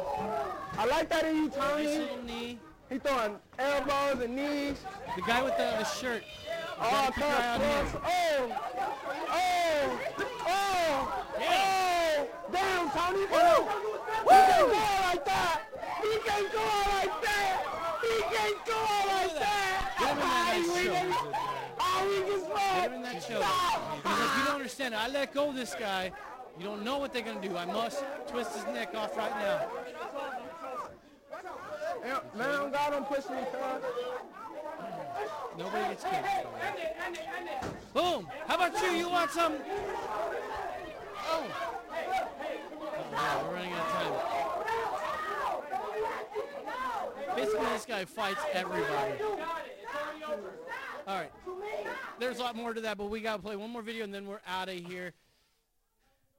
[0.78, 2.60] I like that in you, Tony.
[2.90, 4.78] He throwing elbows and knees.
[5.16, 6.24] The guy with the, the shirt.
[6.80, 7.88] Oh, Gotta keep your eye on him.
[7.88, 8.52] cross, Oh,
[9.30, 10.00] oh,
[10.48, 12.28] oh, oh.
[12.52, 13.26] Damn, Tony.
[13.28, 13.68] Woo.
[14.24, 15.62] He can't go like that.
[16.02, 16.64] He can't go
[16.94, 17.54] like that.
[18.02, 19.96] He can't go out like that.
[20.00, 20.94] Get him in that Ay, nice we show.
[20.94, 21.14] can-
[21.80, 22.58] Oh, we can smoke.
[22.58, 23.42] Get him in that show.
[23.42, 24.96] He's like, you don't understand.
[24.96, 26.12] I let go of this guy.
[26.58, 27.56] You don't know what they're gonna do.
[27.58, 29.68] I must twist his neck off right now.
[32.36, 33.38] Man, God don't push me.
[35.58, 36.26] Nobody gets killed.
[37.94, 38.28] Boom!
[38.48, 38.92] How about you?
[38.92, 39.54] You want some?
[41.30, 41.46] Oh!
[43.20, 44.14] Oh, we're running out of time.
[47.36, 49.14] Basically, this guy fights everybody.
[51.08, 51.32] All right.
[52.20, 54.28] There's a lot more to that, but we gotta play one more video and then
[54.28, 55.14] we're out of here.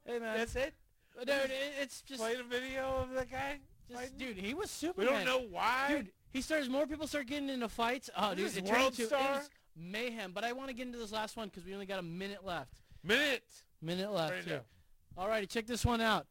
[0.05, 0.37] Hey man.
[0.37, 0.75] That's it?
[1.19, 3.59] Uh, dude, it, it's just Play the video of the guy?
[3.91, 5.25] just, dude, he was We Superman.
[5.25, 5.87] don't know why.
[5.89, 6.69] Dude, he starts.
[6.69, 8.11] More people start getting into fights.
[8.17, 9.33] Oh, dude, it turned World into it Star?
[9.37, 10.33] was mayhem.
[10.33, 12.45] But I want to get into this last one because we only got a minute
[12.45, 12.75] left.
[13.03, 13.45] Minute.
[13.81, 14.35] Minute left.
[14.35, 14.61] Right here.
[15.19, 16.27] Alrighty, check this one out.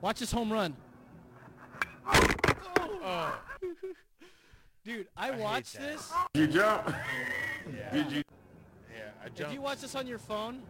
[0.00, 0.76] Watch this home run.
[2.06, 3.38] Oh.
[4.88, 5.82] Dude, I, hate watched that.
[5.82, 6.12] this.
[6.34, 6.94] You jump?
[7.76, 7.90] Yeah.
[7.92, 8.22] Did you?
[8.90, 9.52] Yeah, I If jumped.
[9.52, 10.62] you watch this on your phone,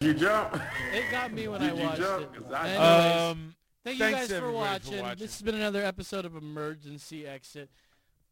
[0.00, 0.58] You jump?
[0.94, 2.22] it got me when Did I you watched jump?
[2.22, 2.42] it.
[2.42, 3.54] 'Cause I- Anyways, Um,
[3.84, 4.96] thank you guys for watching.
[4.96, 5.18] for watching.
[5.18, 7.68] This has been another episode of Emergency Exit.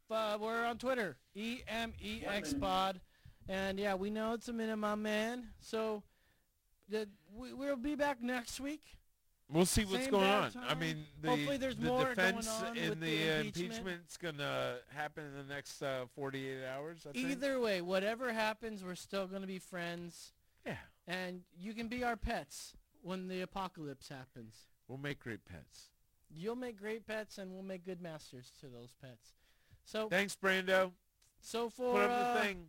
[0.09, 2.99] Uh, we're on Twitter, E EMEX Pod.
[3.47, 5.49] And yeah, we know it's a minimum, man.
[5.59, 6.01] So
[6.89, 8.97] the, we, we'll be back next week.
[9.51, 10.51] We'll see what's Same going on.
[10.67, 13.71] I mean, the, Hopefully there's the more going defense on in with the, the impeachment.
[13.71, 17.05] impeachment's gonna happen in the next uh, 48 hours.
[17.07, 17.31] I think.
[17.31, 20.31] Either way, whatever happens, we're still going to be friends.
[20.65, 20.75] Yeah.
[21.07, 24.55] And you can be our pets when the apocalypse happens.
[24.87, 25.89] We'll make great pets.
[26.33, 29.31] You'll make great pets, and we'll make good masters to those pets.
[29.83, 30.91] So Thanks, Brando.
[31.41, 32.65] So for Put up uh, the thing.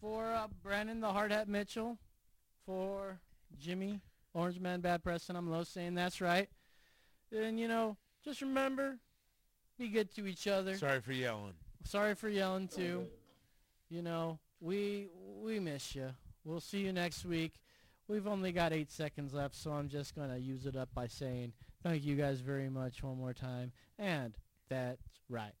[0.00, 1.98] for uh, Brandon the Hard Hat Mitchell,
[2.64, 3.20] for
[3.56, 4.00] Jimmy
[4.36, 6.48] Orange Man Bad Preston, I'm low saying that's right.
[7.32, 8.98] And you know, just remember,
[9.78, 10.76] be good to each other.
[10.76, 11.54] Sorry for yelling.
[11.84, 13.06] Sorry for yelling too.
[13.88, 15.08] You know, we
[15.42, 16.10] we miss you.
[16.44, 17.54] We'll see you next week.
[18.08, 21.54] We've only got eight seconds left, so I'm just gonna use it up by saying
[21.82, 23.72] thank you guys very much one more time.
[23.98, 24.34] And
[24.68, 25.00] that's
[25.30, 25.54] right.